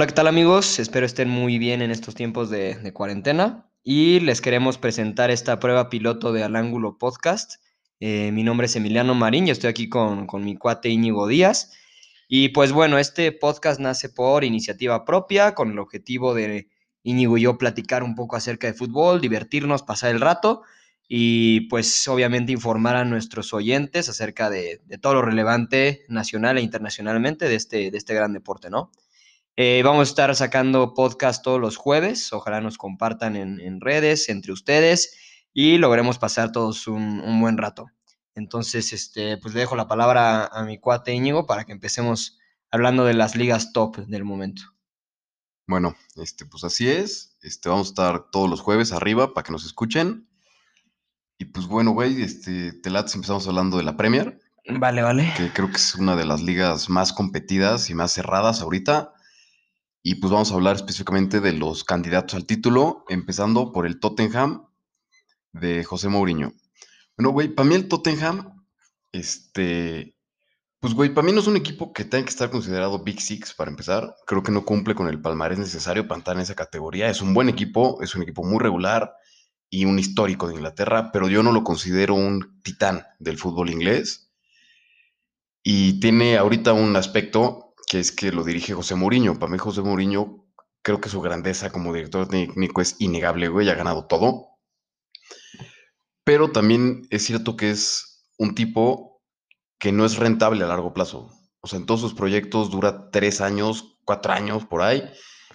Hola, 0.00 0.06
¿qué 0.06 0.14
tal 0.14 0.28
amigos? 0.28 0.78
Espero 0.78 1.04
estén 1.04 1.28
muy 1.28 1.58
bien 1.58 1.82
en 1.82 1.90
estos 1.90 2.14
tiempos 2.14 2.48
de, 2.48 2.74
de 2.76 2.92
cuarentena 2.94 3.70
y 3.84 4.18
les 4.20 4.40
queremos 4.40 4.78
presentar 4.78 5.30
esta 5.30 5.60
prueba 5.60 5.90
piloto 5.90 6.32
de 6.32 6.42
Al 6.42 6.56
Ángulo 6.56 6.96
Podcast. 6.96 7.56
Eh, 8.00 8.32
mi 8.32 8.42
nombre 8.42 8.64
es 8.64 8.74
Emiliano 8.76 9.14
Marín 9.14 9.46
y 9.46 9.50
estoy 9.50 9.68
aquí 9.68 9.90
con, 9.90 10.26
con 10.26 10.42
mi 10.42 10.56
cuate 10.56 10.88
Íñigo 10.88 11.26
Díaz. 11.26 11.72
Y 12.28 12.48
pues 12.48 12.72
bueno, 12.72 12.96
este 12.96 13.30
podcast 13.30 13.78
nace 13.78 14.08
por 14.08 14.42
iniciativa 14.42 15.04
propia 15.04 15.54
con 15.54 15.70
el 15.70 15.78
objetivo 15.78 16.32
de 16.32 16.70
Íñigo 17.02 17.36
y 17.36 17.42
yo 17.42 17.58
platicar 17.58 18.02
un 18.02 18.14
poco 18.14 18.36
acerca 18.36 18.68
de 18.68 18.72
fútbol, 18.72 19.20
divertirnos, 19.20 19.82
pasar 19.82 20.12
el 20.12 20.22
rato 20.22 20.62
y 21.08 21.68
pues 21.68 22.08
obviamente 22.08 22.52
informar 22.52 22.96
a 22.96 23.04
nuestros 23.04 23.52
oyentes 23.52 24.08
acerca 24.08 24.48
de, 24.48 24.80
de 24.86 24.96
todo 24.96 25.12
lo 25.12 25.20
relevante 25.20 26.06
nacional 26.08 26.56
e 26.56 26.62
internacionalmente 26.62 27.50
de 27.50 27.56
este, 27.56 27.90
de 27.90 27.98
este 27.98 28.14
gran 28.14 28.32
deporte, 28.32 28.70
¿no? 28.70 28.90
Eh, 29.56 29.82
vamos 29.84 30.00
a 30.00 30.10
estar 30.10 30.34
sacando 30.36 30.94
podcast 30.94 31.42
todos 31.44 31.60
los 31.60 31.76
jueves. 31.76 32.32
Ojalá 32.32 32.60
nos 32.60 32.78
compartan 32.78 33.36
en, 33.36 33.60
en 33.60 33.80
redes 33.80 34.28
entre 34.28 34.52
ustedes 34.52 35.16
y 35.52 35.78
logremos 35.78 36.18
pasar 36.18 36.52
todos 36.52 36.86
un, 36.86 37.20
un, 37.20 37.40
buen 37.40 37.58
rato. 37.58 37.86
Entonces, 38.34 38.92
este, 38.92 39.36
pues 39.38 39.54
le 39.54 39.60
dejo 39.60 39.76
la 39.76 39.88
palabra 39.88 40.44
a, 40.44 40.60
a 40.60 40.64
mi 40.64 40.78
cuate 40.78 41.12
Íñigo 41.12 41.46
para 41.46 41.64
que 41.64 41.72
empecemos 41.72 42.38
hablando 42.70 43.04
de 43.04 43.14
las 43.14 43.36
ligas 43.36 43.72
top 43.72 43.96
del 43.98 44.24
momento. 44.24 44.62
Bueno, 45.66 45.94
este, 46.16 46.46
pues 46.46 46.64
así 46.64 46.88
es. 46.88 47.36
Este, 47.42 47.68
vamos 47.68 47.88
a 47.88 47.90
estar 47.90 48.30
todos 48.30 48.48
los 48.50 48.60
jueves 48.60 48.92
arriba 48.92 49.34
para 49.34 49.44
que 49.44 49.52
nos 49.52 49.64
escuchen. 49.64 50.28
Y 51.38 51.46
pues 51.46 51.66
bueno, 51.66 51.92
güey, 51.92 52.22
este, 52.22 52.72
te 52.72 52.90
late, 52.90 53.12
empezamos 53.14 53.46
hablando 53.46 53.76
de 53.76 53.84
la 53.84 53.96
Premier. 53.96 54.40
Vale, 54.66 55.02
vale. 55.02 55.32
Que 55.36 55.52
creo 55.52 55.68
que 55.68 55.76
es 55.76 55.94
una 55.94 56.16
de 56.16 56.24
las 56.24 56.42
ligas 56.42 56.88
más 56.88 57.12
competidas 57.12 57.88
y 57.88 57.94
más 57.94 58.12
cerradas 58.12 58.60
ahorita. 58.60 59.14
Y 60.02 60.16
pues 60.16 60.32
vamos 60.32 60.50
a 60.50 60.54
hablar 60.54 60.76
específicamente 60.76 61.40
de 61.40 61.52
los 61.52 61.84
candidatos 61.84 62.34
al 62.34 62.46
título, 62.46 63.04
empezando 63.08 63.72
por 63.72 63.86
el 63.86 64.00
Tottenham 64.00 64.66
de 65.52 65.84
José 65.84 66.08
Mourinho. 66.08 66.52
Bueno, 67.16 67.30
güey, 67.30 67.48
para 67.48 67.68
mí 67.68 67.74
el 67.74 67.88
Tottenham, 67.88 68.64
este, 69.12 70.16
pues 70.80 70.94
güey, 70.94 71.12
para 71.12 71.26
mí 71.26 71.32
no 71.32 71.40
es 71.40 71.46
un 71.46 71.56
equipo 71.56 71.92
que 71.92 72.06
tenga 72.06 72.24
que 72.24 72.30
estar 72.30 72.50
considerado 72.50 73.04
Big 73.04 73.20
Six 73.20 73.52
para 73.52 73.70
empezar. 73.70 74.16
Creo 74.26 74.42
que 74.42 74.52
no 74.52 74.64
cumple 74.64 74.94
con 74.94 75.06
el 75.08 75.20
palmarés 75.20 75.58
necesario 75.58 76.08
para 76.08 76.20
estar 76.20 76.34
en 76.34 76.42
esa 76.42 76.54
categoría. 76.54 77.10
Es 77.10 77.20
un 77.20 77.34
buen 77.34 77.50
equipo, 77.50 78.02
es 78.02 78.14
un 78.14 78.22
equipo 78.22 78.42
muy 78.42 78.58
regular 78.58 79.12
y 79.68 79.84
un 79.84 79.98
histórico 79.98 80.48
de 80.48 80.54
Inglaterra, 80.54 81.10
pero 81.12 81.28
yo 81.28 81.42
no 81.42 81.52
lo 81.52 81.62
considero 81.62 82.14
un 82.14 82.60
titán 82.62 83.04
del 83.18 83.36
fútbol 83.36 83.68
inglés. 83.68 84.32
Y 85.62 86.00
tiene 86.00 86.38
ahorita 86.38 86.72
un 86.72 86.96
aspecto 86.96 87.69
que 87.90 87.98
es 87.98 88.12
que 88.12 88.30
lo 88.30 88.44
dirige 88.44 88.72
José 88.72 88.94
Mourinho. 88.94 89.36
Para 89.36 89.50
mí 89.50 89.58
José 89.58 89.82
Mourinho, 89.82 90.46
creo 90.80 91.00
que 91.00 91.08
su 91.08 91.20
grandeza 91.20 91.72
como 91.72 91.92
director 91.92 92.28
técnico 92.28 92.80
es 92.80 92.94
innegable, 93.00 93.48
güey, 93.48 93.68
ha 93.68 93.74
ganado 93.74 94.06
todo. 94.06 94.60
Pero 96.22 96.52
también 96.52 97.08
es 97.10 97.24
cierto 97.24 97.56
que 97.56 97.70
es 97.70 98.22
un 98.38 98.54
tipo 98.54 99.20
que 99.80 99.90
no 99.90 100.04
es 100.04 100.18
rentable 100.18 100.62
a 100.62 100.68
largo 100.68 100.94
plazo. 100.94 101.32
O 101.62 101.66
sea, 101.66 101.80
en 101.80 101.86
todos 101.86 102.00
sus 102.00 102.14
proyectos 102.14 102.70
dura 102.70 103.10
tres 103.10 103.40
años, 103.40 103.98
cuatro 104.04 104.34
años 104.34 104.64
por 104.66 104.82
ahí, 104.82 105.02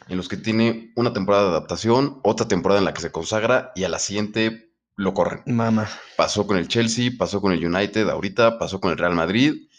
en 0.10 0.18
los 0.18 0.28
que 0.28 0.36
tiene 0.36 0.92
una 0.98 1.14
temporada 1.14 1.46
de 1.46 1.50
adaptación, 1.52 2.20
otra 2.22 2.50
temporada 2.50 2.80
en 2.80 2.86
la 2.86 2.94
que 2.94 3.02
se 3.02 3.14
consagra 3.14 3.72
y 3.76 3.86
a 3.86 3.90
la 3.90 4.00
siguiente 4.00 4.74
lo 4.98 5.14
corren. 5.14 5.42
Mama. 5.46 5.90
Pasó 6.18 6.46
con 6.46 6.58
el 6.58 6.68
Chelsea, 6.68 7.12
pasó 7.18 7.40
con 7.40 7.54
el 7.54 7.66
United 7.66 8.10
ahorita, 8.10 8.60
pasó 8.60 8.82
con 8.82 8.92
el 8.92 8.98
Real 8.98 9.16
Madrid 9.16 9.70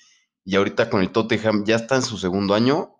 y 0.46 0.54
ahorita 0.54 0.88
con 0.88 1.02
el 1.02 1.10
Tottenham 1.10 1.64
ya 1.66 1.74
está 1.74 1.96
en 1.96 2.02
su 2.02 2.16
segundo 2.16 2.54
año 2.54 2.96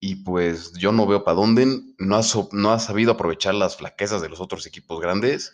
y 0.00 0.16
pues 0.16 0.72
yo 0.72 0.92
no 0.92 1.06
veo 1.06 1.24
para 1.24 1.36
dónde, 1.36 1.66
no 1.98 2.16
ha, 2.16 2.22
no 2.52 2.72
ha 2.72 2.78
sabido 2.78 3.12
aprovechar 3.12 3.54
las 3.54 3.76
flaquezas 3.76 4.22
de 4.22 4.30
los 4.30 4.40
otros 4.40 4.66
equipos 4.66 4.98
grandes 4.98 5.52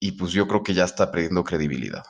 y 0.00 0.12
pues 0.12 0.32
yo 0.32 0.48
creo 0.48 0.64
que 0.64 0.74
ya 0.74 0.84
está 0.84 1.12
perdiendo 1.12 1.44
credibilidad. 1.44 2.02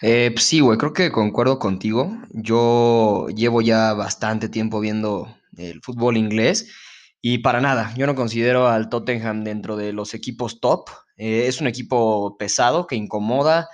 Eh, 0.00 0.30
pues 0.32 0.46
sí, 0.46 0.60
güey, 0.60 0.78
creo 0.78 0.94
que 0.94 1.12
concuerdo 1.12 1.58
contigo. 1.58 2.10
Yo 2.30 3.26
llevo 3.36 3.60
ya 3.60 3.92
bastante 3.92 4.48
tiempo 4.48 4.80
viendo 4.80 5.36
el 5.58 5.82
fútbol 5.82 6.16
inglés 6.16 6.72
y 7.20 7.38
para 7.38 7.60
nada, 7.60 7.92
yo 7.96 8.06
no 8.06 8.14
considero 8.14 8.68
al 8.68 8.88
Tottenham 8.88 9.44
dentro 9.44 9.76
de 9.76 9.92
los 9.92 10.14
equipos 10.14 10.58
top. 10.58 10.88
Eh, 11.18 11.48
es 11.48 11.60
un 11.60 11.66
equipo 11.66 12.38
pesado 12.38 12.86
que 12.86 12.96
incomoda, 12.96 13.68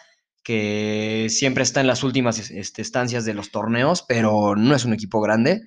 que 0.46 1.26
siempre 1.28 1.64
está 1.64 1.80
en 1.80 1.88
las 1.88 2.04
últimas 2.04 2.52
este, 2.52 2.80
estancias 2.80 3.24
de 3.24 3.34
los 3.34 3.50
torneos, 3.50 4.04
pero 4.06 4.54
no 4.54 4.76
es 4.76 4.84
un 4.84 4.92
equipo 4.92 5.20
grande 5.20 5.62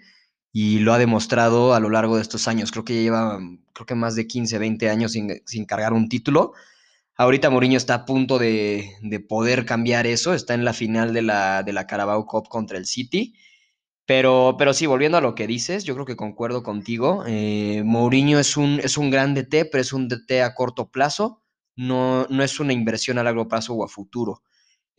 y 0.53 0.79
lo 0.79 0.93
ha 0.93 0.97
demostrado 0.97 1.73
a 1.73 1.81
lo 1.81 1.89
largo 1.89 2.15
de 2.15 2.21
estos 2.21 2.47
años. 2.47 2.71
Creo 2.71 2.85
que 2.85 3.03
lleva, 3.03 3.39
creo 3.73 3.85
que 3.85 3.95
más 3.95 4.15
de 4.15 4.25
15, 4.25 4.57
20 4.57 4.89
años 4.89 5.11
sin, 5.11 5.41
sin 5.45 5.65
cargar 5.65 5.91
un 5.91 6.07
título. 6.07 6.53
Ahorita 7.17 7.49
Mourinho 7.49 7.75
está 7.75 7.93
a 7.93 8.05
punto 8.05 8.39
de, 8.39 8.89
de, 9.01 9.19
poder 9.19 9.65
cambiar 9.65 10.07
eso, 10.07 10.33
está 10.33 10.53
en 10.53 10.63
la 10.63 10.71
final 10.71 11.13
de 11.13 11.23
la, 11.23 11.61
de 11.63 11.73
la 11.73 11.85
Carabao 11.85 12.25
Cup 12.25 12.47
contra 12.47 12.77
el 12.77 12.85
City. 12.85 13.35
Pero, 14.05 14.55
pero 14.57 14.73
sí, 14.73 14.85
volviendo 14.85 15.17
a 15.17 15.21
lo 15.21 15.35
que 15.35 15.45
dices, 15.45 15.83
yo 15.83 15.93
creo 15.93 16.05
que 16.05 16.15
concuerdo 16.15 16.63
contigo. 16.63 17.25
Eh, 17.27 17.83
Mourinho 17.83 18.39
es 18.39 18.55
un, 18.55 18.79
es 18.81 18.97
un 18.97 19.09
gran 19.09 19.33
DT, 19.33 19.65
pero 19.69 19.81
es 19.81 19.91
un 19.91 20.07
DT 20.07 20.41
a 20.41 20.55
corto 20.55 20.89
plazo, 20.89 21.43
no, 21.75 22.27
no 22.29 22.43
es 22.43 22.61
una 22.61 22.71
inversión 22.71 23.17
a 23.17 23.23
largo 23.23 23.49
plazo 23.49 23.73
o 23.73 23.83
a 23.83 23.89
futuro. 23.89 24.41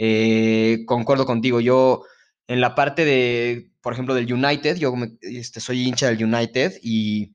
Eh, 0.02 0.84
concuerdo 0.86 1.26
contigo, 1.26 1.60
yo 1.60 2.04
en 2.46 2.62
la 2.62 2.74
parte 2.74 3.04
de, 3.04 3.70
por 3.82 3.92
ejemplo, 3.92 4.14
del 4.14 4.32
United, 4.32 4.78
yo 4.78 4.94
este, 5.20 5.60
soy 5.60 5.86
hincha 5.86 6.08
del 6.10 6.24
United 6.24 6.72
y, 6.82 7.34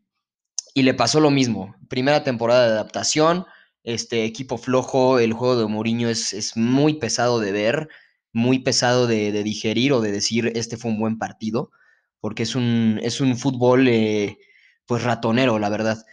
y, 0.74 0.82
le 0.82 0.96
pasó 0.96 1.20
lo 1.20 1.30
mismo. 1.30 1.76
Primera 1.90 2.24
temporada 2.24 2.66
de 2.66 2.72
adaptación, 2.74 3.46
este 3.84 4.26
equipo 4.26 4.58
flojo, 4.58 5.20
el 5.20 5.34
juego 5.34 5.60
de 5.60 5.68
Mourinho 5.68 6.10
es, 6.10 6.34
es 6.34 6.58
muy 6.58 6.96
pesado 6.96 7.40
de 7.40 7.52
ver, 7.52 7.88
muy 8.34 8.58
pesado 8.60 9.06
de, 9.06 9.32
de, 9.32 9.44
digerir 9.44 9.94
o 9.94 10.02
de 10.02 10.12
decir 10.12 10.52
este 10.56 10.76
fue 10.76 10.90
un 10.90 11.00
buen 11.00 11.20
partido, 11.20 11.70
porque 12.20 12.42
es 12.44 12.56
un, 12.56 13.00
es 13.04 13.22
un 13.22 13.38
fútbol 13.38 13.88
eh, 13.88 14.40
pues 14.88 15.04
ratonero, 15.04 15.60
la 15.60 15.70
verdad. 15.70 16.04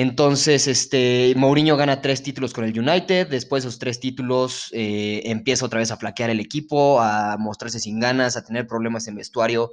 Entonces, 0.00 0.68
este, 0.68 1.34
Mourinho 1.36 1.76
gana 1.76 2.00
tres 2.00 2.22
títulos 2.22 2.52
con 2.52 2.64
el 2.64 2.78
United, 2.78 3.26
después 3.26 3.64
de 3.64 3.68
esos 3.68 3.80
tres 3.80 3.98
títulos 3.98 4.70
eh, 4.72 5.22
empieza 5.24 5.66
otra 5.66 5.80
vez 5.80 5.90
a 5.90 5.96
flaquear 5.96 6.30
el 6.30 6.38
equipo, 6.38 7.00
a 7.00 7.36
mostrarse 7.36 7.80
sin 7.80 7.98
ganas, 7.98 8.36
a 8.36 8.44
tener 8.44 8.68
problemas 8.68 9.08
en 9.08 9.16
vestuario. 9.16 9.72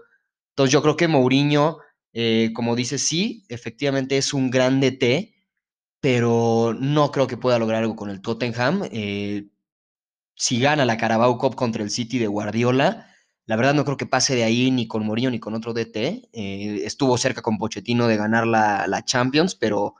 Entonces 0.50 0.74
yo 0.74 0.82
creo 0.82 0.98
que 0.98 1.08
Mourinho, 1.08 1.78
eh, 2.12 2.50
como 2.56 2.76
dice, 2.76 2.98
sí, 2.98 3.46
efectivamente 3.50 4.18
es 4.18 4.34
un 4.34 4.50
gran 4.50 4.80
DT, 4.80 5.36
pero 6.00 6.76
no 6.80 7.12
creo 7.12 7.28
que 7.28 7.38
pueda 7.38 7.60
lograr 7.60 7.84
algo 7.84 7.96
con 7.96 8.10
el 8.10 8.22
Tottenham. 8.22 8.82
Eh, 8.92 9.50
si 10.36 10.60
gana 10.60 10.86
la 10.86 10.98
Carabao 10.98 11.38
Cup 11.38 11.56
contra 11.56 11.84
el 11.84 11.92
City 11.92 12.18
de 12.18 12.26
Guardiola, 12.26 13.14
la 13.46 13.56
verdad 13.58 13.76
no 13.76 13.86
creo 13.86 13.98
que 13.98 14.08
pase 14.08 14.34
de 14.34 14.44
ahí 14.44 14.72
ni 14.72 14.88
con 14.88 15.06
Mourinho 15.06 15.30
ni 15.30 15.40
con 15.40 15.54
otro 15.54 15.74
DT. 15.74 16.30
estuvo 16.34 17.16
cerca 17.20 17.44
con 17.44 17.60
Pochettino 17.60 18.08
de 18.08 18.18
ganar 18.18 18.48
la, 18.48 18.88
la 18.88 19.06
Champions, 19.06 19.54
pero 19.54 19.94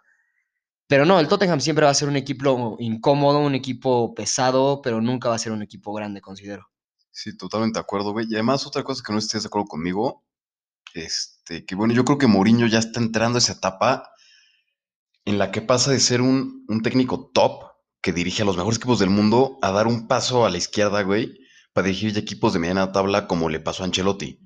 pero 0.88 1.06
no, 1.06 1.20
el 1.20 1.28
Tottenham 1.28 1.62
siempre 1.62 1.86
va 1.86 1.92
a 1.92 1.96
ser 1.96 2.08
un 2.08 2.16
equipo 2.16 2.78
incómodo, 2.80 3.40
un 3.40 3.56
equipo 3.56 4.14
pesado, 4.14 4.82
pero 4.82 5.02
nunca 5.02 5.30
va 5.30 5.36
a 5.36 5.40
ser 5.40 5.52
un 5.52 5.64
equipo 5.64 5.94
grande, 5.94 6.22
considero. 6.22 6.70
Sí, 7.12 7.36
totalmente 7.36 7.80
de 7.80 7.82
acuerdo, 7.82 8.12
güey. 8.12 8.28
Y 8.30 8.36
además, 8.36 8.68
otra 8.68 8.84
cosa 8.84 9.02
que 9.06 9.12
no 9.12 9.20
estés 9.20 9.44
de 9.44 9.48
acuerdo 9.48 9.68
conmigo, 9.68 10.24
este, 10.94 11.66
que 11.66 11.76
bueno, 11.76 11.94
yo 11.94 12.06
creo 12.06 12.18
que 12.18 12.28
Mourinho 12.28 12.68
ya 12.68 12.80
está 12.80 13.00
entrando 13.00 13.38
a 13.38 13.40
esa 13.40 13.54
etapa 13.54 14.12
en 15.26 15.40
la 15.40 15.52
que 15.52 15.62
pasa 15.62 15.92
de 15.92 16.00
ser 16.00 16.22
un, 16.22 16.66
un 16.68 16.82
técnico 16.82 17.32
top 17.34 17.64
que 18.02 18.14
dirige 18.14 18.44
a 18.44 18.46
los 18.46 18.58
mejores 18.58 18.78
equipos 18.78 19.00
del 19.00 19.10
mundo 19.10 19.58
a 19.64 19.72
dar 19.72 19.88
un 19.88 20.08
paso 20.08 20.46
a 20.46 20.52
la 20.52 20.58
izquierda, 20.58 21.02
güey, 21.02 21.40
para 21.74 21.88
dirigir 21.88 22.14
ya 22.14 22.20
equipos 22.20 22.54
de 22.54 22.60
mediana 22.60 22.92
tabla 22.92 23.28
como 23.28 23.50
le 23.50 23.60
pasó 23.60 23.82
a 23.84 23.88
Ancelotti 23.88 24.45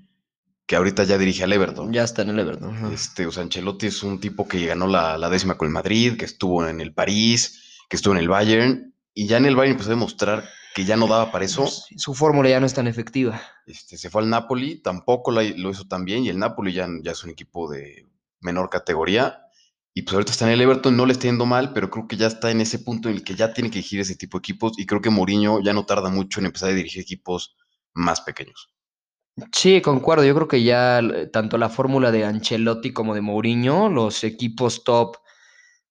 que 0.70 0.76
ahorita 0.76 1.04
ya 1.04 1.18
dirige 1.18 1.44
al 1.44 1.52
Everton. 1.52 1.92
Ya 1.92 2.04
está 2.04 2.22
en 2.22 2.30
el 2.30 2.38
Everton. 2.38 2.70
Ajá. 2.70 2.94
Este, 2.94 3.26
o 3.26 3.32
sea, 3.32 3.42
Ancelotti 3.42 3.88
es 3.88 4.04
un 4.04 4.20
tipo 4.20 4.48
que 4.48 4.68
ganó 4.68 4.86
la, 4.86 5.18
la, 5.18 5.28
décima 5.28 5.58
con 5.58 5.66
el 5.68 5.74
Madrid, 5.74 6.16
que 6.16 6.26
estuvo 6.26 6.64
en 6.68 6.80
el 6.80 6.94
París, 6.94 7.82
que 7.90 7.96
estuvo 7.96 8.14
en 8.14 8.20
el 8.20 8.30
Bayern, 8.30 8.94
y 9.16 9.26
ya 9.26 9.38
en 9.38 9.48
el 9.48 9.56
Bayern 9.56 9.72
empezó 9.72 9.90
a 9.90 9.96
demostrar 9.96 10.48
que 10.76 10.86
ya 10.86 10.96
no 10.96 11.08
daba 11.08 11.32
para 11.32 11.44
eso. 11.44 11.66
Sí, 11.66 11.98
su 11.98 12.14
fórmula 12.14 12.50
ya 12.50 12.60
no 12.60 12.68
es 12.68 12.76
tan 12.76 12.86
efectiva. 12.86 13.42
Este, 13.66 13.98
se 13.98 14.12
fue 14.12 14.22
al 14.22 14.30
Napoli, 14.30 14.76
tampoco 14.76 15.32
la, 15.32 15.42
lo 15.42 15.72
hizo 15.72 15.88
tan 15.88 16.06
bien, 16.06 16.24
y 16.24 16.30
el 16.30 16.38
Napoli 16.38 16.72
ya, 16.72 16.88
ya 17.02 17.14
es 17.14 17.24
un 17.24 17.32
equipo 17.32 17.68
de 17.68 18.08
menor 18.40 18.70
categoría. 18.70 19.48
Y 19.96 20.04
pues 20.04 20.14
ahorita 20.14 20.34
está 20.34 20.46
en 20.46 20.52
el 20.52 20.62
Everton, 20.62 20.96
no 20.96 21.08
le 21.08 21.14
está 21.14 21.24
yendo 21.24 21.48
mal, 21.48 21.74
pero 21.74 21.90
creo 21.90 22.08
que 22.08 22.16
ya 22.16 22.28
está 22.28 22.52
en 22.52 22.62
ese 22.62 22.78
punto 22.78 23.10
en 23.10 23.16
el 23.16 23.24
que 23.24 23.34
ya 23.34 23.54
tiene 23.54 23.72
que 23.72 23.80
dirigir 23.80 24.02
ese 24.02 24.16
tipo 24.16 24.38
de 24.38 24.42
equipos. 24.42 24.78
Y 24.78 24.86
creo 24.86 25.02
que 25.02 25.10
Mourinho 25.10 25.64
ya 25.64 25.74
no 25.74 25.88
tarda 25.88 26.12
mucho 26.12 26.40
en 26.40 26.46
empezar 26.46 26.70
a 26.70 26.74
dirigir 26.74 27.02
equipos 27.02 27.56
más 27.96 28.22
pequeños. 28.22 28.70
Sí, 29.52 29.82
concuerdo. 29.82 30.24
Yo 30.26 30.36
creo 30.36 30.48
que 30.48 30.64
ya 30.64 31.02
tanto 31.32 31.58
la 31.58 31.70
fórmula 31.70 32.12
de 32.12 32.26
Ancelotti 32.26 32.92
como 32.92 33.14
de 33.16 33.22
Mourinho, 33.22 33.90
los 33.90 34.24
equipos 34.24 34.84
top, 34.84 35.18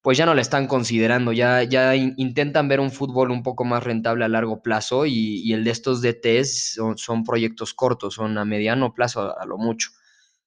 pues 0.03 0.19
ya 0.19 0.27
no 0.27 0.35
la 0.35 0.43
están 0.43 0.67
considerando. 0.67 1.33
Ya, 1.33 1.63
ya 1.63 1.95
in, 1.97 2.15
intentan 2.17 2.69
ver 2.69 2.81
un 2.81 2.91
fútbol 2.91 3.31
un 3.31 3.43
poco 3.43 3.65
más 3.65 3.85
rentable 3.85 4.25
a 4.25 4.29
largo 4.29 4.63
plazo 4.63 5.07
y, 5.07 5.53
el 5.53 5.65
de 5.65 5.71
estos 5.71 6.03
DTs 6.03 6.75
son, 6.75 6.99
son, 6.99 7.25
proyectos 7.25 7.75
cortos, 7.75 8.15
son 8.15 8.39
a 8.39 8.45
mediano 8.45 8.95
plazo 8.95 9.23
a, 9.23 9.43
a 9.43 9.47
lo 9.47 9.59
mucho. 9.59 9.91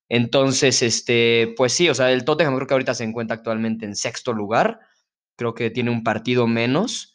Entonces, 0.09 0.81
este, 0.83 1.53
pues 1.57 1.73
sí, 1.73 1.89
o 1.89 1.95
sea, 1.95 2.11
el 2.11 2.25
Tottenham 2.25 2.55
creo 2.55 2.67
que 2.67 2.73
ahorita 2.73 2.93
se 2.93 3.05
encuentra 3.05 3.37
actualmente 3.37 3.85
en 3.85 3.95
sexto 3.95 4.33
lugar. 4.33 4.79
Creo 5.37 5.53
que 5.55 5.69
tiene 5.71 5.91
un 5.91 6.03
partido 6.03 6.47
menos. 6.47 7.10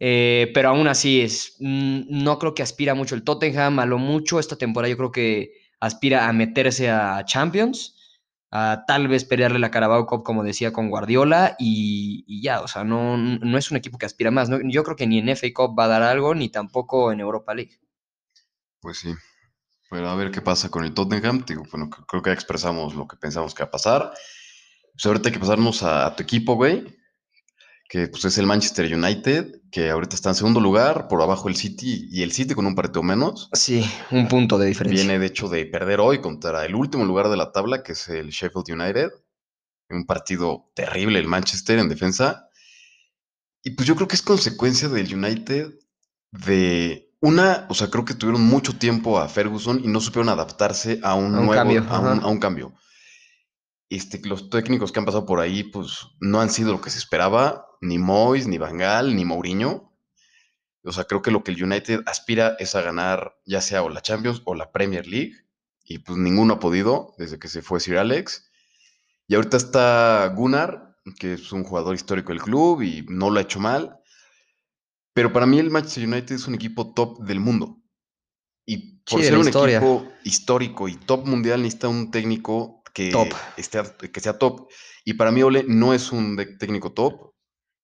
Eh, 0.00 0.50
pero 0.54 0.68
aún 0.70 0.86
así 0.86 1.20
es, 1.20 1.56
mm, 1.58 2.02
no 2.08 2.38
creo 2.38 2.54
que 2.54 2.62
aspira 2.62 2.94
mucho 2.94 3.14
el 3.14 3.24
Tottenham, 3.24 3.80
a 3.80 3.86
lo 3.86 3.98
mucho 3.98 4.38
esta 4.38 4.56
temporada 4.56 4.90
yo 4.90 4.96
creo 4.96 5.10
que 5.10 5.52
aspira 5.80 6.28
a 6.28 6.32
meterse 6.32 6.88
a 6.88 7.24
Champions, 7.24 7.96
a 8.50 8.84
tal 8.86 9.08
vez 9.08 9.24
pelearle 9.24 9.58
la 9.58 9.70
Carabao 9.70 10.06
Cup 10.06 10.22
como 10.22 10.44
decía 10.44 10.72
con 10.72 10.88
Guardiola 10.88 11.56
y, 11.58 12.40
ya, 12.42 12.60
o 12.60 12.68
sea, 12.68 12.84
no, 12.84 13.16
no 13.16 13.58
es 13.58 13.70
un 13.70 13.76
equipo 13.76 13.98
que 13.98 14.06
aspira 14.06 14.30
más, 14.30 14.48
¿no? 14.48 14.58
yo 14.62 14.84
creo 14.84 14.96
que 14.96 15.06
ni 15.06 15.18
en 15.18 15.30
FA 15.30 15.48
Cup 15.52 15.78
va 15.78 15.84
a 15.84 15.88
dar 15.88 16.02
algo, 16.02 16.34
ni 16.34 16.48
tampoco 16.48 17.12
en 17.12 17.20
Europa 17.20 17.54
League. 17.54 17.80
Pues 18.80 18.98
sí, 18.98 19.12
pero 19.90 20.08
a 20.08 20.14
ver 20.14 20.30
qué 20.30 20.40
pasa 20.40 20.70
con 20.70 20.84
el 20.84 20.94
Tottenham, 20.94 21.44
digo, 21.44 21.64
bueno, 21.72 21.90
creo 21.90 22.22
que 22.22 22.30
ya 22.30 22.34
expresamos 22.34 22.94
lo 22.94 23.08
que 23.08 23.16
pensamos 23.16 23.52
que 23.52 23.64
va 23.64 23.68
a 23.68 23.72
pasar. 23.72 24.12
Pues 24.92 25.06
ahorita 25.06 25.28
hay 25.28 25.32
que 25.32 25.40
pasarnos 25.40 25.82
a, 25.82 26.06
a 26.06 26.16
tu 26.16 26.22
equipo, 26.22 26.54
güey 26.54 26.98
que 27.88 28.06
pues, 28.08 28.24
es 28.24 28.38
el 28.38 28.46
Manchester 28.46 28.94
United, 28.94 29.57
que 29.70 29.90
ahorita 29.90 30.14
está 30.14 30.30
en 30.30 30.34
segundo 30.34 30.60
lugar, 30.60 31.08
por 31.08 31.20
abajo 31.22 31.48
el 31.48 31.56
City, 31.56 32.08
y 32.10 32.22
el 32.22 32.32
City 32.32 32.54
con 32.54 32.66
un 32.66 32.74
partido 32.74 33.02
menos. 33.02 33.50
Sí, 33.52 33.84
un 34.10 34.28
punto 34.28 34.58
de 34.58 34.66
diferencia. 34.66 35.04
Viene 35.04 35.18
de 35.18 35.26
hecho 35.26 35.48
de 35.48 35.66
perder 35.66 36.00
hoy 36.00 36.20
contra 36.20 36.64
el 36.64 36.74
último 36.74 37.04
lugar 37.04 37.28
de 37.28 37.36
la 37.36 37.52
tabla, 37.52 37.82
que 37.82 37.92
es 37.92 38.08
el 38.08 38.30
Sheffield 38.30 38.70
United. 38.70 39.10
Un 39.90 40.06
partido 40.06 40.70
terrible 40.74 41.18
el 41.18 41.28
Manchester 41.28 41.78
en 41.78 41.88
defensa. 41.88 42.48
Y 43.62 43.70
pues 43.70 43.86
yo 43.86 43.96
creo 43.96 44.08
que 44.08 44.16
es 44.16 44.22
consecuencia 44.22 44.88
del 44.88 45.14
United 45.14 45.74
de 46.30 47.10
una, 47.20 47.66
o 47.68 47.74
sea, 47.74 47.90
creo 47.90 48.04
que 48.04 48.14
tuvieron 48.14 48.42
mucho 48.42 48.78
tiempo 48.78 49.18
a 49.18 49.28
Ferguson 49.28 49.80
y 49.82 49.88
no 49.88 50.00
supieron 50.00 50.28
adaptarse 50.28 51.00
a 51.02 51.14
un, 51.14 51.32
nuevo, 51.32 51.52
cambio, 51.52 51.84
a, 51.88 51.98
un, 51.98 52.20
a 52.20 52.26
un 52.26 52.38
cambio. 52.38 52.74
Este, 53.90 54.20
los 54.28 54.50
técnicos 54.50 54.92
que 54.92 54.98
han 54.98 55.06
pasado 55.06 55.24
por 55.24 55.40
ahí, 55.40 55.64
pues 55.64 56.08
no 56.20 56.40
han 56.40 56.50
sido 56.50 56.72
lo 56.72 56.80
que 56.80 56.90
se 56.90 56.98
esperaba 56.98 57.66
ni 57.80 57.98
Moyes, 57.98 58.46
ni 58.46 58.58
Bangal, 58.58 59.16
ni 59.16 59.24
Mourinho. 59.24 59.92
O 60.84 60.92
sea, 60.92 61.04
creo 61.04 61.22
que 61.22 61.30
lo 61.30 61.42
que 61.42 61.52
el 61.52 61.62
United 61.62 62.02
aspira 62.06 62.56
es 62.58 62.74
a 62.74 62.82
ganar 62.82 63.36
ya 63.44 63.60
sea 63.60 63.82
o 63.82 63.88
la 63.88 64.02
Champions 64.02 64.42
o 64.44 64.54
la 64.54 64.70
Premier 64.72 65.06
League. 65.06 65.34
Y 65.84 65.98
pues 65.98 66.18
ninguno 66.18 66.54
ha 66.54 66.60
podido 66.60 67.14
desde 67.18 67.38
que 67.38 67.48
se 67.48 67.62
fue 67.62 67.80
Sir 67.80 67.98
Alex. 67.98 68.50
Y 69.26 69.34
ahorita 69.34 69.56
está 69.56 70.32
Gunnar, 70.34 70.96
que 71.18 71.34
es 71.34 71.52
un 71.52 71.64
jugador 71.64 71.94
histórico 71.94 72.32
del 72.32 72.42
club 72.42 72.82
y 72.82 73.04
no 73.08 73.30
lo 73.30 73.38
ha 73.38 73.42
hecho 73.42 73.60
mal. 73.60 73.98
Pero 75.12 75.32
para 75.32 75.46
mí 75.46 75.58
el 75.58 75.70
Manchester 75.70 76.06
United 76.06 76.36
es 76.36 76.46
un 76.46 76.54
equipo 76.54 76.92
top 76.94 77.24
del 77.24 77.40
mundo. 77.40 77.82
Y 78.64 79.00
por 79.02 79.22
ser 79.22 79.38
un 79.38 79.48
equipo 79.48 80.06
histórico 80.24 80.88
y 80.88 80.96
top 80.96 81.26
mundial 81.26 81.62
necesita 81.62 81.88
un 81.88 82.10
técnico 82.10 82.77
que, 82.98 83.12
Esté, 83.56 83.82
que 84.12 84.20
sea 84.20 84.38
top. 84.38 84.68
Y 85.04 85.14
para 85.14 85.30
mí 85.30 85.42
Ole 85.42 85.64
no 85.66 85.94
es 85.94 86.12
un 86.12 86.36
técnico 86.58 86.92
top 86.92 87.28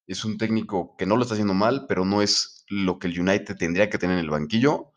es 0.07 0.25
un 0.25 0.39
técnico 0.39 0.97
que 0.97 1.07
no 1.07 1.17
lo 1.17 1.23
está 1.23 1.35
haciendo 1.35 1.55
mal, 1.55 1.87
pero 1.89 2.05
no 2.05 2.23
es 2.23 2.65
lo 2.69 2.99
que 2.99 3.09
el 3.09 3.19
United 3.19 3.57
tendría 3.57 3.89
que 3.89 3.99
tener 3.99 4.19
en 4.19 4.25
el 4.25 4.31
banquillo. 4.31 4.93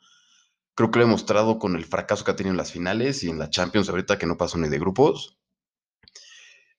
Creo 0.75 0.91
que 0.91 0.99
lo 0.99 1.05
he 1.05 1.09
mostrado 1.09 1.59
con 1.59 1.75
el 1.75 1.85
fracaso 1.85 2.23
que 2.23 2.31
ha 2.31 2.35
tenido 2.35 2.51
en 2.51 2.57
las 2.57 2.71
finales 2.71 3.23
y 3.23 3.29
en 3.29 3.39
la 3.39 3.49
Champions 3.49 3.89
ahorita 3.89 4.17
que 4.17 4.25
no 4.25 4.37
pasó 4.37 4.57
ni 4.57 4.69
de 4.69 4.79
grupos. 4.79 5.37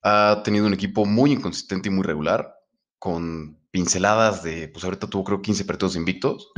Ha 0.02 0.42
tenido 0.44 0.66
un 0.66 0.74
equipo 0.74 1.04
muy 1.04 1.32
inconsistente 1.32 1.88
y 1.88 1.92
muy 1.92 2.04
regular, 2.04 2.54
con 2.98 3.58
pinceladas 3.70 4.42
de, 4.42 4.68
pues 4.68 4.84
ahorita 4.84 5.08
tuvo 5.08 5.24
creo 5.24 5.42
15 5.42 5.64
partidos 5.64 5.96
invictos. 5.96 6.52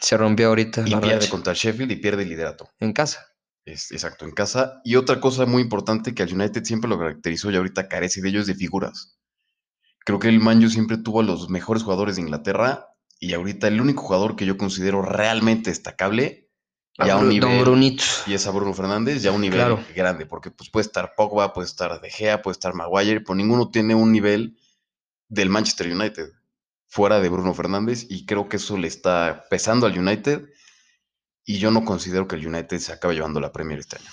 Se 0.00 0.16
rompió 0.16 0.48
ahorita. 0.48 0.84
Y 0.86 0.96
pierde 0.96 1.28
contra 1.28 1.52
Sheffield 1.52 1.92
y 1.92 1.96
pierde 1.96 2.24
el 2.24 2.30
liderato. 2.30 2.68
En 2.80 2.92
casa. 2.92 3.29
Es, 3.64 3.92
exacto, 3.92 4.24
en 4.24 4.32
casa. 4.32 4.80
Y 4.84 4.96
otra 4.96 5.20
cosa 5.20 5.46
muy 5.46 5.62
importante 5.62 6.14
que 6.14 6.22
al 6.22 6.32
United 6.32 6.64
siempre 6.64 6.88
lo 6.88 6.98
caracterizó 6.98 7.50
y 7.50 7.56
ahorita 7.56 7.88
carece 7.88 8.20
de 8.20 8.28
ellos 8.30 8.46
de 8.46 8.54
figuras. 8.54 9.18
Creo 10.04 10.18
que 10.18 10.28
el 10.28 10.40
Manju 10.40 10.68
siempre 10.70 10.96
tuvo 10.96 11.20
a 11.20 11.24
los 11.24 11.50
mejores 11.50 11.82
jugadores 11.82 12.16
de 12.16 12.22
Inglaterra 12.22 12.88
y 13.18 13.34
ahorita 13.34 13.68
el 13.68 13.80
único 13.80 14.02
jugador 14.02 14.34
que 14.34 14.46
yo 14.46 14.56
considero 14.56 15.02
realmente 15.02 15.70
destacable 15.70 16.48
ya 16.98 17.14
a 17.14 17.16
un 17.18 17.28
nivel 17.28 17.96
y 18.26 18.34
es 18.34 18.46
a 18.46 18.50
Bruno 18.50 18.74
Fernández 18.74 19.22
ya 19.22 19.30
a 19.30 19.32
un 19.32 19.40
nivel 19.40 19.76
grande 19.94 20.26
porque 20.26 20.50
pues 20.50 20.68
puede 20.70 20.86
estar 20.86 21.14
Pogba, 21.14 21.52
puede 21.52 21.66
estar 21.66 22.00
De 22.00 22.10
Gea, 22.10 22.42
puede 22.42 22.54
estar 22.54 22.74
Maguire, 22.74 23.20
pero 23.20 23.34
ninguno 23.34 23.70
tiene 23.70 23.94
un 23.94 24.12
nivel 24.12 24.58
del 25.28 25.48
Manchester 25.48 25.92
United 25.92 26.30
fuera 26.88 27.20
de 27.20 27.28
Bruno 27.28 27.54
Fernández 27.54 28.06
y 28.08 28.26
creo 28.26 28.48
que 28.48 28.56
eso 28.56 28.76
le 28.76 28.88
está 28.88 29.44
pesando 29.48 29.86
al 29.86 29.98
United 29.98 30.48
y 31.50 31.58
yo 31.58 31.72
no 31.72 31.84
considero 31.84 32.28
que 32.28 32.36
el 32.36 32.46
United 32.46 32.78
se 32.78 32.92
acabe 32.92 33.14
llevando 33.14 33.40
la 33.40 33.50
Premier 33.50 33.80
este 33.80 33.96
año. 33.96 34.08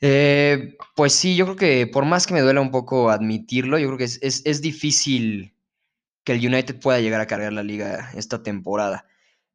Eh, 0.00 0.78
pues 0.96 1.12
sí, 1.12 1.36
yo 1.36 1.44
creo 1.44 1.56
que 1.56 1.86
por 1.86 2.06
más 2.06 2.26
que 2.26 2.32
me 2.32 2.40
duela 2.40 2.62
un 2.62 2.70
poco 2.70 3.10
admitirlo, 3.10 3.78
yo 3.78 3.88
creo 3.88 3.98
que 3.98 4.04
es, 4.04 4.62
difícil 4.62 5.54
que 6.24 6.32
el 6.32 6.46
United 6.46 6.80
pueda 6.80 7.00
llegar 7.00 7.20
a 7.20 7.26
cargar 7.26 7.52
la 7.52 7.62
liga 7.62 8.10
esta 8.14 8.42
temporada. 8.42 9.04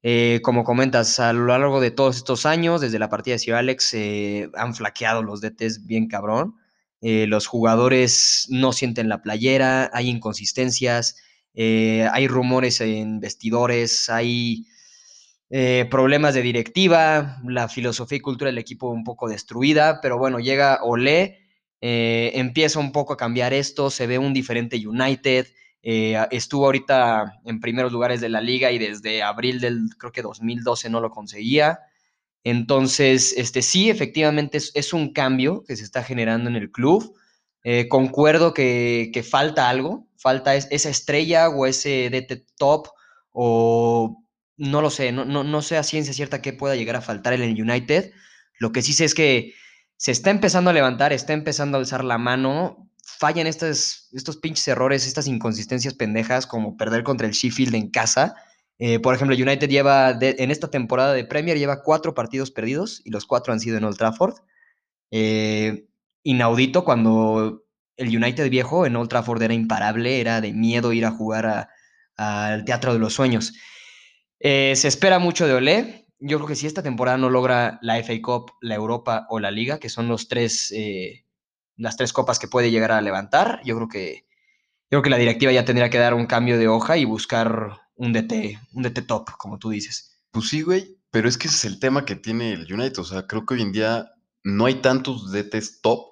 Eh, 0.04 0.40
como 0.44 0.64
comentas, 0.64 1.20
a 1.20 1.34
lo 1.34 1.48
largo 1.48 1.82
de 1.82 1.90
todos 1.90 2.16
estos 2.16 2.46
años, 2.46 2.80
desde 2.80 3.00
la 3.00 3.10
partida 3.10 3.34
de 3.34 3.40
Sir 3.40 3.56
Alex, 3.56 3.96
eh, 3.96 4.52
han 4.54 4.76
flaqueado 4.76 5.24
los 5.24 5.42
DTs 5.42 5.88
bien 5.88 6.08
cabrón. 6.08 6.58
los 7.02 7.48
jugadores 7.48 8.46
no 8.50 8.72
sienten 8.72 9.10
la 9.10 9.24
playera, 9.24 9.90
hay 9.94 10.10
inconsistencias, 10.10 11.18
hay 11.56 12.28
rumores 12.28 12.82
en 12.82 13.20
vestidores, 13.20 14.10
hay 14.10 14.68
eh, 15.52 15.88
problemas 15.92 16.34
de 16.34 16.42
directiva, 16.42 17.40
la 17.46 17.70
filosofía 17.70 18.18
y 18.18 18.22
cultura 18.22 18.50
del 18.50 18.58
equipo 18.58 18.90
un 18.90 19.04
poco 19.04 19.30
destruida, 19.30 20.02
pero 20.02 20.18
bueno, 20.18 20.40
llega 20.40 20.80
Olé, 20.82 21.40
eh, 21.82 22.32
empieza 22.34 22.80
un 22.80 22.92
poco 22.92 23.14
a 23.14 23.18
cambiar 23.18 23.54
esto, 23.54 23.92
se 23.92 24.08
ve 24.08 24.18
un 24.18 24.34
diferente 24.34 24.76
United, 24.76 25.48
eh, 25.84 26.18
estuvo 26.32 26.66
ahorita 26.66 27.42
en 27.46 27.60
primeros 27.60 27.92
lugares 27.92 28.22
de 28.22 28.30
la 28.30 28.42
liga 28.42 28.72
y 28.72 28.80
desde 28.80 29.22
abril 29.22 29.60
del, 29.62 29.90
creo 30.00 30.12
que 30.12 30.24
2012 30.24 30.90
no 30.90 31.00
lo 31.00 31.12
conseguía. 31.12 31.80
Entonces, 32.44 33.34
este, 33.38 33.62
sí, 33.62 33.92
efectivamente 33.92 34.58
es, 34.58 34.94
un 34.94 35.14
cambio 35.14 35.64
que 35.68 35.76
se 35.76 35.84
está 35.84 36.04
generando 36.04 36.50
en 36.50 36.56
el 36.56 36.72
club. 36.72 37.16
concuerdo 37.90 38.54
que, 38.54 39.12
que, 39.14 39.24
falta 39.24 39.70
algo, 39.70 40.08
falta 40.18 40.56
esa 40.56 40.90
estrella 40.90 41.50
o 41.50 41.66
ese 41.66 42.10
DT 42.10 42.46
top 42.58 42.88
o 43.32 44.25
no 44.58 44.82
lo 44.82 44.90
sé, 44.90 45.12
no, 45.12 45.26
no, 45.26 45.62
sé 45.62 45.78
a 45.78 45.84
ciencia 45.84 46.14
cierta 46.14 46.42
qué 46.42 46.54
pueda 46.54 46.76
llegar 46.76 46.96
a 46.96 47.02
faltar 47.02 47.34
en 47.34 47.42
el 47.42 47.62
United. 47.62 48.12
Lo 48.60 48.72
que 48.72 48.82
sí 48.82 48.94
sé 48.94 49.06
es 49.06 49.14
que 49.14 49.54
se 49.98 50.12
está 50.12 50.30
empezando 50.30 50.70
a 50.70 50.74
levantar, 50.74 51.14
está 51.14 51.34
empezando 51.34 51.78
a 51.78 51.80
alzar 51.82 52.04
la 52.04 52.18
mano. 52.18 52.90
Fallan 53.04 53.48
estos, 53.48 54.10
estos 54.14 54.38
pinches 54.38 54.68
errores, 54.68 55.06
estas 55.06 55.28
inconsistencias 55.28 55.94
pendejas, 55.94 56.48
como 56.48 56.78
perder 56.78 57.04
contra 57.04 57.28
el 57.28 57.34
Sheffield 57.34 57.76
en 57.76 57.90
casa. 57.90 58.36
Eh, 58.78 59.00
por 59.00 59.14
ejemplo, 59.16 59.36
United 59.36 59.70
lleva, 59.70 60.18
en 60.20 60.52
esta 60.52 60.70
temporada 60.70 61.14
de 61.14 61.26
Premier, 61.26 61.58
lleva 61.58 61.84
cuatro 61.84 62.14
partidos 62.14 62.52
perdidos 62.52 63.02
y 63.06 63.12
los 63.12 63.26
cuatro 63.26 63.54
han 63.54 63.60
sido 63.60 63.78
en 63.78 63.86
Old 63.86 63.98
Trafford. 63.98 64.36
Eh, 65.12 65.88
inaudito 66.24 66.84
cuando 66.84 67.64
el 67.98 68.16
United 68.16 68.50
viejo 68.50 68.86
en 68.86 68.96
Old 68.96 69.10
Trafford 69.10 69.42
era 69.42 69.54
imparable, 69.54 70.20
era 70.20 70.42
de 70.42 70.54
miedo 70.54 70.92
ir 70.92 71.06
a 71.06 71.12
jugar 71.12 71.70
al 72.18 72.66
Teatro 72.66 72.94
de 72.94 73.00
los 73.00 73.14
Sueños. 73.14 73.54
Eh, 74.48 74.76
se 74.76 74.88
espera 74.88 75.18
mucho 75.18 75.48
de 75.48 75.56
Olé. 75.56 76.06
Yo 76.20 76.38
creo 76.38 76.48
que 76.48 76.56
si 76.56 76.68
esta 76.68 76.84
temporada 76.84 77.18
no 77.18 77.32
logra 77.32 77.80
la 77.82 77.98
FA 77.98 78.14
Cup, 78.22 78.52
la 78.62 78.76
Europa 78.76 79.26
o 79.32 79.40
la 79.40 79.50
Liga, 79.50 79.80
que 79.80 79.90
son 79.90 80.08
los 80.08 80.28
tres, 80.28 80.72
eh, 80.72 81.26
las 81.78 81.98
tres 81.98 82.14
copas 82.14 82.38
que 82.38 82.48
puede 82.48 82.70
llegar 82.70 82.92
a 82.92 83.02
levantar, 83.02 83.60
yo 83.66 83.76
creo 83.76 83.88
que 83.88 84.28
creo 84.88 85.02
que 85.02 85.10
la 85.10 85.18
directiva 85.18 85.52
ya 85.52 85.66
tendría 85.66 85.90
que 85.90 85.98
dar 85.98 86.14
un 86.14 86.28
cambio 86.28 86.60
de 86.60 86.68
hoja 86.68 86.96
y 86.96 87.06
buscar 87.06 87.80
un 87.96 88.14
DT, 88.14 88.60
un 88.74 88.84
DT 88.84 89.08
top, 89.08 89.32
como 89.36 89.58
tú 89.58 89.72
dices. 89.72 90.16
Pues 90.30 90.48
sí, 90.50 90.62
güey, 90.62 90.96
pero 91.10 91.28
es 91.28 91.40
que 91.40 91.48
ese 91.48 91.58
es 91.58 91.66
el 91.66 91.80
tema 91.80 92.06
que 92.06 92.16
tiene 92.16 92.54
el 92.54 92.72
United. 92.72 93.00
O 93.00 93.04
sea, 93.04 93.26
creo 93.26 93.48
que 93.48 93.56
hoy 93.56 93.64
en 93.64 93.72
día 93.72 94.12
no 94.44 94.68
hay 94.68 94.76
tantos 94.76 95.32
DTs 95.32 95.82
top. 95.82 96.06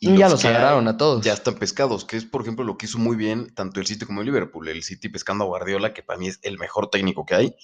Y 0.00 0.16
ya 0.16 0.28
los, 0.28 0.44
agarraron 0.44 0.86
a 0.86 0.96
todos. 0.96 1.24
Ya 1.24 1.32
están 1.32 1.54
pescados, 1.54 2.04
que 2.04 2.16
es, 2.16 2.24
por 2.24 2.42
ejemplo, 2.42 2.64
lo 2.64 2.78
que 2.78 2.86
hizo 2.86 2.98
muy 2.98 3.16
bien 3.16 3.52
tanto 3.54 3.80
el 3.80 3.86
City 3.86 4.06
como 4.06 4.20
el 4.20 4.26
Liverpool. 4.26 4.68
El 4.68 4.84
City 4.84 5.08
pescando 5.08 5.44
a 5.44 5.48
Guardiola, 5.48 5.92
que 5.92 6.02
para 6.02 6.18
mí 6.18 6.28
es 6.28 6.38
el 6.42 6.58
mejor 6.58 6.88
técnico 6.90 7.26
que 7.26 7.34
hay. 7.34 7.54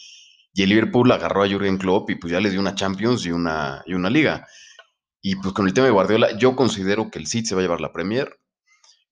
Y 0.52 0.62
el 0.62 0.70
Liverpool 0.70 1.10
agarró 1.12 1.42
a 1.42 1.48
Jürgen 1.48 1.78
Klopp 1.78 2.10
y 2.10 2.16
pues 2.16 2.32
ya 2.32 2.40
les 2.40 2.52
dio 2.52 2.60
una 2.60 2.74
Champions 2.74 3.24
y 3.26 3.30
una, 3.30 3.82
y 3.86 3.94
una 3.94 4.10
liga. 4.10 4.46
Y 5.20 5.36
pues 5.36 5.54
con 5.54 5.66
el 5.66 5.74
tema 5.74 5.86
de 5.86 5.92
Guardiola, 5.92 6.36
yo 6.36 6.56
considero 6.56 7.10
que 7.10 7.18
el 7.18 7.26
City 7.26 7.46
se 7.46 7.54
va 7.54 7.60
a 7.60 7.62
llevar 7.62 7.80
la 7.80 7.92
Premier. 7.92 8.40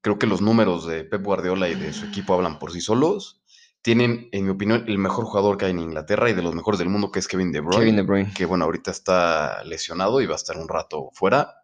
Creo 0.00 0.18
que 0.18 0.26
los 0.26 0.40
números 0.40 0.86
de 0.86 1.04
Pep 1.04 1.22
Guardiola 1.22 1.68
y 1.68 1.74
de 1.76 1.92
su 1.92 2.06
equipo 2.06 2.34
hablan 2.34 2.58
por 2.58 2.72
sí 2.72 2.80
solos. 2.80 3.40
Tienen, 3.82 4.28
en 4.32 4.44
mi 4.44 4.50
opinión, 4.50 4.84
el 4.88 4.98
mejor 4.98 5.24
jugador 5.24 5.56
que 5.56 5.64
hay 5.66 5.70
en 5.70 5.78
Inglaterra 5.78 6.28
y 6.28 6.34
de 6.34 6.42
los 6.42 6.54
mejores 6.54 6.78
del 6.78 6.88
mundo, 6.88 7.10
que 7.10 7.20
es 7.20 7.28
Kevin 7.28 7.50
De 7.50 7.60
Bruyne. 7.60 7.78
Kevin 7.78 7.96
De 7.96 8.02
Bruyne. 8.02 8.34
Que 8.34 8.44
bueno, 8.44 8.64
ahorita 8.64 8.90
está 8.90 9.62
lesionado 9.64 10.20
y 10.20 10.26
va 10.26 10.34
a 10.34 10.36
estar 10.36 10.56
un 10.56 10.68
rato 10.68 11.10
fuera. 11.12 11.61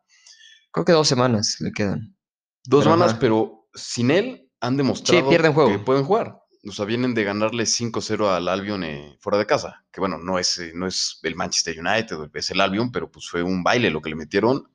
Creo 0.73 0.85
que 0.85 0.93
dos 0.93 1.09
semanas 1.09 1.57
le 1.61 1.73
quedan. 1.73 2.17
Dos 2.65 2.85
semanas, 2.85 3.15
pero 3.15 3.69
sin 3.75 4.11
él 4.11 4.51
han 4.61 4.77
demostrado 4.77 5.31
que 5.31 5.79
pueden 5.79 6.05
jugar. 6.05 6.39
O 6.69 6.73
sea, 6.73 6.85
vienen 6.85 7.15
de 7.15 7.25
ganarle 7.25 7.65
5-0 7.65 8.29
al 8.29 8.49
Albion 8.49 8.85
eh, 8.85 9.17
fuera 9.21 9.39
de 9.39 9.47
casa. 9.47 9.85
Que 9.93 10.01
bueno, 10.01 10.19
no 10.19 10.39
es, 10.39 10.59
eh, 10.59 10.73
no 10.75 10.87
es 10.87 11.21
el 11.23 11.37
Manchester 11.37 11.79
United, 11.79 12.17
es 12.35 12.51
el 12.51 12.61
Albion, 12.61 12.91
pero 12.91 13.11
pues 13.11 13.29
fue 13.29 13.43
un 13.43 13.63
baile 13.63 13.91
lo 13.91 14.03
que 14.03 14.11
le 14.11 14.17
metieron. 14.17 14.69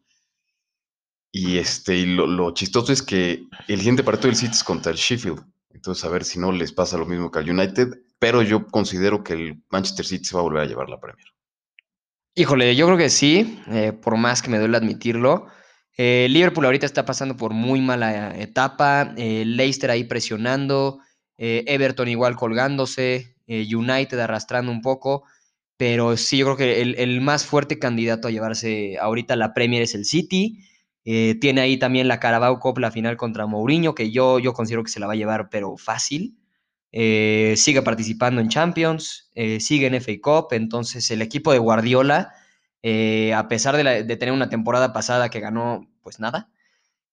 Y 1.32 1.58
este, 1.58 1.98
y 1.98 2.06
lo, 2.06 2.26
lo 2.26 2.54
chistoso 2.54 2.94
es 2.94 3.02
que 3.02 3.44
el 3.68 3.78
siguiente 3.80 4.04
partido 4.04 4.30
del 4.30 4.38
City 4.38 4.54
es 4.54 4.64
contra 4.64 4.92
el 4.92 4.98
Sheffield. 4.98 5.44
Entonces, 5.70 6.06
a 6.06 6.10
ver 6.10 6.24
si 6.24 6.40
no 6.40 6.52
les 6.52 6.72
pasa 6.72 6.98
lo 6.98 7.06
mismo 7.06 7.30
que 7.30 7.40
al 7.40 7.50
United. 7.50 7.90
Pero 8.18 8.42
yo 8.42 8.68
considero 8.68 9.24
que 9.24 9.34
el 9.34 9.64
Manchester 9.70 10.06
City 10.06 10.24
se 10.24 10.36
va 10.36 10.40
a 10.40 10.44
volver 10.44 10.64
a 10.64 10.66
llevar 10.66 10.90
la 10.90 11.00
Premier. 11.00 11.28
Híjole, 12.36 12.76
yo 12.76 12.86
creo 12.86 12.98
que 12.98 13.10
sí, 13.10 13.62
eh, 13.68 13.92
por 13.92 14.18
más 14.18 14.42
que 14.42 14.50
me 14.50 14.60
duele 14.60 14.78
admitirlo. 14.78 15.48
Eh, 15.98 16.28
Liverpool 16.30 16.66
ahorita 16.66 16.86
está 16.86 17.06
pasando 17.06 17.38
por 17.38 17.54
muy 17.54 17.82
mala 17.82 18.36
etapa. 18.40 19.14
eh, 19.18 19.44
Leicester 19.46 19.92
ahí 19.92 20.04
presionando. 20.06 21.00
eh, 21.38 21.64
Everton 21.68 22.08
igual 22.08 22.36
colgándose. 22.36 23.36
eh, 23.48 23.68
United 23.76 24.20
arrastrando 24.20 24.72
un 24.72 24.82
poco. 24.82 25.24
Pero 25.78 26.18
sí, 26.18 26.38
yo 26.38 26.46
creo 26.46 26.58
que 26.58 26.82
el, 26.82 26.96
el 27.00 27.22
más 27.22 27.46
fuerte 27.46 27.80
candidato 27.80 28.28
a 28.28 28.32
llevarse 28.32 28.98
ahorita 29.00 29.36
la 29.36 29.54
Premier 29.54 29.82
es 29.84 29.96
el 29.96 30.06
City. 30.06 30.60
Eh, 31.06 31.36
tiene 31.42 31.62
ahí 31.62 31.78
también 31.78 32.08
la 32.08 32.20
Carabao 32.20 32.60
Cup, 32.60 32.78
la 32.80 32.92
final 32.92 33.18
contra 33.18 33.46
Mourinho, 33.48 33.94
que 33.96 34.12
yo, 34.12 34.40
yo 34.40 34.54
considero 34.54 34.84
que 34.84 34.92
se 34.92 35.00
la 35.00 35.08
va 35.08 35.14
a 35.14 35.16
llevar, 35.18 35.50
pero 35.50 35.76
fácil. 35.78 36.38
Eh, 36.92 37.56
sigue 37.58 37.82
participando 37.82 38.40
en 38.40 38.50
Champions, 38.50 39.32
eh, 39.36 39.60
sigue 39.60 39.88
en 39.88 39.96
FA 39.96 40.14
Cup, 40.22 40.48
entonces 40.54 41.10
el 41.12 41.22
equipo 41.24 41.52
de 41.52 41.58
Guardiola, 41.60 42.32
eh, 42.84 43.34
a 43.34 43.48
pesar 43.50 43.78
de, 43.78 43.84
la- 43.86 44.08
tener 44.08 44.34
una 44.34 44.50
temporada 44.50 44.94
pasada 44.94 45.30
que 45.30 45.40
ganó, 45.42 45.88
pues 46.04 46.20
nada, 46.22 46.52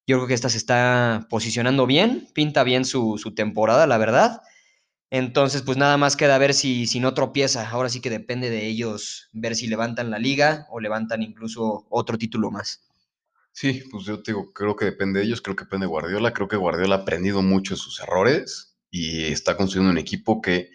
yo 0.06 0.16
creo 0.18 0.28
que 0.28 0.34
esta 0.34 0.48
se 0.50 0.58
está 0.58 1.26
posicionando 1.30 1.86
bien, 1.86 2.28
pinta 2.34 2.64
bien 2.64 2.84
su, 2.84 3.18
su 3.18 3.34
temporada, 3.34 3.86
la 3.86 3.98
verdad. 3.98 4.42
Entonces, 5.10 5.62
pues 5.62 5.78
nada 5.78 5.96
más 5.98 6.16
queda 6.16 6.38
ver 6.38 6.54
si, 6.54 6.86
si 6.86 7.00
no 7.00 7.14
tropieza. 7.14 7.68
Ahora 7.70 7.88
sí 7.90 8.00
que 8.00 8.10
depende 8.10 8.50
de 8.50 8.66
ellos 8.66 9.28
ver 9.32 9.56
si 9.56 9.68
levantan 9.68 10.10
la 10.10 10.18
liga 10.18 10.66
o 10.70 10.80
levantan 10.80 11.22
incluso 11.22 11.86
otro 11.90 12.18
título 12.18 12.50
más. 12.50 12.82
Sí, 13.52 13.82
pues 13.90 14.04
yo 14.04 14.22
te 14.22 14.32
digo, 14.32 14.52
creo 14.52 14.76
que 14.76 14.84
depende 14.86 15.20
de 15.20 15.26
ellos, 15.26 15.42
creo 15.42 15.56
que 15.56 15.64
depende 15.64 15.84
de 15.84 15.90
Guardiola. 15.90 16.32
Creo 16.32 16.48
que 16.48 16.56
Guardiola 16.56 16.96
ha 16.96 16.98
aprendido 17.00 17.42
mucho 17.42 17.74
de 17.74 17.80
sus 17.80 18.00
errores 18.00 18.76
y 18.90 19.24
está 19.24 19.56
construyendo 19.56 19.90
un 19.92 19.98
equipo 19.98 20.40
que, 20.40 20.70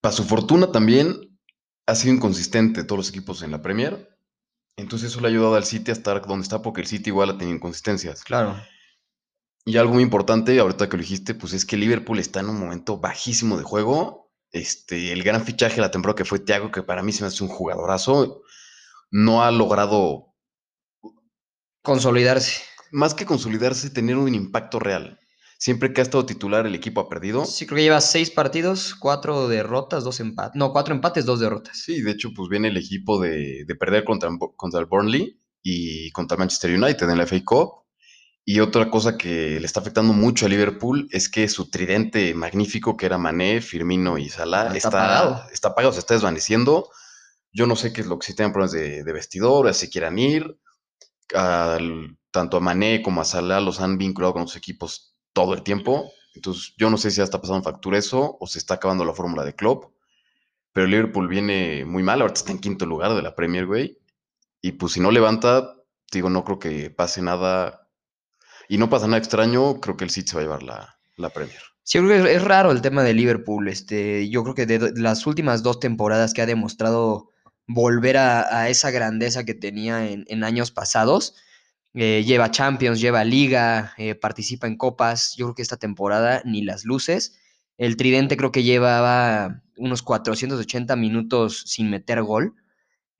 para 0.00 0.14
su 0.14 0.24
fortuna 0.24 0.72
también, 0.72 1.27
ha 1.88 1.94
sido 1.94 2.14
inconsistente 2.14 2.84
todos 2.84 2.98
los 2.98 3.08
equipos 3.08 3.42
en 3.42 3.50
la 3.50 3.62
Premier. 3.62 4.14
Entonces 4.76 5.10
eso 5.10 5.20
le 5.20 5.28
ha 5.28 5.30
ayudado 5.30 5.54
al 5.54 5.64
City 5.64 5.90
a 5.90 5.94
estar 5.94 6.20
donde 6.26 6.42
está 6.42 6.60
porque 6.60 6.82
el 6.82 6.86
City 6.86 7.08
igual 7.08 7.30
ha 7.30 7.38
tenido 7.38 7.56
inconsistencias. 7.56 8.22
Claro. 8.24 8.62
Y 9.64 9.78
algo 9.78 9.94
muy 9.94 10.02
importante, 10.02 10.58
ahorita 10.60 10.90
que 10.90 10.98
lo 10.98 11.02
dijiste, 11.02 11.34
pues 11.34 11.54
es 11.54 11.64
que 11.64 11.78
Liverpool 11.78 12.18
está 12.18 12.40
en 12.40 12.50
un 12.50 12.60
momento 12.60 12.98
bajísimo 12.98 13.56
de 13.56 13.64
juego. 13.64 14.30
Este, 14.52 15.12
el 15.12 15.22
gran 15.22 15.42
fichaje 15.44 15.76
de 15.76 15.80
la 15.80 15.90
temporada 15.90 16.16
que 16.16 16.26
fue 16.26 16.40
Thiago, 16.40 16.70
que 16.70 16.82
para 16.82 17.02
mí 17.02 17.10
se 17.10 17.22
me 17.22 17.28
hace 17.28 17.42
un 17.42 17.48
jugadorazo, 17.48 18.42
no 19.10 19.42
ha 19.42 19.50
logrado, 19.50 20.34
Consolidarse. 21.82 22.62
más 22.92 23.14
que 23.14 23.24
consolidarse, 23.24 23.88
tener 23.88 24.16
un 24.16 24.34
impacto 24.34 24.78
real. 24.78 25.18
Siempre 25.58 25.92
que 25.92 26.00
ha 26.00 26.04
estado 26.04 26.24
titular, 26.24 26.66
el 26.66 26.74
equipo 26.74 27.00
ha 27.00 27.08
perdido. 27.08 27.44
Sí, 27.44 27.66
creo 27.66 27.76
que 27.78 27.82
lleva 27.82 28.00
seis 28.00 28.30
partidos, 28.30 28.94
cuatro 28.94 29.48
derrotas, 29.48 30.04
dos 30.04 30.20
empates. 30.20 30.56
No, 30.56 30.72
cuatro 30.72 30.94
empates, 30.94 31.26
dos 31.26 31.40
derrotas. 31.40 31.76
Sí, 31.78 32.00
de 32.00 32.12
hecho, 32.12 32.30
pues 32.34 32.48
viene 32.48 32.68
el 32.68 32.76
equipo 32.76 33.20
de, 33.20 33.64
de 33.66 33.74
perder 33.74 34.04
contra, 34.04 34.30
contra 34.56 34.78
el 34.80 34.86
Burnley 34.86 35.40
y 35.62 36.10
contra 36.12 36.36
el 36.36 36.38
Manchester 36.40 36.70
United 36.78 37.10
en 37.10 37.18
la 37.18 37.24
FA 37.24 37.44
Cup. 37.44 37.70
Y 38.44 38.60
otra 38.60 38.88
cosa 38.88 39.18
que 39.18 39.60
le 39.60 39.66
está 39.66 39.80
afectando 39.80 40.12
mucho 40.14 40.46
a 40.46 40.48
Liverpool 40.48 41.06
es 41.10 41.28
que 41.28 41.48
su 41.48 41.68
tridente 41.70 42.32
magnífico, 42.34 42.96
que 42.96 43.04
era 43.06 43.18
Mané, 43.18 43.60
Firmino 43.60 44.16
y 44.16 44.28
Salah, 44.30 44.74
Está 44.74 44.78
está, 44.78 44.88
apagado. 44.88 45.50
está 45.52 45.68
apagado, 45.68 45.92
se 45.92 45.98
está 46.00 46.14
desvaneciendo. 46.14 46.88
Yo 47.52 47.66
no 47.66 47.76
sé 47.76 47.92
qué 47.92 48.02
es 48.02 48.06
lo 48.06 48.18
que 48.18 48.26
si 48.26 48.34
tienen 48.36 48.52
problemas 48.52 48.72
de, 48.72 49.04
de 49.04 49.12
vestidor, 49.12 49.74
si 49.74 49.90
quieran 49.90 50.18
ir. 50.18 50.56
Al- 51.34 52.16
tanto 52.30 52.58
a 52.58 52.60
Mané 52.60 53.02
como 53.02 53.20
a 53.20 53.24
Salah 53.24 53.60
los 53.60 53.80
han 53.80 53.98
vinculado 53.98 54.34
con 54.34 54.42
los 54.42 54.56
equipos 54.56 55.14
todo 55.38 55.54
el 55.54 55.62
tiempo. 55.62 56.10
Entonces, 56.34 56.74
yo 56.76 56.90
no 56.90 56.96
sé 56.98 57.12
si 57.12 57.18
ya 57.18 57.22
está 57.22 57.40
pasando 57.40 57.62
factura 57.62 57.96
eso 57.96 58.36
o 58.40 58.46
se 58.48 58.58
está 58.58 58.74
acabando 58.74 59.04
la 59.04 59.14
fórmula 59.14 59.44
de 59.44 59.54
Klopp. 59.54 59.84
Pero 60.72 60.88
Liverpool 60.88 61.28
viene 61.28 61.84
muy 61.84 62.02
mal, 62.02 62.20
ahorita 62.20 62.40
está 62.40 62.50
en 62.50 62.58
quinto 62.58 62.86
lugar 62.86 63.14
de 63.14 63.22
la 63.22 63.36
Premier, 63.36 63.64
güey. 63.64 64.00
Y 64.60 64.72
pues 64.72 64.94
si 64.94 65.00
no 65.00 65.12
levanta, 65.12 65.76
digo, 66.10 66.28
no 66.28 66.42
creo 66.42 66.58
que 66.58 66.90
pase 66.90 67.22
nada. 67.22 67.88
Y 68.68 68.78
no 68.78 68.90
pasa 68.90 69.06
nada 69.06 69.18
extraño, 69.18 69.80
creo 69.80 69.96
que 69.96 70.02
el 70.02 70.10
City 70.10 70.30
se 70.30 70.34
va 70.34 70.40
a 70.40 70.44
llevar 70.44 70.62
la, 70.64 70.98
la 71.16 71.30
Premier. 71.30 71.62
Sí, 71.84 71.98
creo 71.98 72.24
que 72.24 72.34
es, 72.34 72.42
raro 72.42 72.72
el 72.72 72.82
tema 72.82 73.04
de 73.04 73.14
Liverpool. 73.14 73.68
Este, 73.68 74.28
yo 74.28 74.42
creo 74.42 74.56
que 74.56 74.66
de 74.66 74.92
las 75.00 75.24
últimas 75.24 75.62
dos 75.62 75.78
temporadas 75.78 76.34
que 76.34 76.42
ha 76.42 76.46
demostrado 76.46 77.30
volver 77.68 78.16
a, 78.16 78.58
a 78.58 78.68
esa 78.68 78.90
grandeza 78.90 79.44
que 79.44 79.54
tenía 79.54 80.10
en, 80.10 80.24
en 80.26 80.42
años 80.42 80.72
pasados, 80.72 81.36
eh, 81.94 82.22
lleva 82.24 82.50
Champions, 82.50 83.00
lleva 83.00 83.24
Liga, 83.24 83.92
eh, 83.98 84.14
participa 84.14 84.66
en 84.66 84.76
copas. 84.76 85.34
Yo 85.36 85.46
creo 85.46 85.54
que 85.54 85.62
esta 85.62 85.76
temporada 85.76 86.42
ni 86.44 86.62
las 86.62 86.84
luces. 86.84 87.38
El 87.76 87.96
Tridente 87.96 88.36
creo 88.36 88.52
que 88.52 88.62
llevaba 88.64 89.62
unos 89.76 90.02
480 90.02 90.96
minutos 90.96 91.62
sin 91.66 91.90
meter 91.90 92.22
gol. 92.22 92.54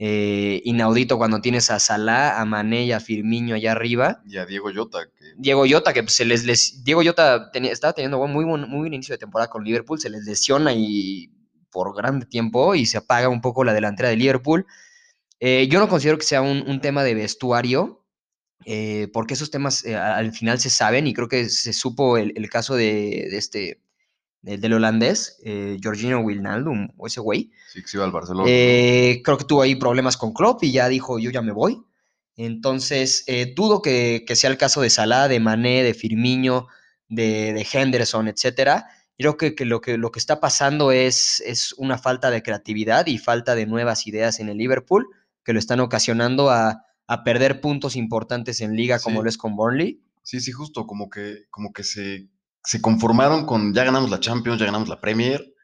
Eh, 0.00 0.60
inaudito 0.64 1.18
cuando 1.18 1.40
tienes 1.40 1.70
a 1.72 1.80
Salah, 1.80 2.40
a 2.40 2.44
Mané 2.44 2.84
y 2.84 2.92
a 2.92 3.00
Firmino 3.00 3.54
allá 3.56 3.72
arriba. 3.72 4.22
Y 4.26 4.36
a 4.36 4.46
Diego 4.46 4.70
Jota, 4.72 5.06
que 5.06 5.24
Diego 5.36 5.64
Jota, 5.68 5.92
que 5.92 6.06
se 6.08 6.24
les, 6.24 6.44
les- 6.44 6.84
Diego 6.84 7.02
Jota 7.04 7.50
tenía- 7.50 7.72
estaba 7.72 7.92
teniendo 7.94 8.24
muy 8.28 8.44
buen, 8.44 8.62
muy 8.68 8.80
buen 8.80 8.94
inicio 8.94 9.14
de 9.14 9.18
temporada 9.18 9.50
con 9.50 9.64
Liverpool, 9.64 9.98
se 10.00 10.08
les 10.10 10.24
lesiona 10.24 10.72
y 10.72 11.32
por 11.70 11.94
grande 11.96 12.26
tiempo 12.26 12.74
y 12.76 12.86
se 12.86 12.98
apaga 12.98 13.28
un 13.28 13.40
poco 13.40 13.64
la 13.64 13.74
delantera 13.74 14.08
de 14.08 14.16
Liverpool. 14.16 14.66
Eh, 15.40 15.68
yo 15.70 15.80
no 15.80 15.88
considero 15.88 16.18
que 16.18 16.24
sea 16.24 16.42
un, 16.42 16.64
un 16.68 16.80
tema 16.80 17.02
de 17.02 17.14
vestuario, 17.14 18.04
eh, 18.64 19.08
porque 19.12 19.34
esos 19.34 19.50
temas 19.50 19.84
eh, 19.84 19.96
al 19.96 20.32
final 20.32 20.58
se 20.60 20.70
saben 20.70 21.06
y 21.06 21.14
creo 21.14 21.28
que 21.28 21.48
se 21.48 21.72
supo 21.72 22.18
el, 22.18 22.32
el 22.36 22.50
caso 22.50 22.74
de, 22.74 23.28
de 23.30 23.36
este, 23.38 23.80
del, 24.42 24.60
del 24.60 24.72
holandés, 24.74 25.38
eh, 25.44 25.78
Jorginho 25.82 26.20
Wijnaldum, 26.20 26.88
o 26.96 27.06
ese 27.06 27.20
güey, 27.20 27.50
sí 27.72 27.82
que 27.82 27.88
se 27.88 27.96
iba 27.96 28.04
al 28.04 28.12
Barcelona. 28.12 28.48
eh, 28.48 29.20
creo 29.24 29.38
que 29.38 29.44
tuvo 29.44 29.62
ahí 29.62 29.74
problemas 29.76 30.16
con 30.16 30.32
Klopp 30.32 30.62
y 30.64 30.72
ya 30.72 30.88
dijo, 30.88 31.18
yo 31.18 31.30
ya 31.30 31.42
me 31.42 31.52
voy. 31.52 31.82
Entonces, 32.36 33.24
dudo 33.56 33.82
que, 33.82 34.24
que 34.24 34.36
sea 34.36 34.48
el 34.50 34.58
caso 34.58 34.80
de 34.80 34.90
Salah, 34.90 35.26
de 35.26 35.40
Mané, 35.40 35.82
de 35.82 35.92
Firmino, 35.92 36.68
de, 37.08 37.52
de 37.52 37.66
Henderson, 37.72 38.28
etcétera. 38.28 38.86
Creo 39.16 39.36
que, 39.36 39.56
que 39.56 39.64
lo 39.64 39.80
que 39.80 39.98
lo 39.98 40.12
que 40.12 40.20
está 40.20 40.38
pasando 40.38 40.92
es, 40.92 41.42
es 41.44 41.72
una 41.78 41.98
falta 41.98 42.30
de 42.30 42.44
creatividad 42.44 43.08
y 43.08 43.18
falta 43.18 43.56
de 43.56 43.66
nuevas 43.66 44.06
ideas 44.06 44.38
en 44.38 44.48
el 44.48 44.56
Liverpool 44.58 45.08
que 45.44 45.52
lo 45.52 45.58
están 45.58 45.80
ocasionando 45.80 46.50
a, 46.50 46.84
a 47.08 47.24
perder 47.24 47.60
puntos 47.60 47.96
importantes 47.96 48.60
en 48.60 48.76
liga 48.76 49.00
como 49.00 49.18
Sí. 49.20 49.24
lo 49.24 49.28
es 49.28 49.36
con 49.38 49.56
Burnley. 49.56 50.00
Sí, 50.22 50.40
sí, 50.40 50.52
justo, 50.52 50.86
como 50.86 51.08
que, 51.08 51.46
como 51.50 51.72
que 51.72 51.82
se, 51.82 52.28
se 52.62 52.80
conformaron 52.80 53.46
con 53.46 53.72
ya 53.74 53.82
ganamos 53.84 54.10
la 54.10 54.20
Champions, 54.20 54.60
ya 54.60 54.66
ganamos 54.66 54.88
la 54.88 55.00
Premier, 55.00 55.54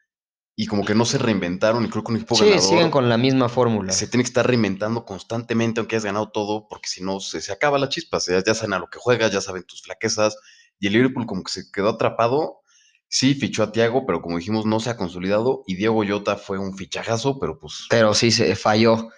y 0.57 0.65
como 0.67 0.83
que 0.85 0.95
no 0.95 1.05
se 1.05 1.17
reinventaron, 1.19 1.85
y 1.85 1.89
creo 1.89 2.03
que 2.03 2.11
un 2.13 2.17
equipo 2.17 2.35
Sí, 2.35 2.45
ganador 2.45 2.61
siguen 2.63 2.89
con 2.89 3.07
la 3.09 3.17
misma 3.17 3.47
fórmula. 3.47 3.91
se 3.93 4.07
tiene 4.07 4.23
que 4.23 4.29
estar 4.29 4.47
reinventando 4.47 5.05
constantemente, 5.05 5.79
aunque 5.79 5.95
hayas 5.97 6.05
ganado 6.05 6.29
todo, 6.31 6.67
porque 6.67 6.87
si 6.89 7.03
no 7.03 7.19
se, 7.19 7.41
se 7.41 7.51
acaba 7.51 7.77
la 7.77 7.89
chispa, 7.89 8.17
ya, 8.25 8.43
ya 8.43 8.55
saben 8.55 8.73
a 8.73 8.79
lo 8.79 8.87
que 8.89 8.97
juegas, 8.97 9.31
ya 9.31 9.41
saben 9.41 9.63
tus 9.63 9.83
flaquezas, 9.83 10.35
y 10.79 10.87
el 10.87 10.93
Liverpool 10.93 11.25
como 11.27 11.43
que 11.43 11.51
se 11.51 11.71
quedó 11.71 11.89
atrapado, 11.89 12.61
sí, 13.07 13.35
fichó 13.35 13.61
a 13.63 13.71
Thiago, 13.71 14.05
pero 14.07 14.21
como 14.21 14.37
dijimos, 14.37 14.65
no 14.65 14.79
se 14.79 14.89
ha 14.89 14.97
consolidado, 14.97 15.63
y 15.67 15.75
Diego 15.75 16.03
Jota 16.07 16.37
fue 16.37 16.57
un 16.57 16.75
fichajazo, 16.75 17.37
pero 17.39 17.59
pues... 17.59 17.85
pero 17.89 18.13
sí 18.15 18.31
se 18.31 18.55
falló. 18.55 19.09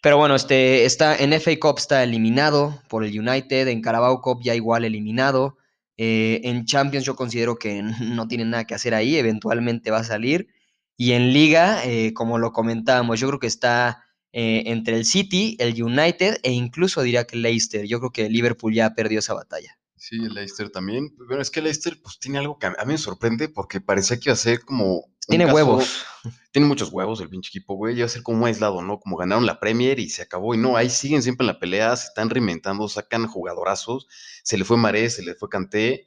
Pero 0.00 0.16
bueno, 0.16 0.34
este 0.36 0.84
está 0.84 1.16
en 1.16 1.32
FA 1.32 1.58
Cup 1.60 1.78
está 1.78 2.02
eliminado 2.04 2.80
por 2.88 3.04
el 3.04 3.18
United, 3.18 3.68
en 3.68 3.82
Carabao 3.82 4.20
Cup 4.20 4.40
ya 4.42 4.54
igual 4.54 4.84
eliminado. 4.84 5.56
eh, 5.96 6.40
en 6.44 6.64
Champions 6.64 7.04
yo 7.04 7.16
considero 7.16 7.56
que 7.56 7.82
no 8.00 8.28
tiene 8.28 8.44
nada 8.44 8.64
que 8.64 8.74
hacer 8.74 8.94
ahí, 8.94 9.16
eventualmente 9.16 9.90
va 9.90 9.98
a 9.98 10.04
salir. 10.04 10.48
Y 10.96 11.12
en 11.12 11.32
Liga, 11.32 11.84
eh, 11.84 12.12
como 12.12 12.38
lo 12.38 12.52
comentábamos, 12.52 13.20
yo 13.20 13.28
creo 13.28 13.38
que 13.40 13.46
está 13.46 14.04
eh, 14.32 14.64
entre 14.66 14.96
el 14.96 15.04
City, 15.04 15.56
el 15.58 15.80
United 15.82 16.38
e 16.42 16.52
incluso 16.52 17.02
diría 17.02 17.24
que 17.26 17.36
Leicester. 17.36 17.86
Yo 17.86 17.98
creo 18.00 18.10
que 18.12 18.28
Liverpool 18.28 18.74
ya 18.74 18.94
perdió 18.94 19.20
esa 19.20 19.34
batalla. 19.34 19.78
Sí, 19.96 20.16
el 20.16 20.34
Leicester 20.34 20.70
también. 20.70 21.14
Bueno, 21.26 21.42
es 21.42 21.50
que 21.50 21.62
Leicester 21.62 22.00
pues 22.02 22.18
tiene 22.18 22.38
algo 22.38 22.58
que 22.58 22.66
a 22.66 22.70
mí 22.70 22.92
me 22.92 22.98
sorprende 22.98 23.48
porque 23.48 23.80
parecía 23.80 24.18
que 24.18 24.28
iba 24.30 24.34
a 24.34 24.36
ser 24.36 24.60
como... 24.60 25.06
Tiene 25.28 25.44
caso- 25.44 25.54
huevos. 25.56 26.02
Tiene 26.52 26.66
muchos 26.66 26.90
huevos 26.90 27.20
el 27.20 27.28
pinche 27.28 27.48
equipo, 27.50 27.74
güey. 27.74 27.96
Iba 27.96 28.06
a 28.06 28.08
ser 28.08 28.22
como 28.22 28.46
aislado, 28.46 28.82
¿no? 28.82 28.98
Como 28.98 29.16
ganaron 29.16 29.46
la 29.46 29.60
Premier 29.60 29.98
y 30.00 30.08
se 30.10 30.22
acabó. 30.22 30.54
Y 30.54 30.58
no, 30.58 30.76
ahí 30.76 30.90
siguen 30.90 31.22
siempre 31.22 31.44
en 31.44 31.48
la 31.48 31.58
pelea, 31.60 31.94
se 31.96 32.08
están 32.08 32.30
reinventando, 32.30 32.88
sacan 32.88 33.26
jugadorazos. 33.26 34.08
Se 34.42 34.58
le 34.58 34.64
fue 34.64 34.76
Maré, 34.76 35.08
se 35.10 35.22
le 35.22 35.34
fue 35.34 35.48
Kanté. 35.48 36.06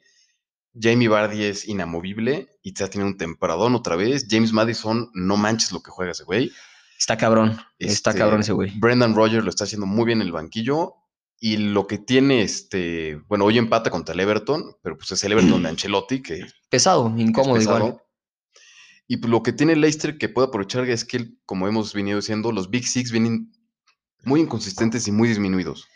Jamie 0.78 1.08
Vardy 1.08 1.44
es 1.44 1.68
inamovible 1.68 2.48
y 2.62 2.70
está 2.70 2.88
teniendo 2.88 3.12
un 3.12 3.18
temporadón 3.18 3.74
otra 3.74 3.96
vez. 3.96 4.26
James 4.28 4.52
Madison, 4.52 5.10
no 5.14 5.36
manches 5.36 5.72
lo 5.72 5.82
que 5.82 5.90
juega 5.90 6.12
ese 6.12 6.24
güey. 6.24 6.50
Está 6.98 7.16
cabrón. 7.16 7.58
Está 7.78 8.10
Este, 8.10 8.18
cabrón 8.20 8.40
ese 8.40 8.52
güey. 8.52 8.72
Brendan 8.78 9.14
Rodgers 9.14 9.44
lo 9.44 9.50
está 9.50 9.64
haciendo 9.64 9.86
muy 9.86 10.04
bien 10.06 10.20
en 10.20 10.26
el 10.26 10.32
banquillo. 10.32 10.94
Y 11.40 11.56
lo 11.56 11.88
que 11.88 11.98
tiene, 11.98 12.42
este, 12.42 13.16
bueno, 13.28 13.44
hoy 13.46 13.58
empata 13.58 13.90
contra 13.90 14.14
el 14.14 14.20
Everton, 14.20 14.76
pero 14.82 14.96
pues 14.96 15.10
es 15.10 15.24
el 15.24 15.32
Everton 15.32 15.62
de 15.62 15.68
Ancelotti, 15.70 16.22
que 16.22 16.40
Pesado, 16.70 17.12
incómodo 17.16 17.56
es 17.56 17.64
pesado. 17.64 17.78
igual. 17.88 18.01
Y 19.08 19.18
pues 19.18 19.30
lo 19.30 19.42
que 19.42 19.52
tiene 19.52 19.76
Leicester 19.76 20.16
que 20.18 20.28
puede 20.28 20.48
aprovechar 20.48 20.88
es 20.88 21.04
que, 21.04 21.32
como 21.44 21.68
hemos 21.68 21.92
venido 21.92 22.18
diciendo, 22.18 22.52
los 22.52 22.70
Big 22.70 22.86
Six 22.86 23.10
vienen 23.12 23.52
muy 24.24 24.40
inconsistentes 24.40 25.06
y 25.08 25.12
muy 25.12 25.28
disminuidos. 25.28 25.88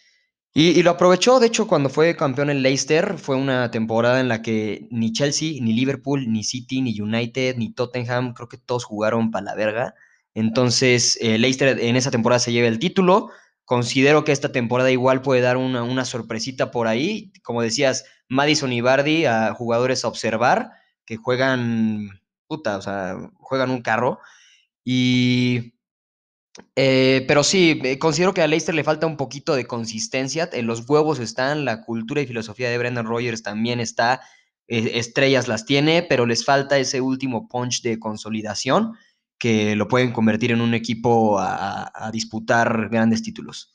Y, 0.59 0.83
lo 0.83 0.93
aprovechó, 0.93 1.39
de 1.39 1.49
hecho, 1.49 1.67
cuando 1.67 1.91
fue 1.91 2.17
campeón 2.17 2.49
en 2.49 2.63
Leicester, 2.63 3.19
fue 3.19 3.37
una 3.37 3.71
temporada 3.71 4.21
en 4.21 4.29
la 4.29 4.41
que 4.41 4.89
ni 4.91 5.13
Chelsea, 5.13 5.61
ni 5.61 5.75
Liverpool, 5.75 6.33
ni 6.33 6.45
City, 6.45 6.81
ni 6.81 6.99
United, 6.99 7.57
ni 7.59 7.75
Tottenham, 7.75 8.33
creo 8.33 8.49
que 8.49 8.57
todos 8.57 8.85
jugaron 8.85 9.31
para 9.31 9.45
la 9.45 9.55
verga. 9.55 9.95
Entonces, 10.33 11.19
eh, 11.21 11.37
Leicester 11.37 11.79
en 11.79 11.97
esa 11.97 12.11
temporada 12.11 12.39
se 12.39 12.53
lleva 12.53 12.69
el 12.69 12.79
título. 12.79 13.29
Considero 13.67 14.25
que 14.25 14.33
esta 14.33 14.51
temporada 14.51 14.91
igual 14.91 15.21
puede 15.21 15.43
dar 15.43 15.59
una, 15.59 15.83
una 15.83 16.07
sorpresita 16.07 16.71
por 16.71 16.87
ahí. 16.87 17.35
Como 17.43 17.61
decías, 17.61 18.07
Madison 18.31 18.73
y 18.73 18.81
Bardi 18.81 19.27
a 19.27 19.53
jugadores 19.53 20.07
a 20.07 20.09
observar 20.09 20.71
que 21.05 21.17
juegan, 21.17 22.09
puta, 22.47 22.77
o 22.77 22.83
sea, 22.83 23.17
juegan 23.39 23.71
un 23.71 23.83
carro. 23.83 24.19
Y 24.85 25.75
eh, 26.75 27.25
pero 27.29 27.43
sí, 27.43 27.81
eh, 27.85 27.99
considero 27.99 28.35
que 28.35 28.43
a 28.43 28.47
Leicester 28.47 28.75
le 28.75 28.85
falta 28.85 29.07
un 29.07 29.17
poquito 29.17 29.55
de 29.55 29.67
consistencia. 29.67 30.49
En 30.53 30.67
los 30.67 30.89
huevos 30.89 31.19
están, 31.19 31.65
la 31.65 31.83
cultura 31.83 32.21
y 32.21 32.27
filosofía 32.27 32.71
de 32.71 32.79
Brendan 32.79 33.07
Rogers 33.07 33.43
también 33.43 33.81
está. 33.81 34.21
eh, 34.69 34.99
estrellas 34.99 35.49
las 35.49 35.65
tiene, 35.65 36.03
pero 36.03 36.27
les 36.27 36.45
falta 36.45 36.79
ese 36.79 37.01
último 37.01 37.49
punch 37.49 37.83
de 37.83 38.01
consolidación 38.01 38.95
que 39.39 39.77
lo 39.77 39.87
pueden 39.87 40.13
convertir 40.13 40.51
en 40.51 40.61
un 40.61 40.75
equipo 40.75 41.39
a, 41.39 42.11
disputar 42.13 42.89
grandes 42.89 43.23
títulos. 43.23 43.73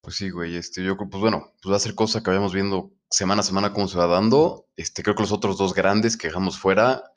Pues 0.00 0.16
sí, 0.16 0.30
güey, 0.30 0.56
este, 0.56 0.84
yo 0.84 0.96
creo, 0.96 1.08
pues 1.08 1.20
bueno, 1.20 1.52
pues 1.62 1.72
va 1.72 1.76
a 1.76 1.80
ser 1.80 1.94
cosa 1.94 2.22
que 2.22 2.30
vayamos 2.30 2.52
viendo 2.52 2.92
semana 3.10 3.40
a 3.40 3.44
semana 3.44 3.72
cómo 3.72 3.88
se 3.88 3.98
va 3.98 4.06
dando. 4.06 4.68
Este, 4.76 5.02
creo 5.02 5.16
que 5.16 5.22
los 5.22 5.32
otros 5.32 5.58
dos 5.58 5.74
grandes 5.74 6.16
que 6.16 6.28
dejamos 6.28 6.58
fuera, 6.58 7.11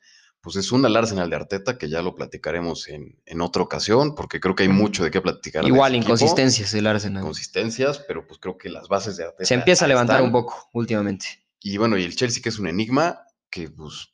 pues 0.46 0.54
es 0.54 0.70
una 0.70 0.86
el 0.86 0.94
Arsenal 0.94 1.28
de 1.28 1.34
Arteta, 1.34 1.76
que 1.76 1.88
ya 1.88 2.02
lo 2.02 2.14
platicaremos 2.14 2.86
en, 2.86 3.20
en 3.26 3.40
otra 3.40 3.62
ocasión, 3.64 4.14
porque 4.14 4.38
creo 4.38 4.54
que 4.54 4.62
hay 4.62 4.68
mucho 4.68 5.02
de 5.02 5.10
qué 5.10 5.20
platicar. 5.20 5.64
de 5.64 5.68
Igual, 5.70 5.90
ese 5.90 5.98
equipo. 5.98 6.12
inconsistencias 6.12 6.72
el 6.72 6.86
Arsenal. 6.86 7.22
Inconsistencias, 7.24 7.98
pero 8.06 8.24
pues 8.28 8.38
creo 8.38 8.56
que 8.56 8.68
las 8.68 8.86
bases 8.86 9.16
de 9.16 9.24
Arteta. 9.24 9.44
Se 9.44 9.54
empieza 9.54 9.86
a 9.86 9.88
levantar 9.88 10.18
están. 10.18 10.26
un 10.26 10.30
poco 10.30 10.68
últimamente. 10.72 11.26
Y 11.60 11.78
bueno, 11.78 11.98
y 11.98 12.04
el 12.04 12.14
Chelsea, 12.14 12.40
que 12.40 12.50
es 12.50 12.60
un 12.60 12.68
enigma, 12.68 13.22
que 13.50 13.68
pues 13.70 14.10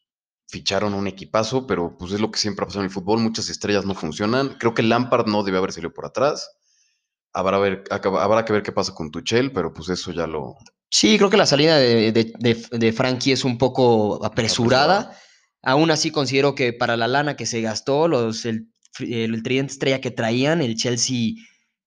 ficharon 0.49 0.95
un 0.95 1.07
equipazo, 1.07 1.67
pero 1.67 1.99
pues 1.99 2.13
es 2.13 2.21
lo 2.21 2.31
que 2.31 2.39
siempre 2.39 2.63
ha 2.63 2.67
pasado 2.67 2.81
en 2.81 2.87
el 2.87 2.95
fútbol, 2.95 3.19
muchas 3.21 3.51
estrellas 3.51 3.85
no 3.85 3.95
funcionan. 3.95 4.57
Creo 4.59 4.73
que 4.73 4.83
Lampard 4.83 5.27
no 5.27 5.43
debe 5.43 5.59
haber 5.59 5.73
salido 5.73 5.93
por 5.93 6.07
atrás. 6.07 6.51
Habrá, 7.35 7.59
ver, 7.59 7.85
habrá 7.91 8.47
que 8.47 8.55
ver 8.55 8.63
qué 8.63 8.73
pasa 8.73 8.95
con 8.95 9.11
Tuchel, 9.11 9.53
pero 9.53 9.75
pues 9.75 9.91
eso 9.91 10.13
ya 10.13 10.27
lo... 10.27 10.57
Sí, 10.89 11.19
creo 11.19 11.29
que 11.29 11.37
la 11.37 11.45
salida 11.45 11.77
de, 11.77 12.11
de, 12.11 12.33
de, 12.39 12.67
de 12.71 12.93
Frankie 12.95 13.33
es 13.33 13.45
un 13.45 13.59
poco 13.59 14.25
apresurada. 14.25 15.01
Apresurada. 15.01 15.19
Aún 15.63 15.91
así 15.91 16.11
considero 16.11 16.55
que 16.55 16.73
para 16.73 16.97
la 16.97 17.09
lana 17.09 17.37
que 17.37 17.47
se 17.47 17.61
gastó, 17.61 18.09
los, 18.09 18.45
el, 18.45 18.69
el 19.01 19.43
tridente 19.43 19.73
estrella 19.73 20.01
que 20.01 20.11
traían, 20.11 20.61
el 20.61 20.77
Chelsea 20.77 21.35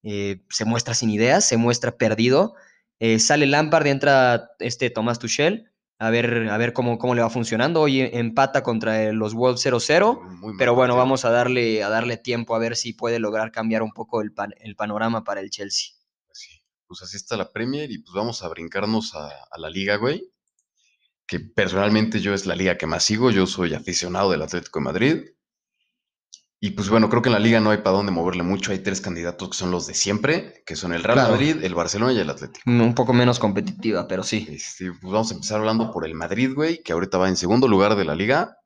eh, 0.04 0.44
se 0.50 0.66
muestra 0.66 0.94
sin 0.94 1.10
ideas, 1.10 1.46
se 1.48 1.58
muestra 1.58 1.98
perdido. 1.98 2.56
Eh, 3.00 3.20
sale 3.20 3.46
Lampard 3.46 3.88
entra 3.88 4.52
este 4.60 4.90
Tomás 4.90 5.20
Tuchel. 5.20 5.72
A 5.98 6.10
ver, 6.10 6.50
a 6.50 6.58
ver 6.58 6.74
cómo, 6.74 6.98
cómo 6.98 7.16
le 7.16 7.22
va 7.22 7.30
funcionando. 7.30 7.82
Hoy 7.82 8.02
empata 8.02 8.64
contra 8.64 9.12
los 9.14 9.34
Wolves 9.34 9.62
0-0. 9.66 10.22
muy 10.22 10.48
mal 10.50 10.56
Pero 10.58 10.76
bueno, 10.76 10.96
vamos 10.98 11.24
a 11.26 11.30
darle, 11.30 11.84
a 11.84 11.90
darle 11.90 12.18
tiempo 12.18 12.54
a 12.56 12.60
ver 12.60 12.76
si 12.76 12.92
puede 12.94 13.18
lograr 13.20 13.52
cambiar 13.52 13.82
un 13.82 13.92
poco 13.94 14.22
el, 14.22 14.34
pan- 14.34 14.54
el 14.60 14.76
panorama 14.76 15.24
para 15.24 15.40
el 15.42 15.50
Chelsea. 15.50 15.96
Sí, 16.34 16.62
pues 16.88 17.02
así 17.02 17.16
está 17.16 17.38
la 17.38 17.52
Premier 17.52 17.90
y 17.92 18.00
pues 18.00 18.14
vamos 18.14 18.44
a 18.44 18.50
brincarnos 18.50 19.16
a, 19.16 19.28
a 19.50 19.58
la 19.58 19.70
liga, 19.70 19.96
güey. 19.96 20.30
Que 21.28 21.40
personalmente 21.40 22.20
yo 22.20 22.34
es 22.34 22.46
la 22.46 22.56
liga 22.56 22.78
que 22.78 22.86
más 22.88 23.04
sigo, 23.04 23.32
yo 23.32 23.48
soy 23.48 23.74
aficionado 23.74 24.32
del 24.32 24.42
Atlético 24.44 24.80
de 24.80 24.84
Madrid. 24.86 25.24
Y 26.60 26.72
pues 26.72 26.90
bueno, 26.90 27.10
creo 27.10 27.22
que 27.22 27.30
en 27.30 27.34
la 27.34 27.40
liga 27.40 27.60
no 27.60 27.70
hay 27.72 27.80
para 27.80 27.96
dónde 27.98 28.12
moverle 28.12 28.42
mucho, 28.44 28.72
hay 28.72 28.80
tres 28.80 29.02
candidatos 29.02 29.50
que 29.50 29.58
son 29.58 29.72
los 29.72 29.86
de 29.88 29.94
siempre, 29.94 30.64
que 30.66 30.76
son 30.76 30.94
el 30.94 31.04
Real 31.04 31.16
Claro. 31.18 31.32
Madrid, 31.34 31.58
el 31.64 31.76
Barcelona 31.76 32.14
y 32.14 32.20
el 32.20 32.30
Atlético. 32.30 32.70
Un 32.70 32.96
poco 32.96 33.14
menos 33.14 33.40
competitiva, 33.40 34.08
pero 34.08 34.24
sí. 34.24 34.48
Este, 34.50 34.92
pues 34.92 35.14
vamos 35.14 35.30
a 35.32 35.36
empezar 35.36 35.60
hablando 35.60 35.92
por 35.92 36.06
el 36.06 36.16
Madrid, 36.16 36.52
güey, 36.56 36.82
que 36.82 36.94
ahorita 36.94 37.18
va 37.18 37.28
en 37.30 37.36
segundo 37.38 37.68
lugar 37.68 37.96
de 37.96 38.06
la 38.06 38.16
liga. 38.16 38.58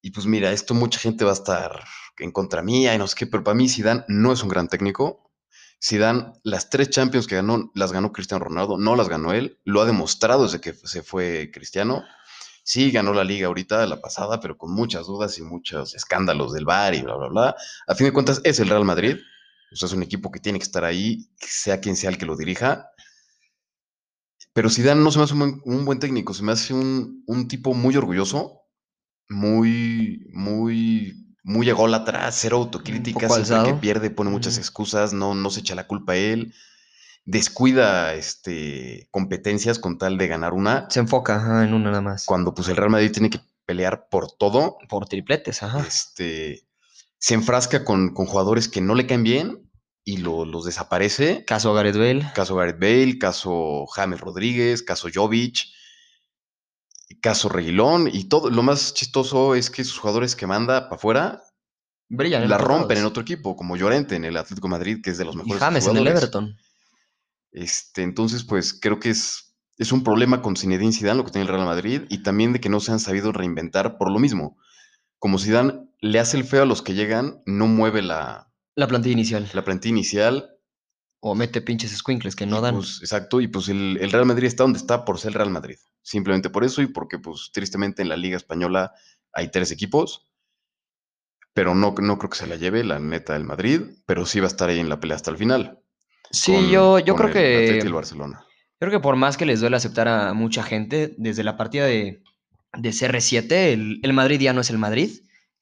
Y 0.00 0.12
pues 0.12 0.26
mira, 0.26 0.52
esto 0.52 0.72
mucha 0.74 1.00
gente 1.00 1.24
va 1.24 1.32
a 1.32 1.34
estar 1.34 1.84
en 2.18 2.30
contra 2.30 2.62
mía 2.62 2.94
y 2.94 2.98
no 2.98 3.06
sé 3.06 3.16
qué, 3.18 3.26
pero 3.26 3.42
para 3.44 3.56
mí 3.56 3.68
Zidane 3.68 4.04
no 4.08 4.32
es 4.32 4.42
un 4.42 4.48
gran 4.48 4.68
técnico. 4.68 5.27
Zidane, 5.82 6.32
las 6.42 6.70
tres 6.70 6.90
Champions 6.90 7.26
que 7.26 7.36
ganó, 7.36 7.70
las 7.74 7.92
ganó 7.92 8.12
Cristiano 8.12 8.44
Ronaldo, 8.44 8.78
no 8.78 8.96
las 8.96 9.08
ganó 9.08 9.32
él. 9.32 9.58
Lo 9.64 9.80
ha 9.80 9.86
demostrado 9.86 10.44
desde 10.44 10.60
que 10.60 10.72
se 10.72 11.02
fue 11.02 11.50
Cristiano. 11.52 12.04
Sí, 12.64 12.90
ganó 12.90 13.14
la 13.14 13.24
liga 13.24 13.46
ahorita, 13.46 13.86
la 13.86 14.00
pasada, 14.00 14.40
pero 14.40 14.58
con 14.58 14.72
muchas 14.72 15.06
dudas 15.06 15.38
y 15.38 15.42
muchos 15.42 15.94
escándalos 15.94 16.52
del 16.52 16.64
VAR 16.64 16.94
y 16.94 17.02
bla, 17.02 17.16
bla, 17.16 17.28
bla. 17.28 17.56
A 17.86 17.94
fin 17.94 18.06
de 18.06 18.12
cuentas, 18.12 18.40
es 18.44 18.60
el 18.60 18.68
Real 18.68 18.84
Madrid. 18.84 19.16
O 19.72 19.76
sea, 19.76 19.86
es 19.86 19.92
un 19.92 20.02
equipo 20.02 20.30
que 20.30 20.40
tiene 20.40 20.58
que 20.58 20.64
estar 20.64 20.84
ahí, 20.84 21.28
sea 21.38 21.80
quien 21.80 21.96
sea 21.96 22.10
el 22.10 22.18
que 22.18 22.26
lo 22.26 22.36
dirija. 22.36 22.90
Pero 24.52 24.70
Zidane 24.70 25.02
no 25.02 25.10
se 25.10 25.18
me 25.18 25.24
hace 25.24 25.34
un 25.34 25.38
buen, 25.38 25.60
un 25.64 25.84
buen 25.84 25.98
técnico, 25.98 26.34
se 26.34 26.42
me 26.42 26.52
hace 26.52 26.74
un, 26.74 27.22
un 27.26 27.48
tipo 27.48 27.74
muy 27.74 27.96
orgulloso, 27.96 28.62
muy, 29.28 30.26
muy, 30.32 31.27
muy 31.48 31.68
ególatra, 31.68 32.30
cero 32.30 32.58
autocrítica, 32.58 33.28
siempre 33.28 33.72
que 33.72 33.78
pierde 33.80 34.10
pone 34.10 34.30
muchas 34.30 34.58
excusas, 34.58 35.12
no, 35.12 35.34
no 35.34 35.50
se 35.50 35.60
echa 35.60 35.74
la 35.74 35.86
culpa 35.86 36.12
a 36.12 36.16
él, 36.16 36.52
descuida 37.24 38.14
este, 38.14 39.08
competencias 39.10 39.78
con 39.78 39.98
tal 39.98 40.18
de 40.18 40.28
ganar 40.28 40.52
una, 40.52 40.88
Se 40.90 41.00
enfoca 41.00 41.36
ajá, 41.36 41.64
en 41.64 41.74
una 41.74 41.90
nada 41.90 42.02
más. 42.02 42.24
cuando 42.26 42.54
pues 42.54 42.68
el 42.68 42.76
Real 42.76 42.90
Madrid 42.90 43.12
tiene 43.12 43.30
que 43.30 43.40
pelear 43.66 44.08
por 44.10 44.30
todo, 44.32 44.78
Por 44.88 45.06
tripletes, 45.08 45.62
ajá. 45.62 45.84
este, 45.86 46.66
se 47.18 47.34
enfrasca 47.34 47.84
con, 47.84 48.14
con 48.14 48.26
jugadores 48.26 48.68
que 48.68 48.80
no 48.80 48.94
le 48.94 49.06
caen 49.06 49.22
bien 49.24 49.70
y 50.04 50.18
lo- 50.18 50.46
los 50.46 50.64
desaparece. 50.64 51.44
Caso 51.44 51.74
Gareth 51.74 51.96
Bale. 51.96 52.30
Caso 52.34 52.54
Gareth 52.56 52.78
Bale, 52.80 53.18
caso 53.18 53.86
James 53.88 54.20
Rodríguez, 54.20 54.82
caso 54.82 55.08
Jovic, 55.12 55.66
caso 57.20 57.48
Reguilón 57.48 58.08
y 58.12 58.24
todo. 58.24 58.50
Lo 58.50 58.62
más 58.62 58.94
chistoso 58.94 59.54
es 59.54 59.70
que 59.70 59.84
sus 59.84 59.98
jugadores 59.98 60.36
que 60.36 60.46
manda 60.46 60.88
para 60.88 60.96
afuera 60.96 61.42
Brillan. 62.08 62.48
la 62.48 62.58
rompen 62.58 62.98
en 62.98 63.04
otro 63.04 63.22
equipo, 63.22 63.56
como 63.56 63.76
Llorente 63.76 64.16
en 64.16 64.24
el 64.24 64.36
Atlético 64.36 64.68
de 64.68 64.72
Madrid, 64.72 64.98
que 65.02 65.10
es 65.10 65.18
de 65.18 65.24
los 65.24 65.34
Y 65.34 65.38
mejores 65.38 65.60
James 65.60 65.86
en 65.86 65.96
el. 65.96 66.06
Everton. 66.06 66.56
Este, 67.50 68.02
entonces, 68.02 68.44
pues 68.44 68.78
creo 68.78 69.00
que 69.00 69.10
es, 69.10 69.54
es 69.78 69.92
un 69.92 70.04
problema 70.04 70.42
con 70.42 70.56
Zinedine 70.56 70.92
Zidane 70.92 71.18
lo 71.18 71.24
que 71.24 71.32
tiene 71.32 71.46
el 71.46 71.52
Real 71.52 71.64
Madrid 71.64 72.02
y 72.08 72.22
también 72.22 72.52
de 72.52 72.60
que 72.60 72.68
no 72.68 72.80
se 72.80 72.92
han 72.92 73.00
sabido 73.00 73.32
reinventar 73.32 73.96
por 73.98 74.10
lo 74.10 74.18
mismo. 74.18 74.58
Como 75.18 75.38
Zidane 75.38 75.74
le 76.00 76.20
hace 76.20 76.36
el 76.36 76.44
feo 76.44 76.62
a 76.62 76.66
los 76.66 76.82
que 76.82 76.94
llegan, 76.94 77.42
no 77.46 77.66
mueve 77.66 78.02
la, 78.02 78.52
La 78.74 78.86
plantilla 78.86 79.14
inicial. 79.14 79.48
la 79.52 79.64
plantilla 79.64 79.90
inicial 79.90 80.57
O 81.20 81.34
mete 81.34 81.60
pinches 81.60 81.90
squinkles 81.96 82.36
que 82.36 82.46
no 82.46 82.60
dan. 82.60 82.74
pues, 82.76 82.98
exacto, 83.00 83.40
y 83.40 83.48
pues 83.48 83.68
el, 83.68 83.98
el 84.00 84.10
Real 84.12 84.26
Madrid 84.26 84.46
está 84.46 84.62
donde 84.62 84.78
está 84.78 85.04
por 85.04 85.18
ser 85.18 85.28
el 85.30 85.34
Real 85.34 85.50
Madrid. 85.50 85.76
Simplemente 86.02 86.48
por 86.50 86.64
eso 86.64 86.80
y 86.80 86.86
porque, 86.86 87.18
pues, 87.18 87.50
tristemente 87.52 88.02
en 88.02 88.08
la 88.08 88.16
Liga 88.16 88.36
Española 88.36 88.92
hay 89.32 89.50
tres 89.50 89.70
equipos. 89.72 90.28
Pero 91.54 91.74
no, 91.74 91.94
no 92.00 92.18
creo 92.18 92.30
que 92.30 92.36
se 92.38 92.46
la 92.46 92.56
lleve, 92.56 92.84
la 92.84 92.98
neta, 93.00 93.34
el 93.34 93.44
Madrid. 93.44 93.80
Pero 94.06 94.24
sí 94.26 94.38
va 94.40 94.46
a 94.46 94.48
estar 94.48 94.68
ahí 94.68 94.78
en 94.78 94.88
la 94.88 95.00
pelea 95.00 95.16
hasta 95.16 95.30
el 95.30 95.36
final. 95.38 95.80
sí, 96.30 96.52
con- 96.52 96.70
yo, 96.70 96.98
yo 97.00 97.16
con 97.16 97.30
creo 97.30 97.44
el 97.44 97.80
que. 97.80 97.86
el 97.86 97.92
Barcelona. 97.92 98.44
Creo 98.78 98.92
que 98.92 99.00
por 99.00 99.16
más 99.16 99.36
que 99.36 99.44
les 99.44 99.58
duele 99.60 99.76
aceptar 99.76 100.06
a 100.06 100.32
mucha 100.34 100.62
gente, 100.62 101.14
desde 101.18 101.42
la 101.42 101.56
partida 101.56 101.84
de, 101.86 102.22
de 102.78 102.92
CR7, 102.92 103.72
el, 103.72 103.98
el 104.04 104.12
Madrid 104.12 104.38
ya 104.40 104.52
no 104.52 104.60
es 104.60 104.70
el 104.70 104.78
Madrid. 104.78 105.10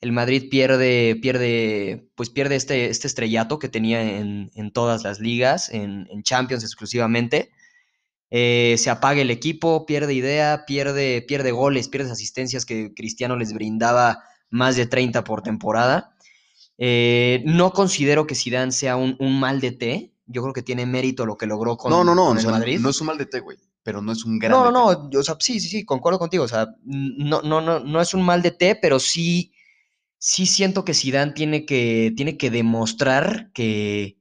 El 0.00 0.12
Madrid 0.12 0.48
pierde, 0.50 1.16
pierde, 1.20 2.10
pues 2.14 2.28
pierde 2.30 2.56
este, 2.56 2.90
este 2.90 3.06
estrellato 3.06 3.58
que 3.58 3.68
tenía 3.68 4.02
en, 4.18 4.50
en 4.54 4.70
todas 4.70 5.02
las 5.04 5.20
ligas, 5.20 5.70
en, 5.70 6.06
en 6.10 6.22
Champions 6.22 6.62
exclusivamente. 6.64 7.50
Eh, 8.30 8.74
se 8.78 8.90
apaga 8.90 9.22
el 9.22 9.30
equipo, 9.30 9.86
pierde 9.86 10.12
idea, 10.12 10.64
pierde, 10.66 11.22
pierde 11.22 11.52
goles, 11.52 11.88
pierde 11.88 12.10
asistencias 12.10 12.66
que 12.66 12.92
Cristiano 12.94 13.36
les 13.36 13.52
brindaba 13.54 14.22
más 14.50 14.76
de 14.76 14.86
30 14.86 15.24
por 15.24 15.42
temporada. 15.42 16.14
Eh, 16.78 17.42
no 17.46 17.72
considero 17.72 18.26
que 18.26 18.34
Zidane 18.34 18.72
sea 18.72 18.96
un, 18.96 19.16
un 19.18 19.38
mal 19.40 19.60
de 19.60 19.72
té. 19.72 20.12
Yo 20.26 20.42
creo 20.42 20.52
que 20.52 20.62
tiene 20.62 20.84
mérito 20.86 21.24
lo 21.24 21.36
que 21.36 21.46
logró 21.46 21.76
con, 21.76 21.90
no, 21.90 22.04
no, 22.04 22.14
no. 22.14 22.26
con 22.26 22.36
o 22.36 22.40
el 22.40 22.42
sea, 22.42 22.50
Madrid. 22.50 22.80
no 22.80 22.90
es 22.90 23.00
un 23.00 23.06
mal 23.06 23.16
de 23.18 23.26
té, 23.26 23.40
güey. 23.40 23.56
Pero 23.82 24.02
no 24.02 24.10
es 24.12 24.24
un 24.24 24.38
gran 24.40 24.50
No, 24.50 24.64
DT. 24.64 24.72
no, 24.72 25.20
o 25.20 25.22
sea, 25.22 25.36
sí, 25.38 25.60
sí, 25.60 25.68
sí, 25.68 25.84
concuerdo 25.84 26.18
contigo, 26.18 26.42
o 26.42 26.48
sea, 26.48 26.66
no, 26.84 27.40
no, 27.42 27.60
no, 27.60 27.78
no 27.78 28.00
es 28.00 28.12
un 28.14 28.22
mal 28.24 28.42
de 28.42 28.50
té, 28.50 28.74
pero 28.74 28.98
sí, 28.98 29.52
sí 30.26 30.44
siento 30.44 30.84
que 30.84 30.92
Zidane 30.92 31.34
tiene 31.34 31.64
que, 31.64 32.12
tiene 32.16 32.36
que 32.36 32.50
demostrar 32.50 33.52
que, 33.52 34.18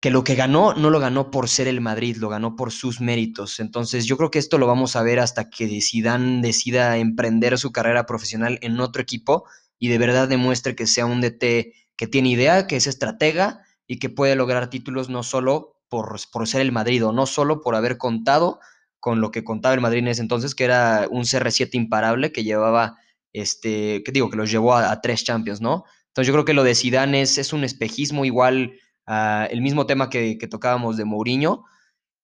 que 0.00 0.10
lo 0.10 0.24
que 0.24 0.34
ganó 0.34 0.72
no 0.72 0.88
lo 0.88 1.00
ganó 1.00 1.30
por 1.30 1.50
ser 1.50 1.68
el 1.68 1.82
Madrid, 1.82 2.16
lo 2.16 2.30
ganó 2.30 2.56
por 2.56 2.72
sus 2.72 3.02
méritos. 3.02 3.60
Entonces, 3.60 4.06
yo 4.06 4.16
creo 4.16 4.30
que 4.30 4.38
esto 4.38 4.56
lo 4.56 4.66
vamos 4.66 4.96
a 4.96 5.02
ver 5.02 5.20
hasta 5.20 5.50
que 5.50 5.82
Zidane 5.82 6.40
decida 6.40 6.96
emprender 6.96 7.58
su 7.58 7.72
carrera 7.72 8.06
profesional 8.06 8.58
en 8.62 8.80
otro 8.80 9.02
equipo 9.02 9.44
y 9.78 9.88
de 9.88 9.98
verdad 9.98 10.28
demuestre 10.28 10.74
que 10.74 10.86
sea 10.86 11.04
un 11.04 11.20
DT 11.20 11.74
que 11.94 12.06
tiene 12.10 12.30
idea, 12.30 12.66
que 12.66 12.76
es 12.76 12.86
estratega 12.86 13.60
y 13.86 13.98
que 13.98 14.08
puede 14.08 14.34
lograr 14.34 14.70
títulos 14.70 15.10
no 15.10 15.22
solo 15.22 15.76
por, 15.90 16.18
por 16.32 16.48
ser 16.48 16.62
el 16.62 16.72
Madrid 16.72 17.04
o 17.04 17.12
no 17.12 17.26
solo 17.26 17.60
por 17.60 17.74
haber 17.74 17.98
contado 17.98 18.60
con 18.98 19.20
lo 19.20 19.30
que 19.30 19.44
contaba 19.44 19.74
el 19.74 19.82
Madrid 19.82 19.98
en 19.98 20.08
ese 20.08 20.22
entonces, 20.22 20.54
que 20.54 20.64
era 20.64 21.06
un 21.10 21.24
CR7 21.24 21.68
imparable 21.74 22.32
que 22.32 22.44
llevaba, 22.44 22.96
este, 23.40 24.02
que 24.04 24.12
digo, 24.12 24.30
que 24.30 24.36
los 24.36 24.50
llevó 24.50 24.74
a, 24.76 25.00
tres 25.00 25.24
Champions, 25.24 25.60
¿no? 25.60 25.84
Entonces 26.08 26.26
yo 26.28 26.32
creo 26.34 26.44
que 26.44 26.54
lo 26.54 26.64
de 26.64 26.74
Zidane 26.74 27.22
es, 27.22 27.52
un 27.52 27.64
espejismo 27.64 28.24
igual, 28.24 28.72
ah, 29.06 29.46
el 29.50 29.60
mismo 29.62 29.86
tema 29.86 30.10
que, 30.10 30.38
que 30.38 30.48
tocábamos 30.48 30.96
de 30.96 31.04
Mourinho, 31.04 31.64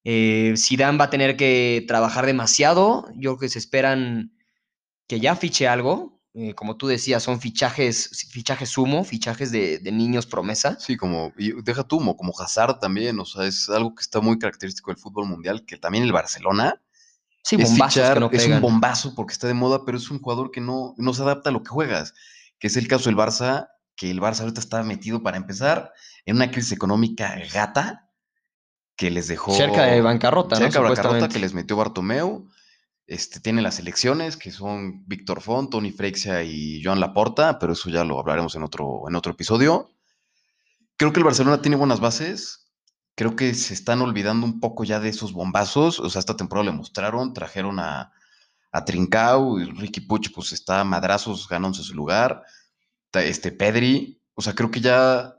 Eh, 0.05 0.55
Zidane 0.57 0.99
va 0.99 1.07
a 1.07 1.11
tener 1.11 1.37
que 1.37 1.85
trabajar 1.89 2.27
demasiado. 2.27 3.07
Yo 3.17 3.33
creo 3.33 3.39
que 3.39 3.49
se 3.49 3.59
esperan 3.59 4.33
que 5.09 5.21
ya 5.21 5.37
fiche 5.37 5.69
algo. 5.69 6.21
Eh, 6.35 6.55
como 6.55 6.77
tú 6.77 6.89
decías, 6.89 7.23
son 7.23 7.41
fichajes, 7.41 8.29
fichajes 8.33 8.71
sumo, 8.71 9.05
fichajes 9.05 9.53
de, 9.53 9.81
niños 9.93 10.27
promesa. 10.27 10.79
Sí, 10.81 10.97
como, 10.97 11.33
y 11.39 11.53
deja 11.63 11.85
tú, 11.85 12.01
mo- 12.01 12.17
como 12.17 12.33
Hazard 12.39 12.81
también, 12.81 13.21
o 13.21 13.25
sea, 13.25 13.47
es 13.47 13.69
algo 13.69 13.95
que 13.95 14.03
está 14.03 14.21
muy 14.21 14.39
característico 14.39 14.91
del 14.91 14.99
fútbol 15.01 15.27
mundial, 15.29 15.65
que 15.65 15.79
también 15.79 16.05
el 16.05 16.13
Barcelona 16.13 16.83
Sí, 17.45 17.57
es 17.57 17.71
bombazos 17.71 17.95
fichar, 17.95 18.15
que 18.15 18.21
no 18.21 18.31
es 18.33 18.47
un 18.47 18.61
bombazo 18.61 19.15
porque 19.15 19.35
está 19.35 19.47
de 19.47 19.55
moda, 19.55 19.85
pero 19.85 19.99
es 19.99 20.11
un 20.11 20.19
jugador 20.19 20.51
que 20.51 20.63
no, 20.63 20.95
no 20.97 21.13
se 21.13 21.23
adapta 21.23 21.51
a 21.51 21.53
lo 21.53 21.63
que 21.63 21.69
juegas, 21.69 22.15
que 22.59 22.69
es 22.69 22.77
el 22.79 22.89
caso 22.89 23.11
del 23.11 23.19
Barça, 23.19 23.69
que 23.97 24.11
el 24.11 24.21
Barça 24.21 24.41
ahorita 24.41 24.61
está 24.61 24.83
metido 24.83 25.23
para 25.23 25.37
empezar 25.37 25.93
en 26.25 26.37
una 26.37 26.51
crisis 26.51 26.73
económica 26.73 27.37
gata 27.53 28.09
que 28.97 29.11
les 29.11 29.29
dejó 29.29 29.55
Cerca 29.55 29.85
de 29.85 30.01
bancarrota, 30.01 30.57
¿no? 30.57 30.63
cerca 30.63 30.81
de 30.81 30.89
bancarrota 30.89 31.29
que 31.29 31.39
les 31.39 31.53
metió 31.53 31.77
Bartomeu. 31.77 32.49
Este, 33.07 33.41
tiene 33.41 33.61
las 33.61 33.79
elecciones 33.79 34.39
que 34.39 34.51
son 34.51 35.07
Víctor 35.07 35.43
Font, 35.43 35.71
Tony 35.71 35.93
Freixia 35.93 36.43
y 36.43 36.83
Joan 36.83 37.01
Laporta, 37.01 37.59
pero 37.59 37.75
eso 37.75 37.91
ya 37.91 38.05
lo 38.05 38.19
hablaremos 38.19 38.55
en 38.55 38.63
otro, 38.63 39.03
en 39.07 39.15
otro 39.15 39.33
episodio. 39.33 39.91
Creo 40.97 41.13
que 41.13 41.21
el 41.21 41.25
Barcelona 41.25 41.61
tiene 41.61 41.77
buenas 41.77 42.01
bases. 42.01 42.64
Creo 43.17 43.37
que 43.37 43.55
se 43.55 43.75
están 43.75 44.01
olvidando 44.03 44.45
un 44.47 44.61
poco 44.61 44.85
ya 44.85 44.99
de 45.01 45.09
esos 45.09 45.33
bombazos. 45.33 46.01
O 46.01 46.11
sea, 46.11 46.19
esta 46.21 46.37
temporada 46.37 46.71
le 46.71 46.77
mostraron, 46.77 47.33
trajeron 47.33 47.79
a, 47.79 48.13
a 48.73 48.85
Trincao 48.85 49.61
y 49.61 49.65
Ricky 49.67 50.01
Puch, 50.01 50.33
pues 50.35 50.53
está 50.53 50.81
a 50.81 50.85
madrazos, 50.85 51.49
ganándose 51.49 51.83
su 51.85 51.95
lugar. 51.95 52.43
Este 53.13 53.53
Pedri, 53.53 54.21
o 54.35 54.43
sea, 54.43 54.55
creo 54.55 54.71
que 54.73 54.81
ya 54.81 55.37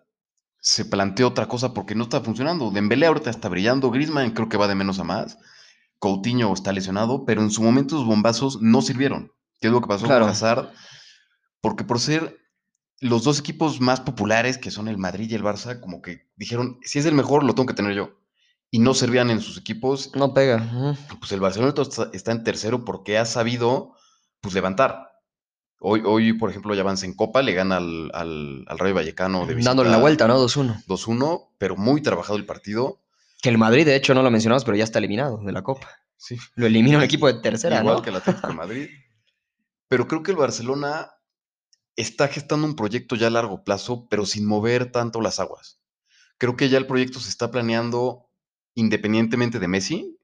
se 0.62 0.86
planteó 0.86 1.28
otra 1.28 1.48
cosa 1.48 1.74
porque 1.74 1.96
no 1.96 2.04
está 2.04 2.22
funcionando. 2.22 2.72
Dembélé 2.72 3.06
ahorita 3.08 3.30
está 3.30 3.50
brillando, 3.50 3.92
Griezmann 3.92 4.32
creo 4.32 4.48
que 4.48 4.58
va 4.58 4.68
de 4.70 4.76
menos 4.76 4.98
a 5.00 5.04
más. 5.04 5.38
Coutinho 6.00 6.54
está 6.54 6.72
lesionado, 6.72 7.26
pero 7.26 7.42
en 7.42 7.52
su 7.52 7.62
momento 7.62 7.96
los 7.96 8.06
bombazos 8.06 8.62
no 8.62 8.82
sirvieron. 8.82 9.32
¿Qué 9.60 9.68
es 9.68 9.74
lo 9.74 9.82
que 9.82 9.88
pasó 9.88 10.06
Claro. 10.06 10.26
con 10.26 10.32
Hazard? 10.32 10.70
Porque 11.62 11.84
por 11.84 12.00
ser 12.00 12.38
los 13.00 13.24
dos 13.24 13.40
equipos 13.40 13.82
más 13.82 14.00
populares, 14.02 14.58
que 14.58 14.72
son 14.72 14.88
el 14.88 14.98
Madrid 14.98 15.30
y 15.30 15.36
el 15.36 15.44
Barça, 15.44 15.80
como 15.80 16.02
que 16.02 16.28
dijeron, 16.36 16.80
si 16.84 17.00
es 17.00 17.06
el 17.06 17.14
mejor, 17.14 17.44
lo 17.44 17.56
tengo 17.56 17.68
que 17.68 17.74
tener 17.74 17.94
yo. 17.94 18.20
Y 18.72 18.80
no 18.80 18.94
servían 18.94 19.30
en 19.30 19.42
sus 19.42 19.58
equipos. 19.58 20.12
No 20.16 20.34
pega. 20.34 20.98
Pues 21.20 21.32
el 21.32 21.40
Barcelona 21.40 21.74
está, 21.78 22.10
está 22.14 22.32
en 22.32 22.44
tercero 22.44 22.84
porque 22.84 23.18
ha 23.18 23.26
sabido 23.26 23.94
pues, 24.42 24.54
levantar. 24.54 25.12
Hoy, 25.80 26.02
hoy, 26.06 26.34
por 26.34 26.50
ejemplo, 26.50 26.74
ya 26.74 26.82
avanza 26.82 27.06
en 27.06 27.14
Copa, 27.14 27.42
le 27.42 27.54
gana 27.54 27.78
al, 27.78 28.10
al, 28.14 28.66
al 28.68 28.80
Rayo 28.80 28.96
Vallecano 28.96 29.46
de 29.46 29.54
visita 29.54 29.70
Dándole 29.70 29.92
la 29.92 29.98
vuelta, 29.98 30.28
¿no? 30.28 30.44
2-1. 30.44 30.86
2-1, 30.88 31.50
pero 31.58 31.76
muy 31.76 32.02
trabajado 32.02 32.38
el 32.38 32.46
partido. 32.46 33.02
Que 33.42 33.50
el 33.50 33.58
Madrid, 33.58 33.86
de 33.86 33.96
hecho, 33.96 34.14
no 34.14 34.24
lo 34.24 34.32
mencionamos, 34.32 34.66
pero 34.66 34.78
ya 34.78 34.84
está 34.84 35.00
eliminado 35.00 35.38
de 35.38 35.52
la 35.52 35.62
Copa. 35.62 35.88
Sí, 36.18 36.38
Lo 36.56 36.66
elimina 36.66 36.98
un 36.98 37.04
equipo 37.04 37.28
de 37.28 37.36
tercera, 37.36 37.82
igual 37.82 37.98
¿no? 37.98 38.02
que 38.02 38.10
el 38.10 38.16
Atlético 38.16 38.48
de 38.48 38.54
Madrid. 38.54 38.90
Pero 39.88 40.08
creo 40.08 40.24
que 40.24 40.32
el 40.32 40.38
Barcelona 40.38 41.12
está 41.96 42.28
gestando 42.28 42.68
un 42.68 42.76
proyecto 42.76 43.16
ya 43.16 43.28
a 43.28 43.32
largo 43.32 43.64
plazo, 43.64 44.08
pero 44.10 44.26
sin 44.26 44.46
mover 44.46 44.92
tanto 44.92 45.22
las 45.22 45.40
aguas. 45.40 45.82
Creo 46.38 46.56
que 46.56 46.70
ya 46.70 46.78
el 46.78 46.88
proyecto 46.88 47.20
se 47.20 47.30
está 47.30 47.52
planeando 47.52 48.30
independientemente 48.74 49.60
de 49.60 49.68
Messi. 49.68 50.18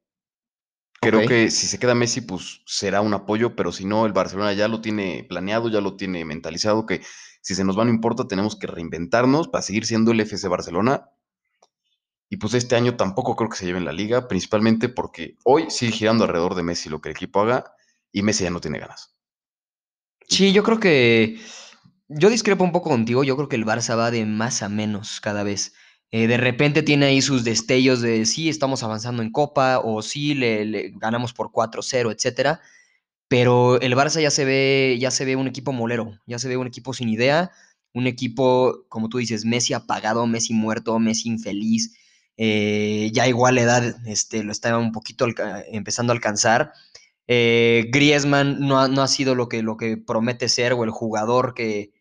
Creo 1.02 1.28
que 1.28 1.50
si 1.50 1.66
se 1.66 1.80
queda 1.80 1.96
Messi, 1.96 2.22
pues 2.22 2.62
será 2.68 3.02
un 3.02 3.14
apoyo, 3.16 3.56
pero 3.56 3.72
si 3.72 3.86
no, 3.86 4.06
el 4.06 4.14
Barcelona 4.14 4.54
ya 4.54 4.68
lo 4.68 4.82
tiene 4.82 5.26
planeado, 5.28 5.68
ya 5.68 5.82
lo 5.82 5.96
tiene 5.96 6.24
mentalizado, 6.26 6.86
que 6.86 7.02
si 7.42 7.56
se 7.56 7.64
nos 7.64 7.78
va 7.78 7.86
no 7.86 7.90
importa, 7.90 8.28
tenemos 8.28 8.56
que 8.56 8.68
reinventarnos 8.68 9.48
para 9.48 9.64
seguir 9.64 9.86
siendo 9.88 10.12
el 10.12 10.20
FC 10.20 10.48
Barcelona. 10.48 11.10
Y 12.30 12.38
pues 12.38 12.54
este 12.54 12.76
año 12.76 12.96
tampoco 12.98 13.36
creo 13.36 13.50
que 13.50 13.58
se 13.58 13.66
lleve 13.66 13.80
en 13.80 13.86
la 13.86 13.94
liga, 13.94 14.28
principalmente 14.28 14.90
porque 14.90 15.38
hoy 15.44 15.72
sigue 15.72 15.92
girando 15.92 16.24
alrededor 16.24 16.54
de 16.54 16.64
Messi 16.64 16.88
lo 16.88 17.02
que 17.02 17.10
el 17.10 17.16
equipo 17.16 17.42
haga 17.42 17.74
y 18.12 18.22
Messi 18.22 18.44
ya 18.44 18.52
no 18.52 18.62
tiene 18.62 18.80
ganas. 18.80 19.16
Sí, 20.32 20.54
yo 20.54 20.64
creo 20.64 20.80
que. 20.80 21.38
Yo 22.10 22.30
discrepo 22.30 22.64
un 22.64 22.72
poco 22.72 22.90
contigo. 22.90 23.24
Yo 23.24 23.36
creo 23.38 23.50
que 23.50 23.56
el 23.58 23.66
Barça 23.66 23.98
va 23.98 24.12
de 24.12 24.26
más 24.26 24.64
a 24.64 24.70
menos 24.70 25.22
cada 25.22 25.44
vez. 25.44 25.74
Eh, 26.12 26.28
de 26.28 26.38
repente 26.38 26.84
tiene 26.84 27.08
ahí 27.08 27.22
sus 27.22 27.44
destellos 27.46 28.02
de 28.02 28.26
sí, 28.26 28.50
estamos 28.50 28.84
avanzando 28.84 29.24
en 29.24 29.32
Copa 29.32 29.80
o 29.84 30.02
sí, 30.02 30.34
le, 30.36 30.66
le 30.66 30.92
ganamos 30.96 31.34
por 31.34 31.52
4-0, 31.52 32.12
etcétera. 32.12 32.62
Pero 33.30 33.82
el 33.82 33.96
Barça 33.96 34.22
ya 34.22 34.32
se 34.32 34.46
ve, 34.46 34.98
ya 35.02 35.12
se 35.12 35.26
ve 35.26 35.36
un 35.38 35.48
equipo 35.48 35.74
molero, 35.74 36.20
ya 36.28 36.40
se 36.40 36.50
ve 36.50 36.58
un 36.58 36.68
equipo 36.68 36.94
sin 36.94 37.10
idea, 37.10 37.52
un 37.94 38.08
equipo, 38.08 38.86
como 38.90 39.10
tú 39.10 39.20
dices, 39.20 39.46
Messi 39.46 39.74
apagado, 39.74 40.28
Messi 40.28 40.54
muerto, 40.54 41.00
Messi 41.00 41.30
infeliz. 41.30 41.96
eh, 42.38 43.12
ya 43.14 43.28
igual 43.28 43.58
edad 43.60 43.96
este, 44.08 44.44
lo 44.44 44.52
estaba 44.54 44.80
un 44.80 44.92
poquito 44.94 45.28
empezando 45.72 46.14
a 46.14 46.16
alcanzar. 46.16 46.74
Eh, 47.28 47.86
Griezmann 47.92 48.60
no 48.60 48.80
ha, 48.80 48.88
no 48.88 49.02
ha 49.02 49.08
sido 49.08 49.36
lo 49.36 49.48
que, 49.48 49.62
lo 49.62 49.78
que 49.78 49.98
promete 49.98 50.50
ser 50.50 50.74
o 50.74 50.84
el 50.84 50.90
jugador 50.90 51.54
que, 51.54 51.92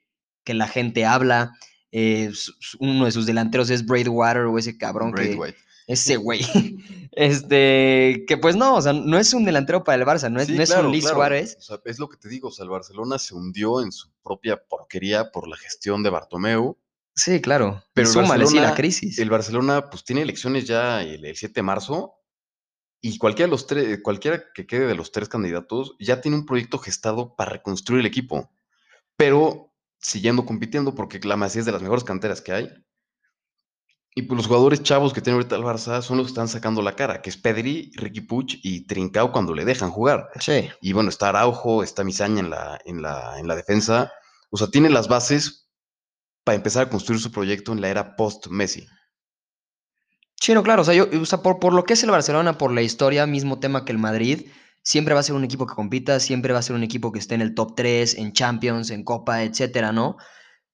que 0.45 0.55
la 0.55 0.67
gente 0.67 1.05
habla. 1.05 1.53
Eh, 1.93 2.31
uno 2.79 3.05
de 3.05 3.11
sus 3.13 3.27
delanteros 3.27 3.71
es 3.71 3.85
Braithwater 3.85 4.43
o 4.43 4.59
ese 4.59 4.79
cabrón 4.79 5.13
que, 5.13 5.23
Braithwaite. 5.23 5.59
ese 5.87 6.17
güey. 6.17 6.41
Este, 7.13 8.25
que 8.29 8.39
pues 8.39 8.55
no, 8.55 8.77
o 8.77 8.81
sea, 8.81 8.93
no 8.93 9.19
es 9.19 9.35
un 9.35 9.45
delantero 9.45 9.83
para 9.83 10.01
el 10.01 10.07
Barça, 10.07 10.31
no 10.31 10.41
es, 10.41 10.47
Sí, 10.47 10.55
no 10.55 10.63
es 10.63 10.71
claro, 10.71 10.87
un 10.87 10.93
Luis 10.93 11.03
claro. 11.03 11.17
Suárez. 11.17 11.57
O 11.59 11.63
sea, 11.63 11.81
es 11.85 11.99
lo 11.99 12.09
que 12.09 12.17
te 12.17 12.29
digo, 12.29 12.49
o 12.49 12.51
sea, 12.53 12.63
el 12.63 12.71
Barcelona 12.71 13.19
se 13.19 13.35
hundió 13.35 13.83
en 13.83 13.91
su 13.91 14.09
propia 14.23 14.63
porquería 14.69 15.33
por 15.33 15.49
la 15.49 15.57
gestión 15.57 16.05
de 16.05 16.11
Bartomeu. 16.11 16.79
Sí, 17.17 17.41
claro. 17.41 17.83
Pero 17.95 18.09
súmale, 18.09 18.47
sí, 18.47 18.61
la 18.61 18.77
crisis. 18.77 19.19
El 19.19 19.29
Barcelona, 19.29 19.91
pues 19.91 20.05
tiene 20.05 20.23
elecciones 20.23 20.67
ya 20.67 21.03
el, 21.03 21.25
el 21.25 21.37
7 21.37 21.53
de 21.53 21.63
marzo. 21.63 22.20
Y 23.01 23.19
cualquiera, 23.19 23.47
de 23.47 23.53
los 23.53 23.67
tres, 23.67 24.01
cualquiera 24.03 24.45
que 24.55 24.67
quede 24.67 24.87
de 24.87 24.95
los 24.95 25.11
tres 25.11 25.29
candidatos 25.29 25.97
ya 25.99 26.21
tiene 26.21 26.37
un 26.37 26.47
proyecto 26.47 26.79
gestado 26.79 27.35
para 27.35 27.53
reconstruir 27.53 28.01
el 28.01 28.07
equipo. 28.07 28.51
Pero 29.17 29.73
siguiendo 29.99 30.45
compitiendo, 30.45 30.95
porque 30.95 31.21
la 31.23 31.37
Masía 31.37 31.61
es 31.61 31.67
de 31.67 31.73
las 31.73 31.83
mejores 31.83 32.05
canteras 32.05 32.41
que 32.41 32.53
hay. 32.53 32.71
Y 34.15 34.23
pues 34.23 34.37
los 34.37 34.47
jugadores 34.49 34.83
chavos 34.83 35.13
que 35.13 35.21
tiene 35.21 35.37
ahorita 35.37 35.57
el 35.57 35.63
Barça 35.63 36.03
son 36.03 36.19
los 36.19 36.27
que 36.27 36.33
están 36.33 36.49
sacando 36.49 36.83
la 36.83 36.97
cara, 36.97 37.23
que 37.23 37.31
es 37.31 37.37
Pedri, 37.37 37.93
Ricky 37.95 38.23
Puig 38.23 38.59
y 38.63 38.87
Trincao 38.87 39.31
cuando 39.31 39.55
le 39.55 39.65
dejan 39.65 39.91
jugar. 39.91 40.29
Sí. 40.41 40.69
Y 40.81 40.93
bueno, 40.93 41.11
está 41.11 41.29
Araujo, 41.29 41.83
está 41.83 42.03
Misaña 42.03 42.41
en 42.41 42.51
la, 42.51 42.81
en 42.85 43.03
la, 43.03 43.39
en 43.39 43.47
la 43.47 43.55
defensa. 43.55 44.13
O 44.51 44.57
sea, 44.57 44.67
tiene 44.67 44.91
las 44.91 45.07
bases 45.07 45.69
para 46.45 46.57
empezar 46.57 46.87
a 46.87 46.91
construir 46.91 47.21
su 47.21 47.31
proyecto 47.31 47.73
en 47.73 47.81
la 47.81 47.89
era 47.89 48.17
post-Messi. 48.17 48.87
Sí, 50.41 50.55
no, 50.55 50.63
claro. 50.63 50.83
O 50.83 50.85
sea, 50.85 50.95
yo, 50.95 51.07
o 51.21 51.27
sea, 51.27 51.43
por, 51.43 51.59
por 51.61 51.75
lo 51.75 51.85
que 51.85 51.93
es 51.93 52.03
el 52.03 52.11
Barcelona, 52.11 52.57
por 52.57 52.73
la 52.73 52.83
historia, 52.83 53.27
mismo 53.27 53.61
tema 53.61 53.85
que 53.85 53.93
el 53.93 53.99
Madrid, 53.99 54.49
siempre 54.83 55.15
va 55.15 55.21
a 55.21 55.23
ser 55.23 55.37
un 55.37 55.45
equipo 55.45 55.67
que 55.67 55.75
compita, 55.75 56.19
siempre 56.19 56.53
va 56.53 56.61
a 56.61 56.63
ser 56.63 56.77
un 56.77 56.83
equipo 56.83 57.13
que 57.13 57.19
esté 57.19 57.35
en 57.35 57.43
el 57.43 57.55
top 57.55 57.75
3, 57.77 58.15
en 58.17 58.33
Champions, 58.33 58.91
en 58.91 59.05
Copa, 59.05 59.43
etcétera, 59.43 59.93
¿no? 59.93 60.17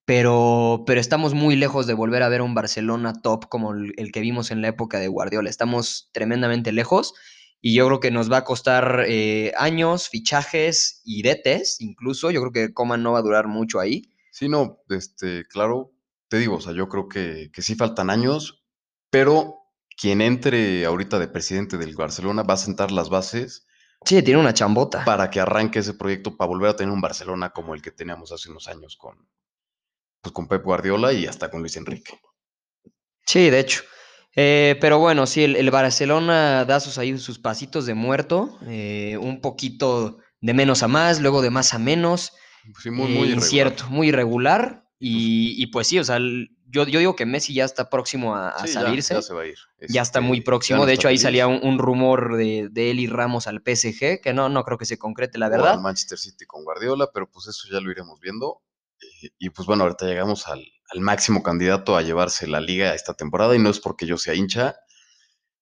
Pero, 0.04 0.84
pero 0.86 1.00
estamos 1.00 1.34
muy 1.34 1.56
lejos 1.56 1.88
de 1.88 1.94
volver 1.94 2.22
a 2.22 2.28
ver 2.28 2.42
un 2.42 2.54
Barcelona 2.54 3.12
top 3.20 3.48
como 3.48 3.72
el, 3.72 4.12
que 4.12 4.20
vimos 4.20 4.52
en 4.52 4.62
la 4.62 4.68
época 4.68 5.00
de 5.00 5.08
Guardiola. 5.08 5.50
Estamos 5.50 6.10
tremendamente 6.12 6.70
lejos 6.70 7.14
y 7.60 7.74
yo 7.74 7.86
creo 7.88 7.98
que 7.98 8.12
nos 8.12 8.30
va 8.30 8.38
a 8.38 8.44
costar 8.44 9.04
eh, 9.08 9.52
años, 9.58 10.08
fichajes 10.08 11.00
y 11.04 11.22
detes, 11.22 11.80
incluso. 11.80 12.30
Yo 12.30 12.40
creo 12.40 12.52
que 12.52 12.72
Coman 12.72 13.02
no 13.02 13.12
va 13.12 13.18
a 13.18 13.22
durar 13.22 13.48
mucho 13.48 13.80
ahí. 13.80 14.12
Sí, 14.30 14.48
no, 14.48 14.78
este, 14.90 15.44
claro, 15.46 15.92
te 16.28 16.38
digo, 16.38 16.56
o 16.56 16.60
sea, 16.60 16.72
yo 16.72 16.88
creo 16.88 17.08
que, 17.08 17.50
que 17.52 17.62
sí 17.62 17.74
faltan 17.74 18.08
años, 18.08 18.65
pero 19.10 19.54
quien 19.96 20.20
entre 20.20 20.84
ahorita 20.84 21.18
de 21.18 21.28
presidente 21.28 21.76
del 21.78 21.94
Barcelona 21.96 22.42
va 22.42 22.54
a 22.54 22.58
sentar 22.58 22.90
las 22.92 23.08
bases 23.08 23.66
Sí, 24.04 24.22
tiene 24.22 24.38
una 24.40 24.54
chambota. 24.54 25.04
para 25.04 25.30
que 25.30 25.40
arranque 25.40 25.78
ese 25.80 25.94
proyecto 25.94 26.36
para 26.36 26.48
volver 26.48 26.70
a 26.70 26.76
tener 26.76 26.92
un 26.92 27.00
Barcelona 27.00 27.50
como 27.50 27.74
el 27.74 27.82
que 27.82 27.90
teníamos 27.90 28.30
hace 28.30 28.50
unos 28.50 28.68
años 28.68 28.96
con, 28.96 29.16
pues, 30.20 30.32
con 30.32 30.46
Pep 30.48 30.62
Guardiola 30.62 31.12
y 31.12 31.26
hasta 31.26 31.50
con 31.50 31.60
Luis 31.60 31.76
Enrique. 31.76 32.18
Sí, 33.24 33.50
de 33.50 33.58
hecho. 33.60 33.82
Eh, 34.36 34.76
pero 34.80 34.98
bueno, 34.98 35.26
sí, 35.26 35.42
el, 35.44 35.56
el 35.56 35.70
Barcelona 35.70 36.64
da 36.66 36.78
sus, 36.78 36.98
ahí 36.98 37.16
sus 37.18 37.38
pasitos 37.38 37.86
de 37.86 37.94
muerto, 37.94 38.58
eh, 38.66 39.16
un 39.20 39.40
poquito 39.40 40.18
de 40.42 40.52
menos 40.54 40.82
a 40.82 40.88
más, 40.88 41.20
luego 41.20 41.40
de 41.42 41.50
más 41.50 41.72
a 41.72 41.78
menos, 41.78 42.32
Sí, 42.82 42.90
muy, 42.90 43.06
eh, 43.06 43.14
muy 43.14 43.26
irregular. 43.28 43.42
incierto, 43.44 43.86
muy 43.88 44.08
irregular. 44.08 44.84
Y, 44.98 45.54
y 45.62 45.66
pues 45.68 45.86
sí, 45.88 45.98
o 45.98 46.04
sea, 46.04 46.16
el- 46.16 46.55
yo, 46.68 46.84
yo 46.86 46.98
digo 46.98 47.14
que 47.16 47.26
Messi 47.26 47.54
ya 47.54 47.64
está 47.64 47.88
próximo 47.90 48.34
a, 48.34 48.50
a 48.50 48.66
Sí, 48.66 48.72
salirse. 48.72 49.14
Ya, 49.14 49.22
se 49.22 49.34
va 49.34 49.42
a 49.42 49.46
ir. 49.46 49.56
Ya 49.88 50.02
está 50.02 50.20
muy 50.20 50.38
Este, 50.38 50.44
próximo. 50.46 50.76
ya 50.78 50.80
no 50.80 50.86
de 50.86 50.92
hecho, 50.94 51.08
ahí 51.08 51.14
feliz. 51.14 51.22
salía 51.22 51.46
un, 51.46 51.60
un 51.62 51.78
rumor 51.78 52.36
de, 52.36 52.68
de 52.70 52.90
él 52.90 53.00
y 53.00 53.06
Ramos 53.06 53.46
al 53.46 53.62
PSG, 53.62 54.20
que 54.20 54.32
no, 54.34 54.48
no 54.48 54.64
creo 54.64 54.76
que 54.78 54.84
se 54.86 54.98
concrete, 54.98 55.38
la 55.38 55.46
o 55.46 55.50
verdad. 55.50 55.72
al 55.74 55.80
Manchester 55.80 56.18
City 56.18 56.44
con 56.46 56.64
Guardiola, 56.64 57.08
pero 57.12 57.30
pues 57.30 57.46
eso 57.48 57.68
ya 57.70 57.80
lo 57.80 57.90
iremos 57.90 58.18
viendo. 58.20 58.62
Eh, 59.22 59.28
y 59.38 59.50
pues 59.50 59.66
bueno, 59.66 59.84
ahorita 59.84 60.06
llegamos 60.06 60.48
al, 60.48 60.64
al 60.90 61.00
máximo 61.00 61.42
candidato 61.42 61.96
a 61.96 62.02
llevarse 62.02 62.46
la 62.46 62.60
liga 62.60 62.94
esta 62.94 63.14
temporada 63.14 63.54
y 63.54 63.58
no 63.58 63.70
es 63.70 63.78
porque 63.80 64.06
yo 64.06 64.16
sea 64.18 64.34
hincha, 64.34 64.74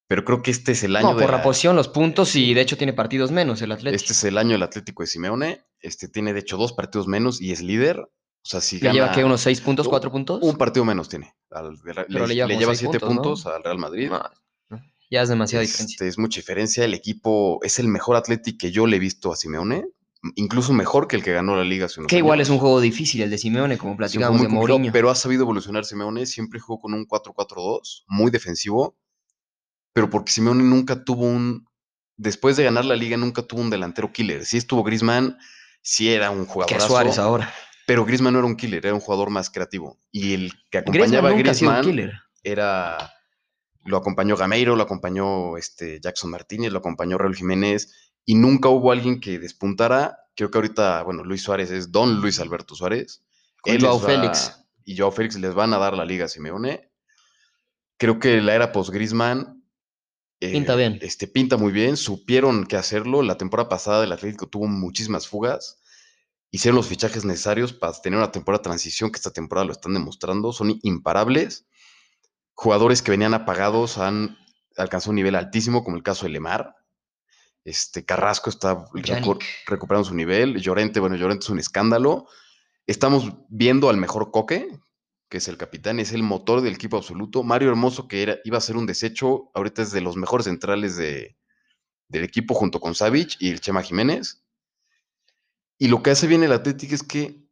pero 0.07 0.25
creo 0.25 0.43
que 0.43 0.51
este 0.51 0.73
es 0.73 0.83
el 0.85 0.97
año 0.97 1.09
No, 1.09 1.15
de 1.17 1.23
por 1.23 1.31
la 1.33 1.39
la- 1.39 1.43
posición, 1.43 1.77
los 1.77 1.89
puntos, 1.89 2.37
y 2.37 2.53
de 2.55 2.61
hecho 2.61 2.77
tiene 2.77 2.93
partidos 2.93 3.31
menos 3.31 3.61
el 3.63 3.73
Atlético. 3.73 3.97
este 3.97 4.13
es 4.13 4.25
el 4.25 4.39
año 4.39 4.53
del 4.53 4.63
Atlético 4.63 5.03
de 5.03 5.07
Simeone. 5.07 5.65
Este 5.81 6.09
tiene 6.09 6.33
de 6.33 6.41
hecho 6.41 6.57
dos 6.57 6.73
partidos 6.73 7.07
menos 7.09 7.41
y 7.41 7.53
es 7.53 7.61
líder. 7.63 8.07
O 8.45 8.47
sea, 8.47 8.61
si 8.61 8.77
¿Le 8.77 8.83
gana 8.89 8.93
lleva 8.95 9.13
que 9.13 9.25
unos 9.25 9.41
seis 9.41 9.61
puntos, 9.61 9.87
un- 9.87 9.91
cuatro 9.91 10.13
puntos? 10.13 10.39
Un 10.43 10.57
partido 10.57 10.85
menos 10.85 11.09
tiene. 11.09 11.35
Al- 11.51 11.79
Pero 11.83 12.27
le 12.27 12.35
lleva 12.35 12.49
como 12.49 12.61
seis 12.67 12.79
siete 12.79 13.01
puntos, 13.01 13.15
¿no? 13.17 13.23
puntos 13.23 13.47
al 13.47 13.63
Real 13.65 13.79
Madrid. 13.79 14.11
No, 14.11 14.81
Ya 15.11 15.23
es 15.23 15.29
demasiada 15.29 15.63
Este, 15.65 15.73
diferencia. 15.85 16.07
es 16.09 16.19
mucha 16.19 16.41
diferencia. 16.41 16.85
El 16.85 16.93
equipo 16.95 17.59
es 17.63 17.79
el 17.79 17.89
mejor 17.89 18.17
Atleti 18.17 18.57
que 18.59 18.71
yo 18.71 18.87
le 18.87 18.97
he 18.97 18.99
visto 18.99 19.33
a 19.33 19.37
Simeone, 19.37 19.87
incluso 20.35 20.73
mejor 20.73 21.07
que 21.09 21.17
el 21.17 21.23
que 21.23 21.33
ganó 21.33 21.57
la 21.57 21.65
liga 21.65 21.87
hace 21.87 22.01
unos 22.01 22.09
Que 22.11 22.19
igual 22.19 22.41
es 22.41 22.49
un 22.51 22.59
juego 22.59 22.81
difícil 22.81 23.23
el 23.23 23.31
de 23.31 23.39
Simeone, 23.39 23.79
como 23.79 23.95
muy 23.95 24.05
de 24.05 24.19
complicado, 24.19 24.49
Mourinho. 24.51 24.93
pero 24.93 25.11
ha 25.11 25.15
sabido 25.15 25.43
evolucionar 25.43 25.85
Simeone. 25.85 26.27
Siempre 26.27 26.61
jugó 26.61 26.81
con 26.81 26.95
un 26.95 27.07
4-4-2, 27.07 28.05
muy 28.09 28.31
defensivo, 28.31 28.97
pero 29.93 30.11
porque 30.11 30.33
Simeone 30.33 30.63
nunca 30.65 31.03
tuvo 31.05 31.25
un. 31.27 31.67
Después 32.17 32.57
de 32.57 32.65
ganar 32.65 32.85
la 32.85 32.95
liga, 32.97 33.17
nunca 33.17 33.43
tuvo 33.43 33.61
un 33.63 33.71
delantero 33.71 34.13
killer. 34.13 34.45
Sí 34.45 34.57
estuvo 34.57 34.83
Griezmann, 34.85 35.37
sí 35.83 36.11
era 36.13 36.31
un 36.31 36.45
Que 36.47 36.51
jugadorazo. 36.53 36.89
Suárez 36.89 37.19
ahora. 37.19 37.53
Pero 37.87 38.05
Griezmann 38.05 38.33
no 38.33 38.39
era 38.41 38.47
un 38.49 38.57
killer, 38.57 38.85
era 38.87 38.95
un 38.95 39.01
jugador 39.01 39.31
más 39.31 39.51
creativo. 39.51 39.99
Y 40.11 40.33
el 40.35 40.53
que 40.71 40.81
Griezmann 40.81 40.95
acompañaba 41.25 41.29
a 41.29 41.31
sido 41.31 41.37
un 41.37 41.43
Griezmann 41.43 41.85
era. 42.43 43.11
Lo 43.87 43.99
acompañó 43.99 44.37
Gameiro, 44.37 44.77
lo 44.77 44.83
acompañó 44.83 45.59
este, 45.59 46.01
Jackson 46.01 46.31
Martínez, 46.31 46.73
lo 46.73 46.79
acompañó 46.79 47.19
Raúl 47.19 47.37
Jiménez. 47.37 47.93
Y 48.25 48.35
nunca 48.35 48.71
hubo 48.71 48.91
alguien 48.91 49.21
que 49.21 49.39
despuntara. 49.39 50.19
Creo 50.35 50.51
que 50.51 50.57
ahorita, 50.57 51.03
bueno, 51.03 51.23
Luis 51.23 51.43
Suárez 51.43 51.71
es 51.71 51.93
Don 51.93 52.21
Luis 52.23 52.41
Alberto 52.41 52.75
Suárez. 52.75 53.23
Él 53.67 53.83
Joao 53.83 54.01
va- 54.01 54.07
Félix. 54.07 54.65
Y 54.87 54.97
Joao 54.97 55.13
Félix 55.13 55.37
les 55.37 55.53
van 55.55 55.75
a 55.75 55.79
dar 55.79 55.95
la 55.95 56.07
liga 56.07 56.25
a 56.25 56.29
Simeone. 56.29 56.91
Creo 57.99 58.19
que 58.19 58.41
la 58.41 58.55
era 58.55 58.73
post-Griezmann. 58.73 59.63
eh, 60.41 60.53
Pinta 60.53 60.75
bien. 60.77 60.99
Este, 61.03 61.27
pinta 61.29 61.57
muy 61.59 61.71
bien. 61.73 61.97
Supieron 61.99 62.65
qué 62.67 62.77
hacerlo. 62.77 63.23
La 63.23 63.37
temporada 63.37 63.69
pasada 63.69 64.05
el 64.05 64.13
Atlético 64.13 64.47
tuvo 64.49 64.67
muchísimas 64.67 65.29
fugas. 65.29 65.79
Hicieron 66.55 66.77
los 66.77 66.87
fichajes 66.87 67.25
necesarios 67.25 67.73
para 67.73 68.01
tener 68.01 68.17
una 68.17 68.31
temporada 68.31 68.61
de 68.61 68.65
transición 68.65 69.11
que 69.11 69.17
esta 69.17 69.33
temporada 69.33 69.65
lo 69.65 69.73
están 69.73 69.93
demostrando. 69.93 70.53
Son 70.53 70.79
imparables. 70.85 71.67
Jugadores 72.53 73.03
que 73.03 73.11
venían 73.11 73.35
apagados 73.35 73.99
han 73.99 74.39
alcanzado 74.77 75.11
un 75.11 75.17
nivel 75.17 75.35
altísimo, 75.35 75.83
como 75.83 75.97
el 75.97 76.05
caso 76.05 76.27
de 76.27 76.31
Lemar. 76.31 76.77
Este, 77.65 78.05
Carrasco 78.05 78.51
está 78.51 78.85
recu- 78.93 79.43
recuperando 79.67 80.09
su 80.09 80.15
nivel. 80.15 80.61
Llorente, 80.61 81.01
bueno, 81.01 81.17
Llorente 81.17 81.43
es 81.43 81.51
un 81.51 81.59
escándalo. 81.59 82.29
Estamos 82.87 83.33
viendo 83.49 83.89
al 83.89 83.97
mejor 83.97 84.31
Coque, 84.31 84.79
que 85.29 85.39
es 85.39 85.49
el 85.49 85.57
capitán, 85.57 85.99
es 85.99 86.13
el 86.13 86.23
motor 86.23 86.61
del 86.61 86.75
equipo 86.75 86.97
absoluto. 86.97 87.43
Mario 87.43 87.71
Hermoso, 87.71 88.07
que 88.07 88.23
era, 88.23 88.37
iba 88.45 88.59
a 88.59 88.61
ser 88.61 88.77
un 88.77 88.87
desecho, 88.87 89.51
ahorita 89.55 89.83
es 89.83 89.91
de 89.91 90.03
los 90.03 90.15
mejores 90.15 90.45
centrales 90.45 90.97
de, 90.97 91.37
del 92.07 92.23
equipo 92.23 92.55
junto 92.55 92.79
con 92.79 92.95
Savic 92.95 93.39
y 93.41 93.51
el 93.51 93.61
Chema 93.61 93.83
Jiménez. 93.83 94.44
Y 95.85 95.89
lo 95.89 96.03
que 96.03 96.13
hace 96.13 96.27
bien 96.27 96.43
el 96.43 96.53
Atlético 96.53 96.95
es 96.95 97.03
que, 97.03 97.47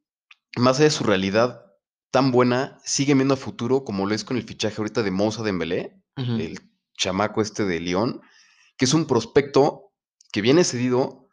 más 0.57 0.77
allá 0.79 0.85
de 0.85 0.91
su 0.91 1.05
realidad 1.05 1.67
tan 2.11 2.31
buena, 2.31 2.79
sigue 2.83 3.13
viendo 3.13 3.35
a 3.35 3.37
futuro, 3.37 3.85
como 3.85 4.07
lo 4.07 4.15
es 4.15 4.25
con 4.25 4.39
el 4.39 4.43
fichaje 4.45 4.77
ahorita 4.79 5.03
de 5.03 5.11
Moussa 5.11 5.43
Dembélé, 5.43 6.03
Ujú. 6.17 6.37
el 6.37 6.59
chamaco 6.97 7.43
este 7.43 7.67
de 7.67 7.79
Lyon, 7.79 8.23
que 8.79 8.87
es 8.87 8.95
un 8.95 9.05
prospecto 9.05 9.93
que 10.33 10.41
viene 10.41 10.65
cedido, 10.65 11.29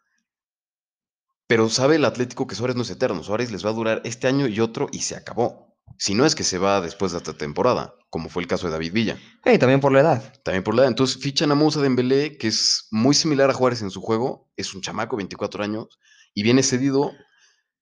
pero 1.48 1.70
sabe 1.70 1.96
el 1.96 2.04
Atlético 2.04 2.48
que 2.48 2.56
Suárez 2.56 2.76
no 2.76 2.82
es 2.82 2.90
eterno. 2.90 3.24
Suárez 3.24 3.50
les 3.50 3.66
va 3.66 3.70
a 3.70 3.74
durar 3.74 4.02
este 4.04 4.28
año 4.28 4.50
y 4.50 4.60
otro 4.60 4.90
y 4.92 5.00
se 5.00 5.16
acabó. 5.16 5.78
Si 5.98 6.14
no 6.16 6.26
es 6.26 6.36
que 6.36 6.44
se 6.44 6.58
va 6.58 6.82
después 6.82 7.14
de 7.14 7.20
esta 7.20 7.32
temporada, 7.32 7.96
como 8.10 8.28
fue 8.28 8.42
el 8.42 8.50
caso 8.50 8.68
de 8.68 8.74
David 8.74 8.92
Villa. 8.92 9.18
Eh, 9.46 9.58
también 9.58 9.80
por 9.80 9.94
la 9.94 10.02
edad. 10.02 10.34
También 10.44 10.66
por 10.66 10.76
la 10.76 10.82
edad. 10.82 10.90
Entonces 10.90 11.22
fichan 11.22 11.50
a 11.52 11.56
Moussa 11.56 11.80
Dembélé, 11.82 12.38
que 12.38 12.50
es 12.50 12.88
muy 12.92 13.16
similar 13.16 13.50
a 13.50 13.54
Juárez 13.54 13.82
en 13.84 13.90
su 13.90 14.02
juego. 14.02 14.52
Es 14.58 14.76
un 14.76 14.82
chamaco, 14.82 15.16
24 15.16 15.64
años, 15.64 15.98
y 16.34 16.44
viene 16.44 16.64
cedido 16.64 17.12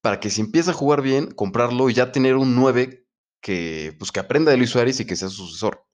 para 0.02 0.20
que 0.20 0.30
si 0.30 0.42
empieza 0.42 0.72
a 0.72 0.76
jugar 0.76 1.02
bien, 1.02 1.32
comprarlo 1.32 1.90
y 1.90 1.94
ya 1.94 2.12
tener 2.12 2.36
un 2.36 2.56
9 2.56 3.06
que, 3.42 3.96
pues, 4.00 4.12
que 4.12 4.20
aprenda 4.20 4.52
de 4.52 4.58
Luis 4.58 4.70
Suárez 4.70 5.00
y 5.00 5.06
que 5.06 5.16
sea 5.16 5.30
su 5.30 5.46
sucesor. 5.48 5.86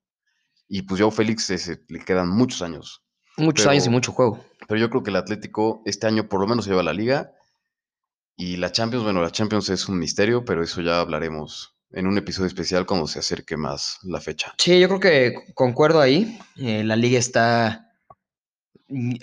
Y 0.68 0.84
pues 0.84 1.00
Joao 1.00 1.12
Félix 1.12 1.50
ese, 1.50 1.84
le 1.90 2.00
quedan 2.00 2.30
muchos 2.30 2.62
años. 2.62 3.04
Muchos 3.38 3.64
Pero- 3.64 3.72
años 3.72 3.86
y 3.86 3.90
mucho 3.90 4.12
juego. 4.12 4.44
Pero 4.68 4.80
yo 4.80 4.90
creo 4.90 5.04
que 5.04 5.10
el 5.10 5.16
Atlético 5.18 5.82
este 5.86 6.08
año 6.08 6.30
por 6.30 6.40
lo 6.40 6.48
menos 6.48 6.66
se 6.66 6.72
lleva 6.72 6.84
la 6.84 6.94
liga. 6.94 7.32
Y 8.36 8.58
la 8.58 8.72
Champions, 8.72 9.04
bueno, 9.04 9.22
la 9.22 9.32
Champions 9.32 9.70
es 9.70 9.88
un 9.88 10.00
misterio, 10.00 10.44
pero 10.46 10.64
eso 10.64 10.82
ya 10.82 11.00
hablaremos 11.00 11.76
en 11.92 12.08
un 12.08 12.18
episodio 12.18 12.48
especial 12.48 12.86
cuando 12.88 13.06
se 13.08 13.20
acerque 13.20 13.58
más 13.58 14.00
la 14.04 14.20
fecha. 14.20 14.54
Sí, 14.58 14.80
yo 14.80 14.88
creo 14.88 15.00
que 15.00 15.34
concuerdo 15.54 16.02
ahí. 16.02 16.40
Eh, 16.58 16.84
la 16.84 16.96
liga 16.96 17.20
está, 17.20 17.93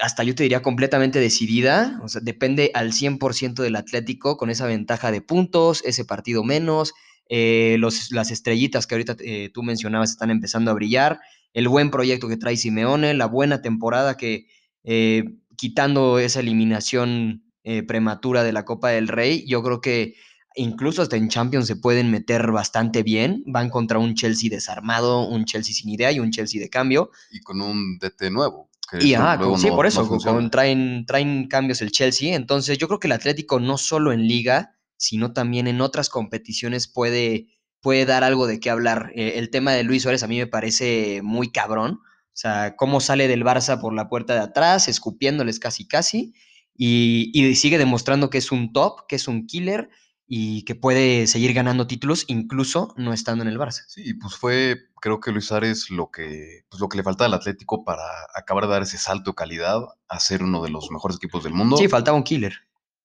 hasta 0.00 0.24
yo 0.24 0.34
te 0.34 0.42
diría, 0.42 0.62
completamente 0.62 1.20
decidida. 1.20 2.00
O 2.02 2.08
sea, 2.08 2.20
depende 2.22 2.70
al 2.74 2.92
100% 2.92 3.62
del 3.62 3.76
Atlético 3.76 4.36
con 4.36 4.50
esa 4.50 4.66
ventaja 4.66 5.10
de 5.12 5.20
puntos, 5.20 5.82
ese 5.84 6.04
partido 6.04 6.44
menos. 6.44 6.92
eh, 7.28 7.76
los, 7.78 8.10
las 8.10 8.32
estrellitas 8.32 8.86
que 8.86 8.96
ahorita 8.96 9.16
eh, 9.20 9.50
tú 9.54 9.62
mencionabas 9.62 10.10
están 10.10 10.30
empezando 10.30 10.70
a 10.70 10.74
brillar. 10.74 11.20
El 11.52 11.68
buen 11.68 11.90
proyecto 11.90 12.28
que 12.28 12.36
trae 12.36 12.56
Simeone, 12.56 13.14
la 13.14 13.26
buena 13.26 13.62
temporada 13.62 14.16
que, 14.16 14.46
eh, 14.84 15.24
quitando 15.56 16.18
esa 16.18 16.40
eliminación 16.40 17.44
prematura 17.86 18.42
de 18.42 18.52
la 18.52 18.64
Copa 18.64 18.88
del 18.88 19.06
Rey, 19.06 19.44
yo 19.46 19.62
creo 19.62 19.80
que 19.80 20.14
incluso 20.56 21.02
hasta 21.02 21.16
en 21.16 21.28
Champions 21.28 21.66
se 21.66 21.76
pueden 21.76 22.10
meter 22.10 22.50
bastante 22.50 23.02
bien. 23.02 23.44
Van 23.46 23.70
contra 23.70 23.98
un 23.98 24.14
Chelsea 24.14 24.50
desarmado, 24.50 25.28
un 25.28 25.44
Chelsea 25.44 25.74
sin 25.74 25.90
idea 25.90 26.10
y 26.10 26.18
un 26.18 26.30
Chelsea 26.30 26.60
de 26.60 26.68
cambio. 26.68 27.10
Y 27.30 27.40
con 27.40 27.60
un 27.60 27.98
DT 27.98 28.30
nuevo. 28.30 28.70
Que 28.90 28.98
Y 29.06 29.14
luego 29.38 29.52
con- 29.52 29.60
sí, 29.60 29.68
no- 29.68 29.76
por 29.76 29.84
no 29.84 29.88
eso, 29.88 30.00
con- 30.32 30.50
traen, 30.50 31.04
traen 31.06 31.46
cambios 31.48 31.80
el 31.82 31.90
Chelsea. 31.92 32.34
Entonces, 32.34 32.78
yo 32.78 32.86
creo 32.88 32.98
que 33.00 33.08
el 33.08 33.12
Atlético 33.12 33.60
no 33.60 33.78
solo 33.78 34.12
en 34.12 34.26
liga, 34.26 34.76
sino 34.96 35.32
también 35.32 35.66
en 35.66 35.80
otras 35.80 36.08
competiciones 36.08 36.88
puede, 36.88 37.46
puede 37.80 38.04
dar 38.04 38.24
algo 38.24 38.46
de 38.46 38.60
qué 38.60 38.68
hablar. 38.70 39.12
Eh, 39.14 39.34
el 39.36 39.50
tema 39.50 39.72
de 39.72 39.82
Luis 39.84 40.02
Suárez 40.02 40.22
a 40.22 40.26
mí 40.26 40.36
me 40.38 40.46
parece 40.46 41.20
muy 41.22 41.50
cabrón. 41.52 42.00
O 42.32 42.36
sea, 42.40 42.74
cómo 42.76 43.00
sale 43.00 43.26
del 43.28 43.44
Barça 43.44 43.80
por 43.80 43.94
la 43.94 44.08
puerta 44.08 44.34
de 44.34 44.40
atrás, 44.40 44.88
escupiéndoles 44.88 45.58
casi 45.58 45.86
casi, 45.86 46.32
y, 46.76 47.30
y 47.34 47.54
sigue 47.56 47.76
demostrando 47.78 48.30
que 48.30 48.38
es 48.38 48.52
un 48.52 48.72
top, 48.72 49.06
que 49.08 49.16
es 49.16 49.28
un 49.28 49.46
killer 49.46 49.90
y 50.32 50.62
que 50.62 50.76
puede 50.76 51.26
seguir 51.26 51.52
ganando 51.52 51.88
títulos 51.88 52.24
incluso 52.28 52.94
no 52.96 53.12
estando 53.12 53.42
en 53.42 53.48
el 53.48 53.58
Barça. 53.58 53.82
Sí, 53.88 54.14
pues 54.14 54.36
fue, 54.36 54.76
creo 55.00 55.18
que 55.18 55.32
Luis 55.32 55.46
Suárez 55.46 55.90
lo 55.90 56.12
que, 56.12 56.62
pues 56.68 56.80
lo 56.80 56.88
que 56.88 56.96
le 56.98 57.02
faltaba 57.02 57.26
al 57.26 57.34
Atlético 57.34 57.84
para 57.84 58.04
acabar 58.36 58.66
de 58.66 58.70
dar 58.70 58.82
ese 58.82 58.96
salto 58.96 59.32
de 59.32 59.34
calidad 59.34 59.80
a 60.08 60.20
ser 60.20 60.44
uno 60.44 60.62
de 60.62 60.70
los 60.70 60.88
mejores 60.92 61.16
equipos 61.16 61.42
del 61.42 61.52
mundo. 61.52 61.76
Sí, 61.76 61.88
faltaba 61.88 62.16
un 62.16 62.22
killer. 62.22 62.54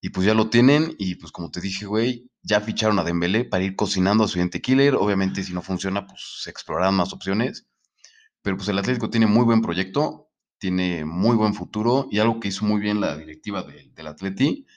Y 0.02 0.10
pues 0.10 0.28
ya 0.28 0.36
lo 0.36 0.52
tienen. 0.52 0.94
Y 1.00 1.16
pues 1.16 1.32
como 1.32 1.50
te 1.50 1.62
dije, 1.62 1.88
güey, 1.88 2.30
ya 2.44 2.62
ficharon 2.62 3.00
a 3.00 3.04
Dembélé 3.04 3.44
para 3.44 3.64
ir 3.64 3.76
cocinando 3.76 4.24
a 4.24 4.28
su 4.28 4.34
siguiente 4.34 4.62
killer. 4.62 4.94
Obviamente, 4.94 5.42
si 5.42 5.52
no 5.52 5.64
funciona, 5.64 6.06
pues 6.06 6.22
se 6.44 6.52
explorarán 6.52 6.94
más 6.94 7.12
opciones. 7.12 7.66
Pero 8.44 8.56
pues 8.56 8.70
el 8.70 8.78
Atlético 8.78 9.10
tiene 9.10 9.26
muy 9.26 9.46
buen 9.46 9.64
proyecto, 9.64 10.30
tiene 10.60 11.06
muy 11.06 11.36
buen 11.36 11.56
futuro. 11.56 12.08
Y 12.12 12.20
algo 12.20 12.40
que 12.40 12.50
hizo 12.50 12.66
muy 12.66 12.80
bien 12.82 13.02
la 13.02 13.18
directiva 13.18 13.64
de- 13.64 13.90
del 13.96 14.06
Atleti 14.06 14.68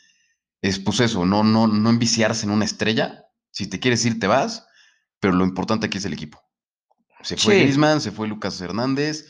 es 0.62 0.78
pues 0.78 1.00
eso, 1.00 1.24
no, 1.26 1.44
no, 1.44 1.66
no 1.66 1.90
enviciarse 1.90 2.46
en 2.46 2.52
una 2.52 2.64
estrella. 2.64 3.24
Si 3.50 3.66
te 3.68 3.78
quieres 3.80 4.04
ir, 4.04 4.18
te 4.20 4.26
vas. 4.26 4.66
Pero 5.20 5.34
lo 5.34 5.44
importante 5.44 5.86
aquí 5.86 5.98
es 5.98 6.04
el 6.04 6.12
equipo. 6.12 6.40
Se 7.22 7.36
fue 7.36 7.54
Sí. 7.54 7.60
Griezmann, 7.62 8.00
se 8.00 8.12
fue 8.12 8.28
Lucas 8.28 8.60
Hernández, 8.60 9.26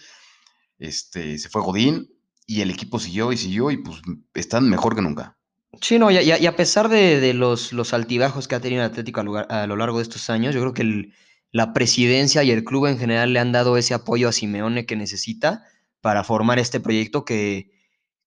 este, 0.79 1.39
se 1.39 1.49
fue 1.49 1.63
Godín. 1.63 2.09
Y 2.47 2.63
el 2.63 2.71
equipo 2.71 2.99
siguió 2.99 3.31
y 3.33 3.37
siguió 3.37 3.71
y 3.71 3.77
pues 3.79 4.01
están 4.35 4.69
mejor 4.71 4.95
que 4.95 5.03
nunca. 5.03 5.37
Sí, 5.83 5.99
no, 5.99 6.11
y, 6.11 6.17
a- 6.17 6.39
y 6.39 6.47
a 6.47 6.57
pesar 6.57 6.89
de, 6.89 7.21
de 7.21 7.35
los, 7.35 7.75
los 7.75 7.93
altibajos 7.93 8.49
que 8.49 8.55
ha 8.55 8.61
tenido 8.61 8.83
el 8.83 8.91
Atlético 8.91 9.21
a, 9.21 9.23
lugar- 9.23 9.47
a 9.53 9.67
lo 9.67 9.77
largo 9.77 9.99
de 9.99 10.05
estos 10.05 10.31
años, 10.31 10.55
yo 10.55 10.61
creo 10.63 10.73
que 10.73 10.83
el- 10.83 11.15
la 11.51 11.73
presidencia 11.75 12.43
y 12.45 12.51
el 12.51 12.65
club 12.65 12.87
en 12.87 12.99
general 12.99 13.33
le 13.35 13.39
han 13.39 13.53
dado 13.53 13.77
ese 13.77 13.93
apoyo 13.95 14.29
a 14.29 14.33
Simeone 14.33 14.87
que 14.87 14.97
necesita 14.97 15.63
para 16.01 16.25
formar 16.25 16.59
este 16.59 16.81
proyecto 16.81 17.25
que, 17.27 17.71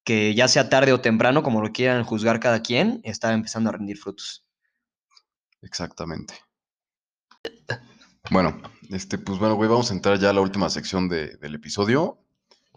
que 0.04 0.34
ya 0.34 0.48
sea 0.48 0.68
tarde 0.68 0.92
o 0.92 1.00
temprano, 1.00 1.42
como 1.42 1.60
lo 1.62 1.72
quieran 1.72 2.04
juzgar 2.04 2.40
cada 2.40 2.60
quien, 2.62 3.00
está 3.04 3.32
empezando 3.32 3.70
a 3.70 3.72
rendir 3.72 3.98
frutos. 3.98 4.44
Exactamente. 5.62 6.34
Bueno, 8.30 8.60
este, 8.90 9.18
pues 9.18 9.38
bueno, 9.38 9.54
güey, 9.56 9.68
vamos 9.68 9.90
a 9.90 9.94
entrar 9.94 10.18
ya 10.18 10.30
a 10.30 10.32
la 10.32 10.40
última 10.40 10.70
sección 10.70 11.08
de- 11.08 11.36
del 11.36 11.54
episodio. 11.54 12.18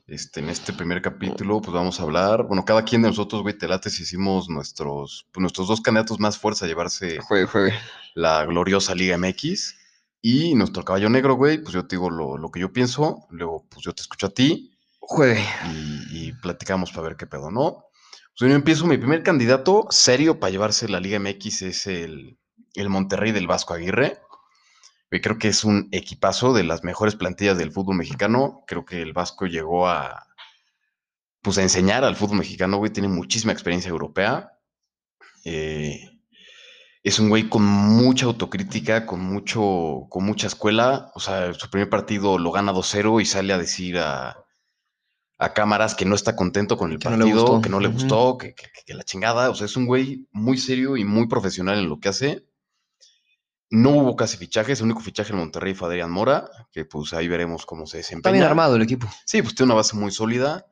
Este, 0.07 0.39
en 0.39 0.49
este 0.49 0.71
primer 0.73 1.01
capítulo, 1.01 1.61
pues 1.61 1.73
vamos 1.73 1.99
a 1.99 2.03
hablar, 2.03 2.43
bueno, 2.43 2.63
cada 2.63 2.83
quien 2.83 3.01
de 3.01 3.07
nosotros, 3.07 3.41
güey, 3.41 3.57
te 3.57 3.67
late 3.67 3.89
si 3.89 4.03
hicimos 4.03 4.49
nuestros, 4.49 5.27
pues, 5.31 5.41
nuestros 5.41 5.67
dos 5.67 5.81
candidatos 5.81 6.19
más 6.19 6.37
fuerza 6.37 6.65
a 6.65 6.67
llevarse 6.67 7.17
Juegue, 7.21 7.47
juegue. 7.47 7.73
la 8.13 8.45
gloriosa 8.45 8.93
Liga 8.93 9.17
MX. 9.17 9.75
Y 10.21 10.53
nuestro 10.55 10.83
caballo 10.83 11.09
negro, 11.09 11.35
güey, 11.35 11.59
pues 11.59 11.73
yo 11.73 11.87
te 11.87 11.95
digo 11.95 12.09
lo, 12.11 12.37
lo 12.37 12.49
que 12.51 12.59
yo 12.59 12.71
pienso, 12.73 13.25
luego 13.29 13.65
pues 13.69 13.83
yo 13.83 13.93
te 13.93 14.01
escucho 14.01 14.27
a 14.27 14.31
ti 14.31 14.74
Juegue. 15.07 15.45
y, 16.11 16.33
platicamos 16.33 16.91
para 16.91 17.09
ver 17.09 17.15
qué 17.15 17.27
pedo, 17.27 17.51
¿no? 17.51 17.85
Pues 18.37 18.49
yo 18.49 18.55
empiezo, 18.55 18.87
mi 18.87 18.97
primer 18.97 19.23
candidato 19.23 19.85
serio 19.91 20.39
para 20.39 20.51
llevarse 20.51 20.89
la 20.89 20.99
Liga 20.99 21.19
MX 21.19 21.61
es 21.61 21.87
el, 21.87 22.39
el 22.73 22.89
Monterrey 22.89 23.31
del 23.31 23.47
Vasco 23.47 23.73
Aguirre. 23.75 24.19
Güey, 25.11 25.21
creo 25.21 25.37
que 25.37 25.47
es 25.47 25.63
un 25.63 25.89
equipazo 25.91 26.53
de 26.53 26.63
las 26.63 26.83
mejores 26.83 27.15
plantillas 27.15 27.57
del 27.57 27.71
fútbol 27.71 27.97
mexicano. 27.97 28.63
Creo 28.65 28.83
que 28.83 29.01
el 29.01 29.13
Vasco 29.13 29.45
llegó 29.45 29.87
a, 29.87 30.27
pues, 31.41 31.59
a 31.59 31.61
enseñar 31.61 32.03
al 32.03 32.15
fútbol 32.15 32.39
mexicano, 32.39 32.77
güey. 32.77 32.91
Tiene 32.91 33.07
muchísima 33.07 33.53
experiencia 33.53 33.89
europea. 33.89 34.53
Eh, 35.45 36.19
es 37.03 37.19
un 37.19 37.29
güey 37.29 37.47
con 37.47 37.63
mucha 37.63 38.25
autocrítica, 38.25 39.05
con, 39.05 39.21
mucho, 39.21 40.07
con 40.09 40.25
mucha 40.25 40.47
escuela. 40.47 41.11
O 41.13 41.19
sea, 41.19 41.53
su 41.53 41.69
primer 41.69 41.89
partido 41.91 42.39
lo 42.39 42.51
gana 42.51 42.73
2-0 42.73 43.21
y 43.21 43.25
sale 43.25 43.53
a 43.53 43.59
decir 43.59 43.99
a, 43.99 44.44
a 45.37 45.53
cámaras 45.53 45.95
que 45.95 46.05
no 46.05 46.15
está 46.15 46.35
contento 46.35 46.77
con 46.77 46.91
el 46.91 46.99
Que 46.99 47.09
no 47.09 47.17
le 47.17 47.23
partido, 47.23 47.41
gustó. 47.41 47.61
que 47.61 47.69
no 47.69 47.79
le 47.79 47.87
gustó, 47.89 48.37
que, 48.37 48.53
que- 48.55 48.69
que 48.85 48.93
la 48.93 49.03
chingada. 49.03 49.49
O 49.49 49.55
sea, 49.55 49.65
es 49.65 49.75
un 49.75 49.85
güey 49.85 50.27
muy 50.31 50.57
serio 50.57 50.95
y 50.97 51.03
muy 51.05 51.27
profesional 51.27 51.77
en 51.79 51.89
lo 51.89 51.99
que 51.99 52.09
hace. 52.09 52.45
No 53.69 53.89
hubo 53.91 54.15
casi 54.15 54.37
fichajes, 54.37 54.79
el 54.79 54.85
único 54.85 55.01
fichaje 55.01 55.33
en 55.33 55.39
Monterrey 55.39 55.73
fue 55.73 55.87
Adrián 55.89 56.11
Mora, 56.11 56.49
que 56.71 56.85
pues 56.85 57.13
ahí 57.13 57.27
veremos 57.27 57.65
cómo 57.65 57.85
se 57.87 57.97
desempeña. 57.97 58.29
Está 58.29 58.31
bien 58.31 58.43
armado 58.49 58.75
el 58.75 58.83
equipo. 58.83 59.07
Sí, 59.25 59.41
pues 59.41 59.55
tiene 59.55 59.67
una 59.71 59.75
base 59.75 59.95
muy 59.97 60.11
sólida. 60.11 60.65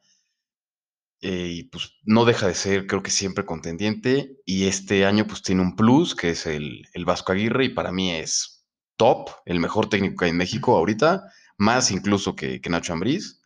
eh, 1.26 1.48
y 1.52 1.64
pues 1.64 1.94
no 2.04 2.26
deja 2.26 2.48
de 2.48 2.54
ser, 2.54 2.86
creo 2.86 3.02
que 3.02 3.10
siempre 3.12 3.46
contendiente. 3.46 4.42
Y 4.46 4.66
este 4.68 5.06
año 5.06 5.26
pues 5.26 5.42
tiene 5.42 5.62
un 5.62 5.76
plus, 5.78 6.16
que 6.16 6.32
es 6.32 6.46
el, 6.46 6.86
el 6.94 7.06
Vasco 7.06 7.32
Aguirre, 7.32 7.66
y 7.66 7.70
para 7.70 7.92
mí 7.94 8.12
es 8.12 8.66
top, 8.98 9.30
el 9.46 9.60
mejor 9.62 9.88
técnico 9.90 10.18
que 10.18 10.26
hay 10.26 10.32
en 10.32 10.38
México 10.38 10.76
ahorita, 10.78 11.24
más 11.58 11.92
incluso 11.92 12.36
que, 12.36 12.60
que 12.60 12.70
Nacho 12.70 12.92
Ambriz, 12.94 13.42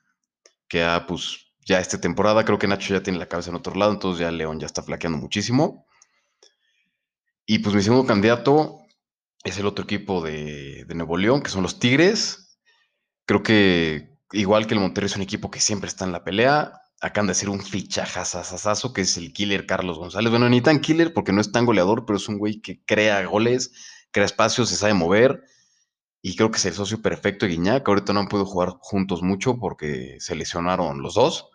que 0.67 0.83
ha 0.83 1.05
pues 1.05 1.47
ya 1.65 1.79
esta 1.79 1.99
temporada, 1.99 2.45
creo 2.45 2.57
que 2.57 2.67
Nacho 2.67 2.93
ya 2.93 3.03
tiene 3.03 3.19
la 3.19 3.27
cabeza 3.27 3.49
en 3.49 3.57
otro 3.57 3.75
lado, 3.75 3.91
entonces 3.91 4.21
ya 4.21 4.31
León 4.31 4.59
ya 4.59 4.65
está 4.65 4.81
flaqueando 4.81 5.19
muchísimo. 5.19 5.85
Y 7.45 7.59
pues 7.59 7.75
mi 7.75 7.81
segundo 7.81 8.05
candidato 8.05 8.79
es 9.43 9.57
el 9.57 9.65
otro 9.65 9.85
equipo 9.85 10.21
de, 10.21 10.85
de 10.85 10.95
Nuevo 10.95 11.17
León, 11.17 11.41
que 11.41 11.49
son 11.49 11.63
los 11.63 11.79
Tigres. 11.79 12.59
Creo 13.25 13.43
que 13.43 14.17
igual 14.31 14.67
que 14.67 14.73
el 14.73 14.79
Monterrey 14.79 15.07
es 15.07 15.15
un 15.15 15.21
equipo 15.21 15.51
que 15.51 15.59
siempre 15.59 15.87
está 15.87 16.05
en 16.05 16.11
la 16.11 16.23
pelea. 16.23 16.73
Acaban 17.01 17.27
de 17.27 17.31
hacer 17.31 17.49
un 17.49 17.61
fichajazazazazo 17.61 18.91
que 18.93 19.01
es 19.01 19.17
el 19.17 19.33
killer 19.33 19.65
Carlos 19.65 19.97
González. 19.97 20.31
Bueno, 20.31 20.49
ni 20.49 20.61
tan 20.61 20.79
killer 20.79 21.13
porque 21.13 21.31
no 21.31 21.41
es 21.41 21.51
tan 21.51 21.65
goleador, 21.65 22.05
pero 22.05 22.17
es 22.17 22.27
un 22.27 22.37
güey 22.37 22.61
que 22.61 22.83
crea 22.85 23.23
goles, 23.25 23.71
crea 24.11 24.25
espacios, 24.25 24.69
se 24.69 24.75
sabe 24.75 24.93
mover. 24.93 25.43
Y 26.21 26.35
creo 26.35 26.51
que 26.51 26.57
es 26.57 26.65
el 26.65 26.73
socio 26.73 27.01
perfecto 27.01 27.45
de 27.45 27.53
Guiñac. 27.53 27.87
Ahorita 27.87 28.13
no 28.13 28.21
han 28.21 28.27
podido 28.27 28.45
jugar 28.45 28.69
juntos 28.79 29.21
mucho 29.21 29.59
porque 29.59 30.17
se 30.19 30.35
lesionaron 30.35 31.01
los 31.01 31.13
dos. 31.13 31.49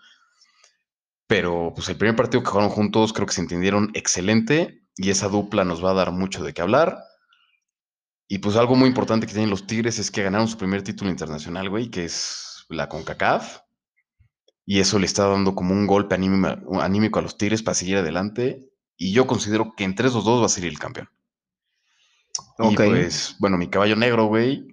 Pero 1.27 1.73
pues 1.75 1.89
el 1.89 1.97
primer 1.97 2.17
partido 2.17 2.43
que 2.43 2.51
jugaron 2.51 2.71
juntos 2.71 3.13
creo 3.13 3.27
que 3.27 3.35
se 3.35 3.41
entendieron 3.41 3.91
excelente 3.95 4.83
y 4.97 5.11
esa 5.11 5.29
dupla 5.29 5.65
nos 5.65 5.85
va 5.85 5.91
a 5.91 5.95
dar 5.95 6.13
mucho 6.13 6.45
de 6.45 6.53
qué 6.53 6.63
hablar. 6.63 6.99
Y 8.29 8.39
pues 8.39 8.57
algo 8.57 8.77
muy 8.77 8.89
importante 8.89 9.27
que 9.27 9.33
tienen 9.33 9.51
los 9.51 9.67
Tigres 9.67 9.99
es 9.99 10.11
que 10.11 10.23
ganaron 10.23 10.49
su 10.49 10.57
primer 10.57 10.83
título 10.83 11.11
internacional, 11.11 11.69
güey, 11.69 11.91
que 11.91 12.05
es 12.05 12.65
la 12.69 12.89
CONCACAF. 12.89 13.61
Y 14.65 14.81
eso 14.81 14.99
le 14.99 15.07
está 15.07 15.27
dando 15.27 15.55
como 15.55 15.75
un 15.75 15.87
golpe 15.87 16.15
anímico, 16.15 17.19
a 17.19 17.23
los 17.23 17.37
Tigres 17.37 17.63
para 17.63 17.75
seguir 17.75 17.99
adelante. 17.99 18.71
Y 18.97 19.13
yo 19.13 19.27
considero 19.27 19.75
que 19.77 19.85
entre 19.85 20.09
esos 20.09 20.25
dos 20.25 20.41
va 20.41 20.47
a 20.47 20.49
ser 20.49 20.65
el 20.65 20.79
campeón. 20.79 21.11
Ok. 22.59 22.73
Y 22.73 22.77
pues, 22.77 23.37
bueno, 23.39 23.57
mi 23.59 23.69
caballo 23.69 23.97
negro, 23.97 24.27
güey. 24.27 24.67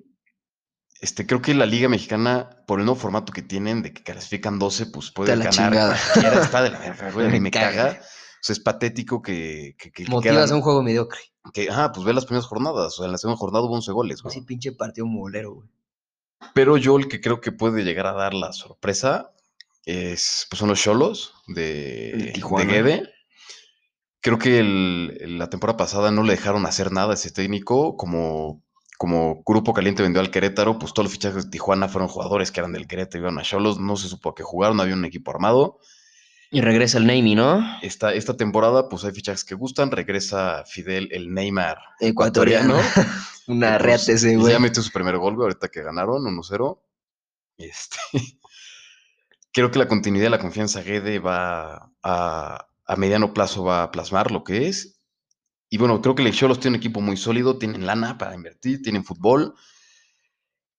Este, 1.02 1.26
creo 1.26 1.42
que 1.42 1.54
la 1.54 1.66
Liga 1.66 1.88
Mexicana, 1.88 2.50
por 2.68 2.80
el 2.80 2.86
nuevo 2.86 3.00
formato 3.00 3.32
que 3.32 3.42
tienen, 3.42 3.82
de 3.82 3.94
que 3.94 4.04
clasifican 4.04 4.60
12, 4.60 4.88
pues 4.88 5.12
puede 5.12 5.32
ganar 5.36 5.54
chingada. 5.54 5.98
cualquiera. 6.14 6.44
Está 6.44 6.62
de 6.62 6.72
la 6.72 6.80
verga, 6.80 7.12
güey. 7.14 7.30
Me 7.30 7.40
me 7.40 7.52
caga. 7.52 7.72
caga. 7.72 8.00
O 8.02 8.42
sea, 8.42 8.54
es 8.54 8.60
patético 8.60 9.22
que, 9.22 9.76
que, 9.78 9.92
que 9.92 10.06
Motivas 10.08 10.36
quedan- 10.38 10.52
a 10.52 10.56
un 10.56 10.62
juego 10.62 10.82
mediocre. 10.84 11.20
que, 11.54 11.70
ajá, 11.70 11.92
pues 11.92 12.06
ve 12.06 12.14
las 12.14 12.26
primeras 12.26 12.46
jornadas. 12.48 12.94
O 12.94 12.98
sea, 12.98 13.06
en 13.06 13.12
la 13.14 13.18
segunda 13.18 13.38
jornada 13.38 13.66
hubo 13.66 13.76
11 13.76 13.92
goles, 13.92 14.22
güey. 14.22 14.32
Así 14.32 14.42
pinche 14.46 14.72
partido 14.74 15.08
molero, 15.08 15.54
güey. 15.56 15.70
Pero 16.54 16.78
yo 16.78 16.98
el 16.98 17.08
que 17.10 17.20
creo 17.22 17.42
que 17.42 17.52
puede 17.52 17.84
llegar 17.84 18.08
a 18.08 18.14
dar 18.14 18.34
la 18.34 18.54
sorpresa 18.54 19.32
es, 19.86 20.48
pues 20.50 20.60
son 20.60 20.70
los 20.70 20.82
Cholos 20.82 21.34
de, 21.48 22.34
De. 22.34 22.66
Guede. 22.66 23.10
Creo 24.22 24.38
que 24.38 24.60
el- 24.60 25.38
la 25.38 25.50
temporada 25.50 25.78
pasada 25.78 26.12
no 26.12 26.24
le 26.24 26.34
dejaron 26.34 26.66
hacer 26.66 26.92
nada 26.92 27.12
a 27.12 27.14
ese 27.14 27.32
técnico. 27.32 27.96
Como, 27.96 28.62
como 28.98 29.44
Grupo 29.46 29.74
Caliente 29.74 30.04
vendió 30.04 30.22
al 30.22 30.32
Querétaro, 30.32 30.78
pues 30.78 30.94
todos 30.94 31.06
los 31.06 31.14
fichajes 31.14 31.46
de 31.46 31.50
Tijuana 31.52 31.88
fueron 31.88 32.10
jugadores 32.10 32.52
que 32.52 32.60
eran 32.60 32.74
del 32.74 32.88
Querétaro 32.88 33.20
y 33.20 33.28
iban 33.28 33.40
a 33.40 33.44
Cholos. 33.44 33.80
No 33.80 33.96
se 33.96 34.08
supo 34.10 34.30
a 34.30 34.36
qué 34.36 34.44
jugaron, 34.44 34.78
no 34.78 34.84
había 34.84 34.96
un 34.96 35.06
equipo 35.06 35.32
armado. 35.32 35.80
Y 36.52 36.62
regresa 36.62 36.98
el 36.98 37.06
Navy, 37.06 37.36
¿no? 37.36 37.64
Esta, 37.84 38.12
esta 38.14 38.36
temporada, 38.36 38.90
pues 38.90 39.06
hay 39.06 39.12
fichajes 39.12 39.46
que 39.46 39.54
gustan. 39.54 39.92
Regresa 39.92 40.64
Fidel, 40.66 41.08
el 41.12 41.32
Neymar 41.34 41.78
Ecuatoriano. 42.00 42.76
Una 43.48 43.78
pues, 43.78 44.10
ese, 44.10 44.36
güey. 44.36 44.54
Ya 44.54 44.60
metió 44.60 44.82
su 44.82 44.92
primer 44.92 45.18
gol, 45.18 45.36
güey, 45.36 45.46
ahorita 45.46 45.70
que 45.70 45.84
ganaron 45.84 46.24
1-0. 46.24 46.80
Este, 47.58 47.98
creo 49.54 49.70
que 49.70 49.80
la 49.80 49.88
continuidad 49.88 50.26
de 50.26 50.30
la 50.32 50.40
confianza 50.40 50.82
Guede 50.82 51.20
va 51.20 51.92
a, 52.02 52.69
a 52.90 52.96
mediano 52.96 53.34
plazo 53.34 53.64
va 53.64 53.84
a 53.84 53.92
plasmar 53.92 54.32
lo 54.32 54.44
que 54.44 54.68
es. 54.68 55.00
Y 55.70 55.78
bueno, 55.78 56.02
creo 56.02 56.16
que 56.16 56.24
el 56.24 56.34
Cholos 56.34 56.60
tiene 56.60 56.76
un 56.76 56.80
equipo 56.82 57.02
muy 57.02 57.16
sólido, 57.16 57.58
tienen 57.60 57.86
lana 57.86 58.18
para 58.18 58.34
invertir, 58.36 58.82
tienen 58.82 59.04
fútbol. 59.06 59.54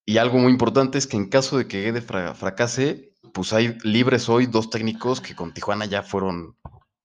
Y 0.04 0.18
algo 0.18 0.38
muy 0.38 0.50
importante 0.50 0.98
es 0.98 1.06
que 1.06 1.16
en 1.16 1.28
caso 1.28 1.56
de 1.56 1.68
que 1.68 1.82
Guede 1.82 2.02
fra- 2.02 2.34
fracase, 2.34 3.12
pues 3.32 3.52
hay 3.52 3.78
libres 3.84 4.28
hoy 4.28 4.46
dos 4.46 4.68
técnicos 4.70 5.20
que 5.20 5.36
con 5.36 5.54
Tijuana 5.54 5.84
ya 5.86 6.02
fueron 6.02 6.56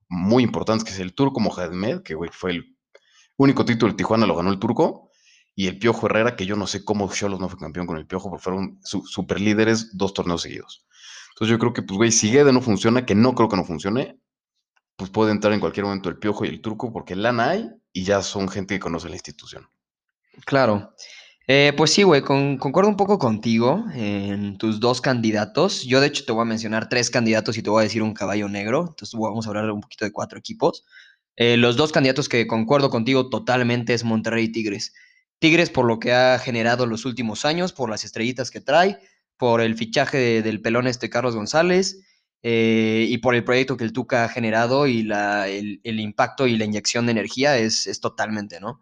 muy 0.09 0.41
importantes, 0.43 0.83
que 0.83 0.91
es 0.91 0.99
el 0.99 1.13
turco 1.13 1.39
Mohamed, 1.39 2.01
que 2.01 2.15
güey, 2.15 2.31
fue 2.33 2.51
el 2.51 2.75
único 3.37 3.63
título 3.63 3.91
de 3.91 3.97
Tijuana, 3.97 4.25
lo 4.25 4.35
ganó 4.35 4.51
el 4.51 4.57
turco, 4.59 5.11
y 5.53 5.67
el 5.67 5.77
Piojo 5.77 6.07
Herrera, 6.07 6.35
que 6.35 6.47
yo 6.47 6.55
no 6.55 6.65
sé 6.65 6.83
cómo 6.83 7.07
Cholos 7.13 7.39
no 7.39 7.47
fue 7.47 7.59
campeón 7.59 7.85
con 7.85 7.97
el 7.97 8.07
Piojo, 8.07 8.29
porque 8.31 8.43
fueron 8.43 8.79
su- 8.83 9.05
super 9.05 9.39
líderes 9.39 9.95
dos 9.95 10.13
torneos 10.15 10.41
seguidos. 10.41 10.85
Entonces 11.33 11.51
yo 11.51 11.59
creo 11.59 11.73
que, 11.73 11.83
pues, 11.83 11.97
güey, 11.97 12.11
si 12.11 12.31
Guede 12.31 12.51
no 12.51 12.61
funciona, 12.61 13.05
que 13.05 13.13
no 13.13 13.35
creo 13.35 13.49
que 13.49 13.57
no 13.57 13.65
funcione, 13.65 14.19
pues 14.95 15.09
puede 15.09 15.31
entrar 15.31 15.53
en 15.53 15.59
cualquier 15.59 15.85
momento 15.85 16.09
el 16.09 16.17
Piojo 16.17 16.45
y 16.45 16.49
el 16.49 16.61
turco, 16.61 16.91
porque 16.93 17.15
lana 17.15 17.49
hay 17.49 17.69
y 17.91 18.03
ya 18.03 18.21
son 18.21 18.47
gente 18.47 18.75
que 18.75 18.79
conoce 18.79 19.09
la 19.09 19.15
institución. 19.15 19.67
Claro. 20.45 20.93
Eh, 21.47 21.73
pues 21.77 21.91
sí, 21.91 22.01
güey, 22.03 22.21
con- 22.21 22.57
concuerdo 22.57 22.89
un 22.89 22.97
poco 22.97 23.19
contigo 23.19 23.85
en 23.93 24.57
tus 24.57 24.79
dos 24.79 24.99
candidatos. 24.99 25.83
Yo, 25.83 26.01
de 26.01 26.07
hecho, 26.07 26.25
te 26.25 26.31
voy 26.31 26.41
a 26.41 26.45
mencionar 26.45 26.89
tres 26.89 27.09
candidatos 27.11 27.57
y 27.57 27.61
te 27.61 27.69
voy 27.69 27.81
a 27.81 27.83
decir 27.83 28.01
un 28.01 28.13
caballo 28.13 28.49
negro. 28.49 28.85
Entonces, 28.89 29.11
vamos 29.19 29.45
a 29.45 29.49
hablar 29.49 29.69
un 29.69 29.81
poquito 29.81 30.05
de 30.05 30.11
cuatro 30.11 30.39
equipos. 30.39 30.85
Eh, 31.35 31.57
los 31.57 31.75
dos 31.77 31.91
candidatos 31.91 32.29
que 32.29 32.47
concuerdo 32.47 32.89
contigo 32.89 33.29
totalmente 33.29 33.93
es 33.93 34.03
Monterrey 34.03 34.45
y 34.45 34.51
Tigres. 34.51 34.93
Tigres 35.37 35.69
por 35.69 35.85
lo 35.85 35.99
que 35.99 36.13
ha 36.13 36.39
generado 36.39 36.85
los 36.87 37.05
últimos 37.05 37.45
años, 37.45 37.73
por 37.73 37.89
las 37.89 38.05
estrellitas 38.05 38.49
que 38.49 38.61
trae, 38.61 38.97
por 39.37 39.61
el 39.61 39.75
fichaje 39.75 40.17
de- 40.17 40.41
del 40.41 40.61
pelón 40.61 40.87
este 40.87 41.09
Carlos 41.09 41.35
González 41.35 41.99
eh, 42.47 43.07
y 43.09 43.17
por 43.17 43.33
el 43.33 43.43
proyecto 43.43 43.75
que 43.75 43.83
el 43.85 43.91
Tuca 43.91 44.23
ha 44.23 44.29
generado 44.29 44.85
y 44.85 45.01
la- 45.01 45.47
el, 45.47 45.79
impacto 45.99 46.45
y 46.45 46.55
la 46.57 46.65
inyección 46.65 47.07
de 47.07 47.13
energía 47.13 47.57
es, 47.57 47.87
es 47.87 47.99
totalmente, 48.01 48.59
¿no? 48.59 48.79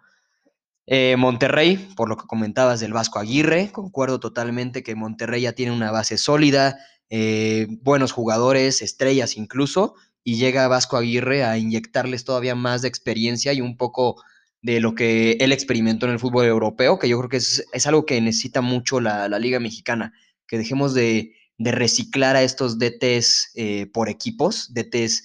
Eh, 0.86 1.16
Monterrey, 1.18 1.78
por 1.96 2.10
lo 2.10 2.18
que 2.18 2.28
comentabas 2.28 2.82
del 2.82 2.92
Vasco 2.92 3.20
Aguirre, 3.20 3.72
concuerdo 3.72 4.20
totalmente 4.20 4.84
que 4.84 4.96
Monterrey 4.96 5.44
ya 5.44 5.54
tiene 5.54 5.72
una 5.72 5.92
base 5.92 6.18
sólida, 6.18 6.78
eh, 7.10 7.68
buenos 7.82 8.12
jugadores, 8.12 8.82
estrellas 8.82 9.38
incluso, 9.38 9.96
y 10.26 10.36
llega 10.36 10.68
Vasco 10.68 10.98
Aguirre 10.98 11.46
a 11.46 11.58
inyectarles 11.58 12.26
todavía 12.26 12.56
más 12.56 12.82
de 12.82 12.90
experiencia 12.90 13.54
y 13.54 13.62
un 13.62 13.78
poco 13.78 14.22
de 14.62 14.82
lo 14.82 14.94
que 14.94 15.38
él 15.40 15.54
experimentó 15.54 16.06
en 16.06 16.12
el 16.12 16.20
fútbol 16.20 16.48
europeo, 16.48 17.00
que 17.00 17.08
yo 17.08 17.18
creo 17.18 17.30
que 17.30 17.38
es, 17.38 17.66
es 17.72 17.88
algo 17.88 18.06
que 18.06 18.20
necesita 18.20 18.60
mucho 18.60 19.00
la, 19.00 19.30
la 19.30 19.40
Liga 19.40 19.62
Mexicana, 19.62 20.12
que 20.48 20.58
dejemos 20.58 20.94
de, 20.94 21.32
de 21.58 21.72
reciclar 21.72 22.36
a 22.36 22.44
estos 22.44 22.80
DTs 22.80 23.52
eh, 23.56 23.88
por 23.94 24.10
equipos, 24.10 24.74
DTs 24.74 25.24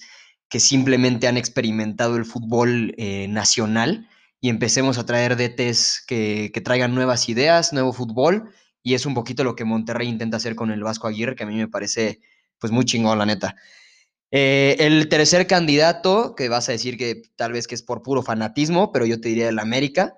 que 0.49 0.59
simplemente 0.59 1.27
han 1.27 1.37
experimentado 1.37 2.17
el 2.17 2.25
fútbol 2.25 2.93
eh, 2.97 3.27
nacional 3.27 4.07
y 4.41 4.49
empecemos 4.49 4.97
a 4.97 5.05
traer 5.05 5.35
DTs 5.35 6.03
que, 6.07 6.51
que 6.53 6.61
traigan 6.61 6.95
nuevas 6.95 7.29
ideas, 7.29 7.73
nuevo 7.73 7.93
fútbol, 7.93 8.51
y 8.81 8.93
es 8.93 9.05
un 9.05 9.13
poquito 9.13 9.43
lo 9.43 9.55
que 9.55 9.65
Monterrey 9.65 10.07
intenta 10.07 10.37
hacer 10.37 10.55
con 10.55 10.71
el 10.71 10.83
Vasco 10.83 11.07
Aguirre, 11.07 11.35
que 11.35 11.43
a 11.43 11.47
mí 11.47 11.55
me 11.55 11.67
parece 11.67 12.21
pues 12.57 12.71
muy 12.71 12.85
chingón, 12.85 13.17
la 13.17 13.25
neta. 13.25 13.55
Eh, 14.31 14.77
el 14.79 15.09
tercer 15.09 15.47
candidato, 15.47 16.35
que 16.35 16.49
vas 16.49 16.69
a 16.69 16.71
decir 16.71 16.97
que 16.97 17.23
tal 17.35 17.51
vez 17.51 17.67
que 17.67 17.75
es 17.75 17.83
por 17.83 18.03
puro 18.03 18.21
fanatismo, 18.21 18.91
pero 18.91 19.05
yo 19.05 19.19
te 19.19 19.29
diría 19.29 19.49
el 19.49 19.59
América. 19.59 20.15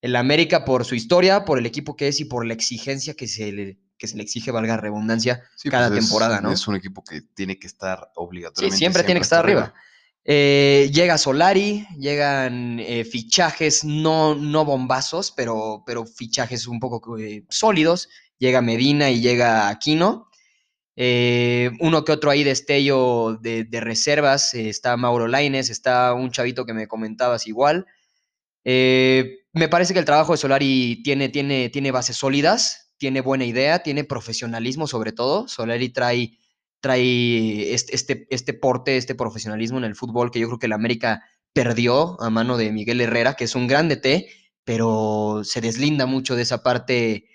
El 0.00 0.16
América 0.16 0.64
por 0.64 0.84
su 0.84 0.94
historia, 0.94 1.44
por 1.44 1.58
el 1.58 1.66
equipo 1.66 1.96
que 1.96 2.08
es 2.08 2.20
y 2.20 2.24
por 2.24 2.46
la 2.46 2.54
exigencia 2.54 3.14
que 3.14 3.26
se 3.26 3.52
le, 3.52 3.78
que 3.98 4.06
se 4.06 4.16
le 4.16 4.22
exige, 4.22 4.50
valga 4.50 4.76
redundancia, 4.76 5.42
Sí, 5.56 5.68
cada 5.68 5.88
pues, 5.88 5.98
es- 6.00 6.08
temporada, 6.08 6.40
¿no? 6.40 6.52
Es 6.52 6.66
un 6.68 6.76
equipo 6.76 7.02
que 7.04 7.20
tiene 7.20 7.58
que 7.58 7.66
estar 7.66 7.98
Sí, 8.04 8.10
obligatoriamente. 8.14 8.78
siempre 8.78 9.02
tiene 9.02 9.20
que 9.20 9.24
estar 9.24 9.44
arriba. 9.44 9.74
Eh, 10.30 10.90
llega 10.92 11.16
Solari, 11.18 11.86
llegan 11.98 12.78
eh, 12.80 13.04
fichajes 13.04 13.82
no, 13.84 14.34
no 14.34 14.64
bombazos, 14.64 15.32
pero, 15.32 15.82
pero 15.86 16.04
fichajes 16.04 16.66
un 16.66 16.78
poco 16.80 17.18
eh, 17.18 17.44
sólidos. 17.48 18.08
Llega 18.38 18.60
Medina 18.60 19.10
y 19.10 19.20
llega 19.20 19.68
Aquino. 19.68 20.28
Uno 21.80 22.04
que 22.04 22.12
otro 22.12 22.30
ahí 22.30 22.44
destello 22.44 23.38
de, 23.40 23.64
de 23.64 23.80
reservas. 23.80 24.52
está 24.54 24.96
Mauro 24.96 25.28
Laines, 25.28 25.70
está 25.70 26.12
un 26.12 26.30
chavito 26.30 26.66
que 26.66 26.74
me 26.74 26.88
comentabas 26.88 27.46
igual. 27.46 27.86
Me 28.64 29.68
parece 29.70 29.92
que 29.94 29.98
el 30.00 30.04
trabajo 30.04 30.32
de 30.32 30.38
Solari 30.38 31.00
tiene, 31.02 31.28
tiene, 31.30 31.68
tiene 31.70 31.90
bases 31.90 32.16
sólidas, 32.16 32.87
tiene 32.98 33.20
buena 33.20 33.44
idea, 33.44 33.78
tiene 33.82 34.04
profesionalismo 34.04 34.86
sobre 34.86 35.12
todo. 35.12 35.48
Solari 35.48 35.88
trae, 35.90 36.36
trae 36.80 37.72
este, 37.74 37.94
este, 37.94 38.26
este 38.30 38.52
porte, 38.54 38.96
este 38.96 39.14
profesionalismo 39.14 39.78
en 39.78 39.84
el 39.84 39.94
fútbol 39.96 40.30
que 40.30 40.40
yo 40.40 40.46
creo 40.48 40.58
que 40.58 40.66
el 40.66 40.72
América 40.72 41.22
perdió 41.52 42.20
a 42.20 42.30
mano 42.30 42.56
de 42.56 42.70
Miguel 42.72 43.00
Herrera, 43.00 43.34
que 43.34 43.44
es 43.44 43.54
un 43.54 43.66
gran 43.66 43.88
DT, 43.88 44.26
pero 44.64 45.40
se 45.44 45.60
deslinda 45.60 46.06
mucho 46.06 46.36
de 46.36 46.42
esa 46.42 46.62
parte 46.62 47.28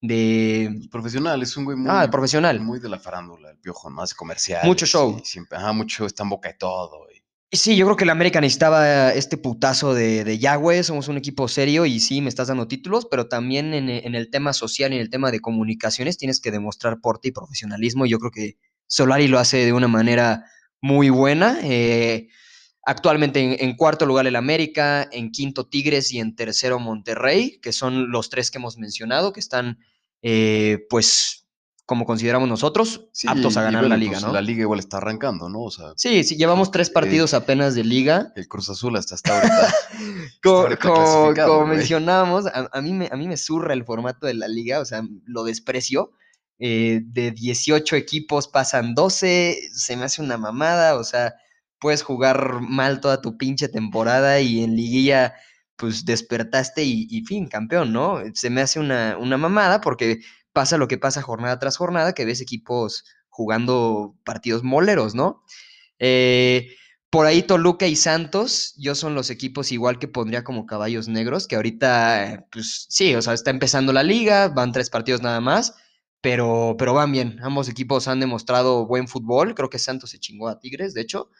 de... 0.00 0.80
Profesional, 0.90 1.42
es 1.42 1.56
un 1.56 1.64
güey 1.66 1.76
muy, 1.76 1.90
Ah, 1.90 2.08
profesional. 2.10 2.58
muy 2.60 2.80
de 2.80 2.88
la 2.88 2.98
farándula, 2.98 3.50
el 3.50 3.58
piojo, 3.58 3.90
más 3.90 4.14
comercial. 4.14 4.66
Mucho 4.66 4.86
show. 4.86 5.20
siempre, 5.24 5.58
ajá, 5.58 5.72
mucho 5.72 6.06
está 6.06 6.22
en 6.24 6.30
boca 6.30 6.48
de 6.48 6.54
todo. 6.54 7.06
y- 7.14 7.18
Y 7.18 7.19
Sí, 7.52 7.76
yo 7.76 7.84
creo 7.86 7.96
que 7.96 8.04
el 8.04 8.10
América 8.10 8.40
necesitaba 8.40 9.12
este 9.12 9.36
putazo 9.36 9.92
de, 9.92 10.22
de 10.22 10.38
ya, 10.38 10.54
güey, 10.54 10.84
somos 10.84 11.08
un 11.08 11.16
equipo 11.16 11.48
serio 11.48 11.84
y 11.84 11.98
sí, 11.98 12.20
me 12.20 12.28
estás 12.28 12.46
dando 12.46 12.68
títulos, 12.68 13.08
pero 13.10 13.26
también 13.26 13.74
en, 13.74 13.88
en 13.90 14.14
el 14.14 14.30
tema 14.30 14.52
social 14.52 14.92
y 14.92 14.96
en 14.96 15.00
el 15.02 15.10
tema 15.10 15.32
de 15.32 15.40
comunicaciones 15.40 16.16
tienes 16.16 16.40
que 16.40 16.52
demostrar 16.52 17.00
porte 17.00 17.28
y 17.28 17.32
profesionalismo. 17.32 18.06
y 18.06 18.10
Yo 18.10 18.20
creo 18.20 18.30
que 18.30 18.56
Solari 18.86 19.26
lo 19.26 19.40
hace 19.40 19.64
de 19.64 19.72
una 19.72 19.88
manera 19.88 20.44
muy 20.80 21.10
buena. 21.10 21.58
eh, 21.64 22.28
actualmente 22.84 23.40
en, 23.40 23.68
en 23.70 23.76
cuarto 23.76 24.06
lugar 24.06 24.26
el 24.28 24.36
América, 24.36 25.08
en 25.10 25.30
quinto 25.32 25.66
Tigres 25.68 26.12
y 26.12 26.20
en 26.20 26.36
tercero 26.36 26.78
Monterrey, 26.78 27.58
que 27.60 27.72
son 27.72 28.10
los 28.12 28.30
tres 28.30 28.50
que 28.52 28.58
hemos 28.58 28.78
mencionado, 28.78 29.32
que 29.32 29.40
están, 29.40 29.78
eh, 30.22 30.86
pues, 30.88 31.39
como 31.90 32.04
consideramos 32.06 32.48
nosotros, 32.48 33.08
Sí, 33.12 33.26
aptos 33.28 33.56
a 33.56 33.62
ganar 33.62 33.80
bueno, 33.82 33.96
la 33.96 33.98
liga, 33.98 34.12
pues, 34.12 34.22
¿no? 34.24 34.32
La 34.32 34.40
liga 34.40 34.60
igual 34.60 34.78
está 34.78 34.98
arrancando, 34.98 35.48
¿no? 35.48 35.62
O 35.62 35.72
sea, 35.72 35.86
Sí, 35.96 36.22
sí, 36.22 36.36
llevamos 36.36 36.70
tres 36.70 36.88
Eh, 36.88 36.92
partidos 36.92 37.34
apenas 37.34 37.74
de 37.74 37.82
liga. 37.82 38.32
el 38.36 38.46
Cruz 38.46 38.70
Azul 38.70 38.94
hasta 38.94 39.14
está 39.16 39.34
ahorita. 39.34 39.74
Como, 40.40 40.58
ahorita 40.60 41.46
como- 41.46 41.66
mencionábamos, 41.66 42.46
a, 42.46 42.68
a 42.72 42.80
mí 42.80 42.92
me, 42.92 43.08
a 43.10 43.16
mí 43.16 43.26
me 43.26 43.36
surra 43.36 43.74
el 43.74 43.84
formato 43.84 44.28
de 44.28 44.34
la 44.34 44.46
liga, 44.46 44.78
o 44.78 44.84
sea, 44.84 45.02
lo 45.24 45.42
desprecio. 45.42 46.12
Eh, 46.60 47.00
de 47.06 47.32
18 47.32 47.96
equipos 47.96 48.46
pasan 48.46 48.94
12, 48.94 49.58
se 49.74 49.96
me 49.96 50.04
hace 50.04 50.22
una 50.22 50.36
mamada, 50.38 50.94
o 50.96 51.02
sea, 51.02 51.34
puedes 51.80 52.02
jugar 52.04 52.60
mal 52.60 53.00
toda 53.00 53.20
tu 53.20 53.36
pinche 53.36 53.66
temporada 53.68 54.40
y 54.40 54.62
en 54.62 54.76
liguilla, 54.76 55.34
pues 55.74 56.04
despertaste 56.04 56.84
y, 56.84 57.08
y 57.10 57.22
fin, 57.24 57.48
campeón, 57.48 57.92
¿no? 57.92 58.20
Se 58.34 58.48
me 58.48 58.60
hace 58.60 58.78
una, 58.78 59.16
una 59.18 59.38
mamada 59.38 59.80
porque 59.80 60.20
pasa 60.52 60.78
lo 60.78 60.88
que 60.88 60.98
pasa 60.98 61.22
jornada 61.22 61.58
tras 61.58 61.76
jornada, 61.76 62.12
que 62.12 62.24
ves 62.24 62.40
equipos 62.40 63.04
jugando 63.28 64.16
partidos 64.24 64.62
moleros, 64.62 65.14
¿no? 65.14 65.44
Eh, 65.98 66.74
por 67.10 67.26
ahí 67.26 67.42
Toluca 67.42 67.86
y 67.88 67.96
Santos, 67.96 68.74
yo 68.78 68.94
son 68.94 69.14
los 69.16 69.30
equipos 69.30 69.72
igual 69.72 69.98
que 69.98 70.06
pondría 70.08 70.44
como 70.44 70.66
caballos 70.66 71.08
negros, 71.08 71.48
que 71.48 71.56
ahorita, 71.56 72.46
pues 72.52 72.86
sí, 72.88 73.14
o 73.16 73.22
sea, 73.22 73.34
está 73.34 73.50
empezando 73.50 73.92
la 73.92 74.04
liga, 74.04 74.48
van 74.48 74.72
tres 74.72 74.90
partidos 74.90 75.20
nada 75.20 75.40
más, 75.40 75.74
pero, 76.20 76.76
pero 76.78 76.94
van 76.94 77.10
bien. 77.12 77.38
Ambos 77.42 77.68
equipos 77.68 78.06
han 78.06 78.20
demostrado 78.20 78.86
buen 78.86 79.08
fútbol, 79.08 79.54
creo 79.54 79.70
que 79.70 79.78
Santos 79.80 80.10
se 80.10 80.20
chingó 80.20 80.48
a 80.48 80.60
Tigres, 80.60 80.94
de 80.94 81.00
hecho. 81.00 81.30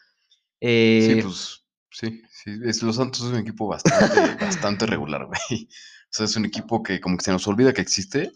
Sí, 0.59 0.67
Eh, 0.67 1.19
pues 1.23 1.63
sí, 1.89 2.21
sí. 2.29 2.51
Es, 2.65 2.83
los 2.83 2.97
Santos 2.97 3.21
es 3.21 3.27
un 3.27 3.37
equipo 3.37 3.67
bastante, 3.67 4.35
bastante 4.45 4.85
regular, 4.85 5.25
güey. 5.25 5.67
O 5.67 6.13
sea, 6.13 6.25
es 6.25 6.35
un 6.35 6.45
equipo 6.45 6.83
que 6.83 6.99
como 6.99 7.17
que 7.17 7.23
se 7.23 7.31
nos 7.31 7.47
olvida 7.47 7.73
que 7.73 7.81
existe, 7.81 8.31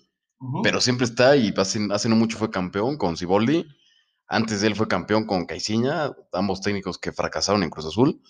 pero 0.64 0.82
siempre 0.82 1.06
está 1.06 1.36
y 1.36 1.54
hace, 1.58 1.80
hace 1.92 2.10
no 2.10 2.16
mucho 2.16 2.38
fue 2.38 2.52
campeón 2.52 2.98
con 2.98 3.18
Ciboldi. 3.18 3.66
Antes 4.28 4.62
de 4.62 4.68
él 4.68 4.76
fue 4.76 4.88
campeón 4.88 5.26
con 5.26 5.46
Caiciña, 5.46 6.12
ambos 6.34 6.62
técnicos 6.62 6.98
que 6.98 7.12
fracasaron 7.12 7.64
en 7.64 7.70
Cruz 7.70 7.86
Azul. 7.86 8.22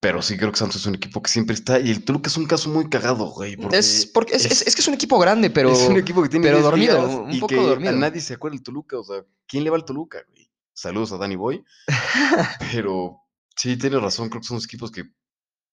Pero 0.00 0.20
sí 0.22 0.36
creo 0.36 0.52
que 0.52 0.58
Santos 0.58 0.76
es 0.76 0.86
un 0.86 0.94
equipo 0.94 1.22
que 1.22 1.30
siempre 1.30 1.54
está. 1.54 1.80
Y 1.80 1.90
el 1.90 2.04
Toluca 2.04 2.28
es 2.28 2.36
un 2.36 2.46
caso 2.46 2.68
muy 2.70 2.88
cagado, 2.88 3.26
güey. 3.30 3.56
Porque 3.56 3.78
es, 3.78 4.06
porque 4.12 4.36
es, 4.36 4.44
es- 4.44 4.66
es 4.66 4.74
que 4.74 4.82
es 4.82 4.88
un 4.88 4.94
equipo 4.94 5.18
grande, 5.18 5.50
pero... 5.50 5.70
es 5.70 5.88
un 5.88 5.96
equipo 5.96 6.22
que 6.22 6.28
tiene 6.28 6.44
pero 6.46 6.56
10 6.58 6.64
dormido, 6.64 7.22
un 7.22 7.32
y 7.32 7.40
poco 7.40 7.48
que 7.48 7.56
dormido. 7.56 7.90
A 7.92 7.96
nadie 7.96 8.20
se 8.20 8.34
acuerda 8.34 8.54
del 8.56 8.62
Toluca. 8.62 8.98
O 8.98 9.04
sea, 9.04 9.24
¿quién 9.46 9.64
le 9.64 9.70
va 9.70 9.76
al 9.76 9.84
Toluca, 9.84 10.18
güey? 10.28 10.50
Saludos 10.74 11.12
a 11.12 11.16
Danny 11.18 11.36
Boy. 11.36 11.64
pero 12.72 13.20
sí, 13.56 13.76
tienes 13.76 14.00
razón. 14.00 14.28
Creo 14.28 14.40
que 14.42 14.46
son 14.46 14.56
los 14.56 14.64
equipos 14.66 14.90
que 14.90 15.04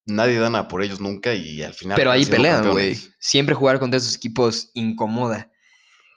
nadie 0.06 0.38
da 0.38 0.50
nada 0.50 0.68
por 0.68 0.82
ellos 0.82 1.00
nunca 1.00 1.34
y 1.34 1.62
al 1.62 1.74
final. 1.74 1.96
Pero 1.96 2.10
ahí 2.10 2.24
pelean, 2.26 2.70
güey. 2.70 2.96
Siempre 3.18 3.54
jugar 3.54 3.78
contra 3.78 3.98
esos 3.98 4.16
equipos 4.16 4.70
incomoda. 4.74 5.50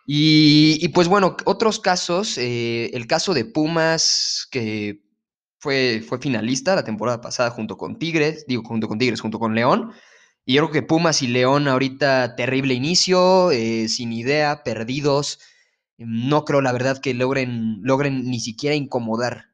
Y, 0.06 0.78
y, 0.82 0.88
pues 0.90 1.10
bueno, 1.10 1.36
otros 1.46 1.80
casos, 1.80 2.38
eh, 2.38 2.90
el 2.94 3.08
caso 3.08 3.34
de 3.34 3.44
Pumas, 3.44 4.48
que 4.50 5.04
fue, 5.60 6.02
fue 6.08 6.20
finalista 6.20 6.76
la 6.76 6.86
temporada 6.86 7.20
pasada 7.20 7.50
junto 7.50 7.78
con 7.78 8.00
Tigres, 8.00 8.46
digo, 8.48 8.64
junto 8.64 8.88
con 8.88 9.00
Tigres, 9.00 9.20
junto 9.20 9.38
con 9.38 9.54
León. 9.54 9.92
Y 10.46 10.54
yo 10.54 10.62
creo 10.62 10.72
que 10.72 10.88
Pumas 10.88 11.22
y 11.22 11.28
León 11.28 11.68
ahorita 11.68 12.38
terrible 12.38 12.74
inicio, 12.74 13.52
eh, 13.52 13.90
sin 13.90 14.14
idea, 14.14 14.64
perdidos. 14.64 15.40
No 15.98 16.46
creo, 16.46 16.62
la 16.62 16.72
verdad, 16.72 17.00
que 17.00 17.14
logren, 17.14 17.80
logren 17.82 18.30
ni 18.30 18.40
siquiera 18.40 18.76
incomodar. 18.76 19.48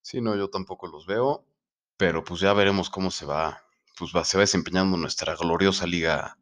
Sí, 0.00 0.22
no, 0.22 0.36
yo 0.36 0.48
tampoco 0.48 0.86
los 0.86 1.06
veo. 1.06 1.44
Pero 1.98 2.24
pues 2.24 2.40
ya 2.40 2.54
veremos 2.54 2.88
cómo 2.88 3.10
se 3.10 3.26
va. 3.26 3.60
Pues 3.98 4.12
va, 4.14 4.24
se 4.24 4.36
va 4.36 4.42
desempeñando 4.42 4.96
nuestra 4.96 5.34
gloriosa 5.34 5.86
Liga 5.86 6.38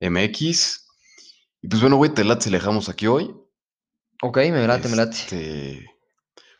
MX. 0.00 0.86
Y 1.62 1.68
pues 1.68 1.80
bueno, 1.80 1.96
güey, 1.96 2.12
te 2.12 2.24
late, 2.24 2.44
si 2.44 2.50
le 2.50 2.58
dejamos 2.58 2.88
aquí 2.88 3.06
hoy. 3.06 3.34
Ok, 4.22 4.38
me 4.38 4.66
late, 4.66 4.88
me 4.88 4.96
late. 4.96 5.16
Este, 5.16 5.90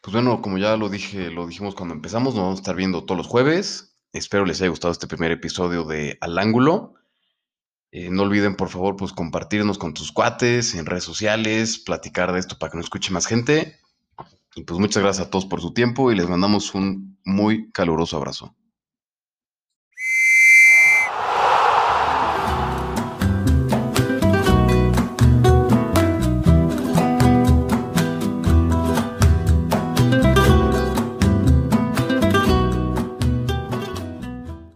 Pues 0.02 0.12
bueno, 0.12 0.40
como 0.40 0.58
ya 0.58 0.76
lo 0.76 0.88
dije, 0.88 1.30
lo 1.30 1.46
dijimos 1.46 1.74
cuando 1.74 1.94
empezamos, 1.94 2.34
nos 2.34 2.42
vamos 2.42 2.58
a 2.58 2.62
estar 2.62 2.76
viendo 2.76 3.04
todos 3.04 3.18
los 3.18 3.26
jueves. 3.26 3.98
Espero 4.12 4.44
les 4.44 4.60
haya 4.60 4.70
gustado 4.70 4.92
este 4.92 5.06
primer 5.06 5.32
episodio 5.32 5.84
de 5.84 6.18
Al 6.20 6.38
Ángulo. 6.38 6.94
Eh, 7.90 8.10
no 8.10 8.22
olviden, 8.22 8.54
por 8.54 8.68
favor, 8.68 8.96
pues 8.96 9.12
compartirnos 9.12 9.78
con 9.78 9.94
tus 9.94 10.12
cuates 10.12 10.74
en 10.74 10.86
redes 10.86 11.04
sociales, 11.04 11.78
platicar 11.78 12.32
de 12.32 12.40
esto 12.40 12.58
para 12.58 12.70
que 12.70 12.76
nos 12.76 12.86
escuche 12.86 13.12
más 13.12 13.26
gente. 13.26 13.78
Y 14.54 14.64
pues 14.64 14.78
muchas 14.78 15.02
gracias 15.02 15.26
a 15.26 15.30
todos 15.30 15.46
por 15.46 15.60
su 15.60 15.72
tiempo 15.72 16.12
y 16.12 16.16
les 16.16 16.28
mandamos 16.28 16.74
un 16.74 17.18
muy 17.24 17.70
caluroso 17.72 18.16
abrazo. 18.16 18.54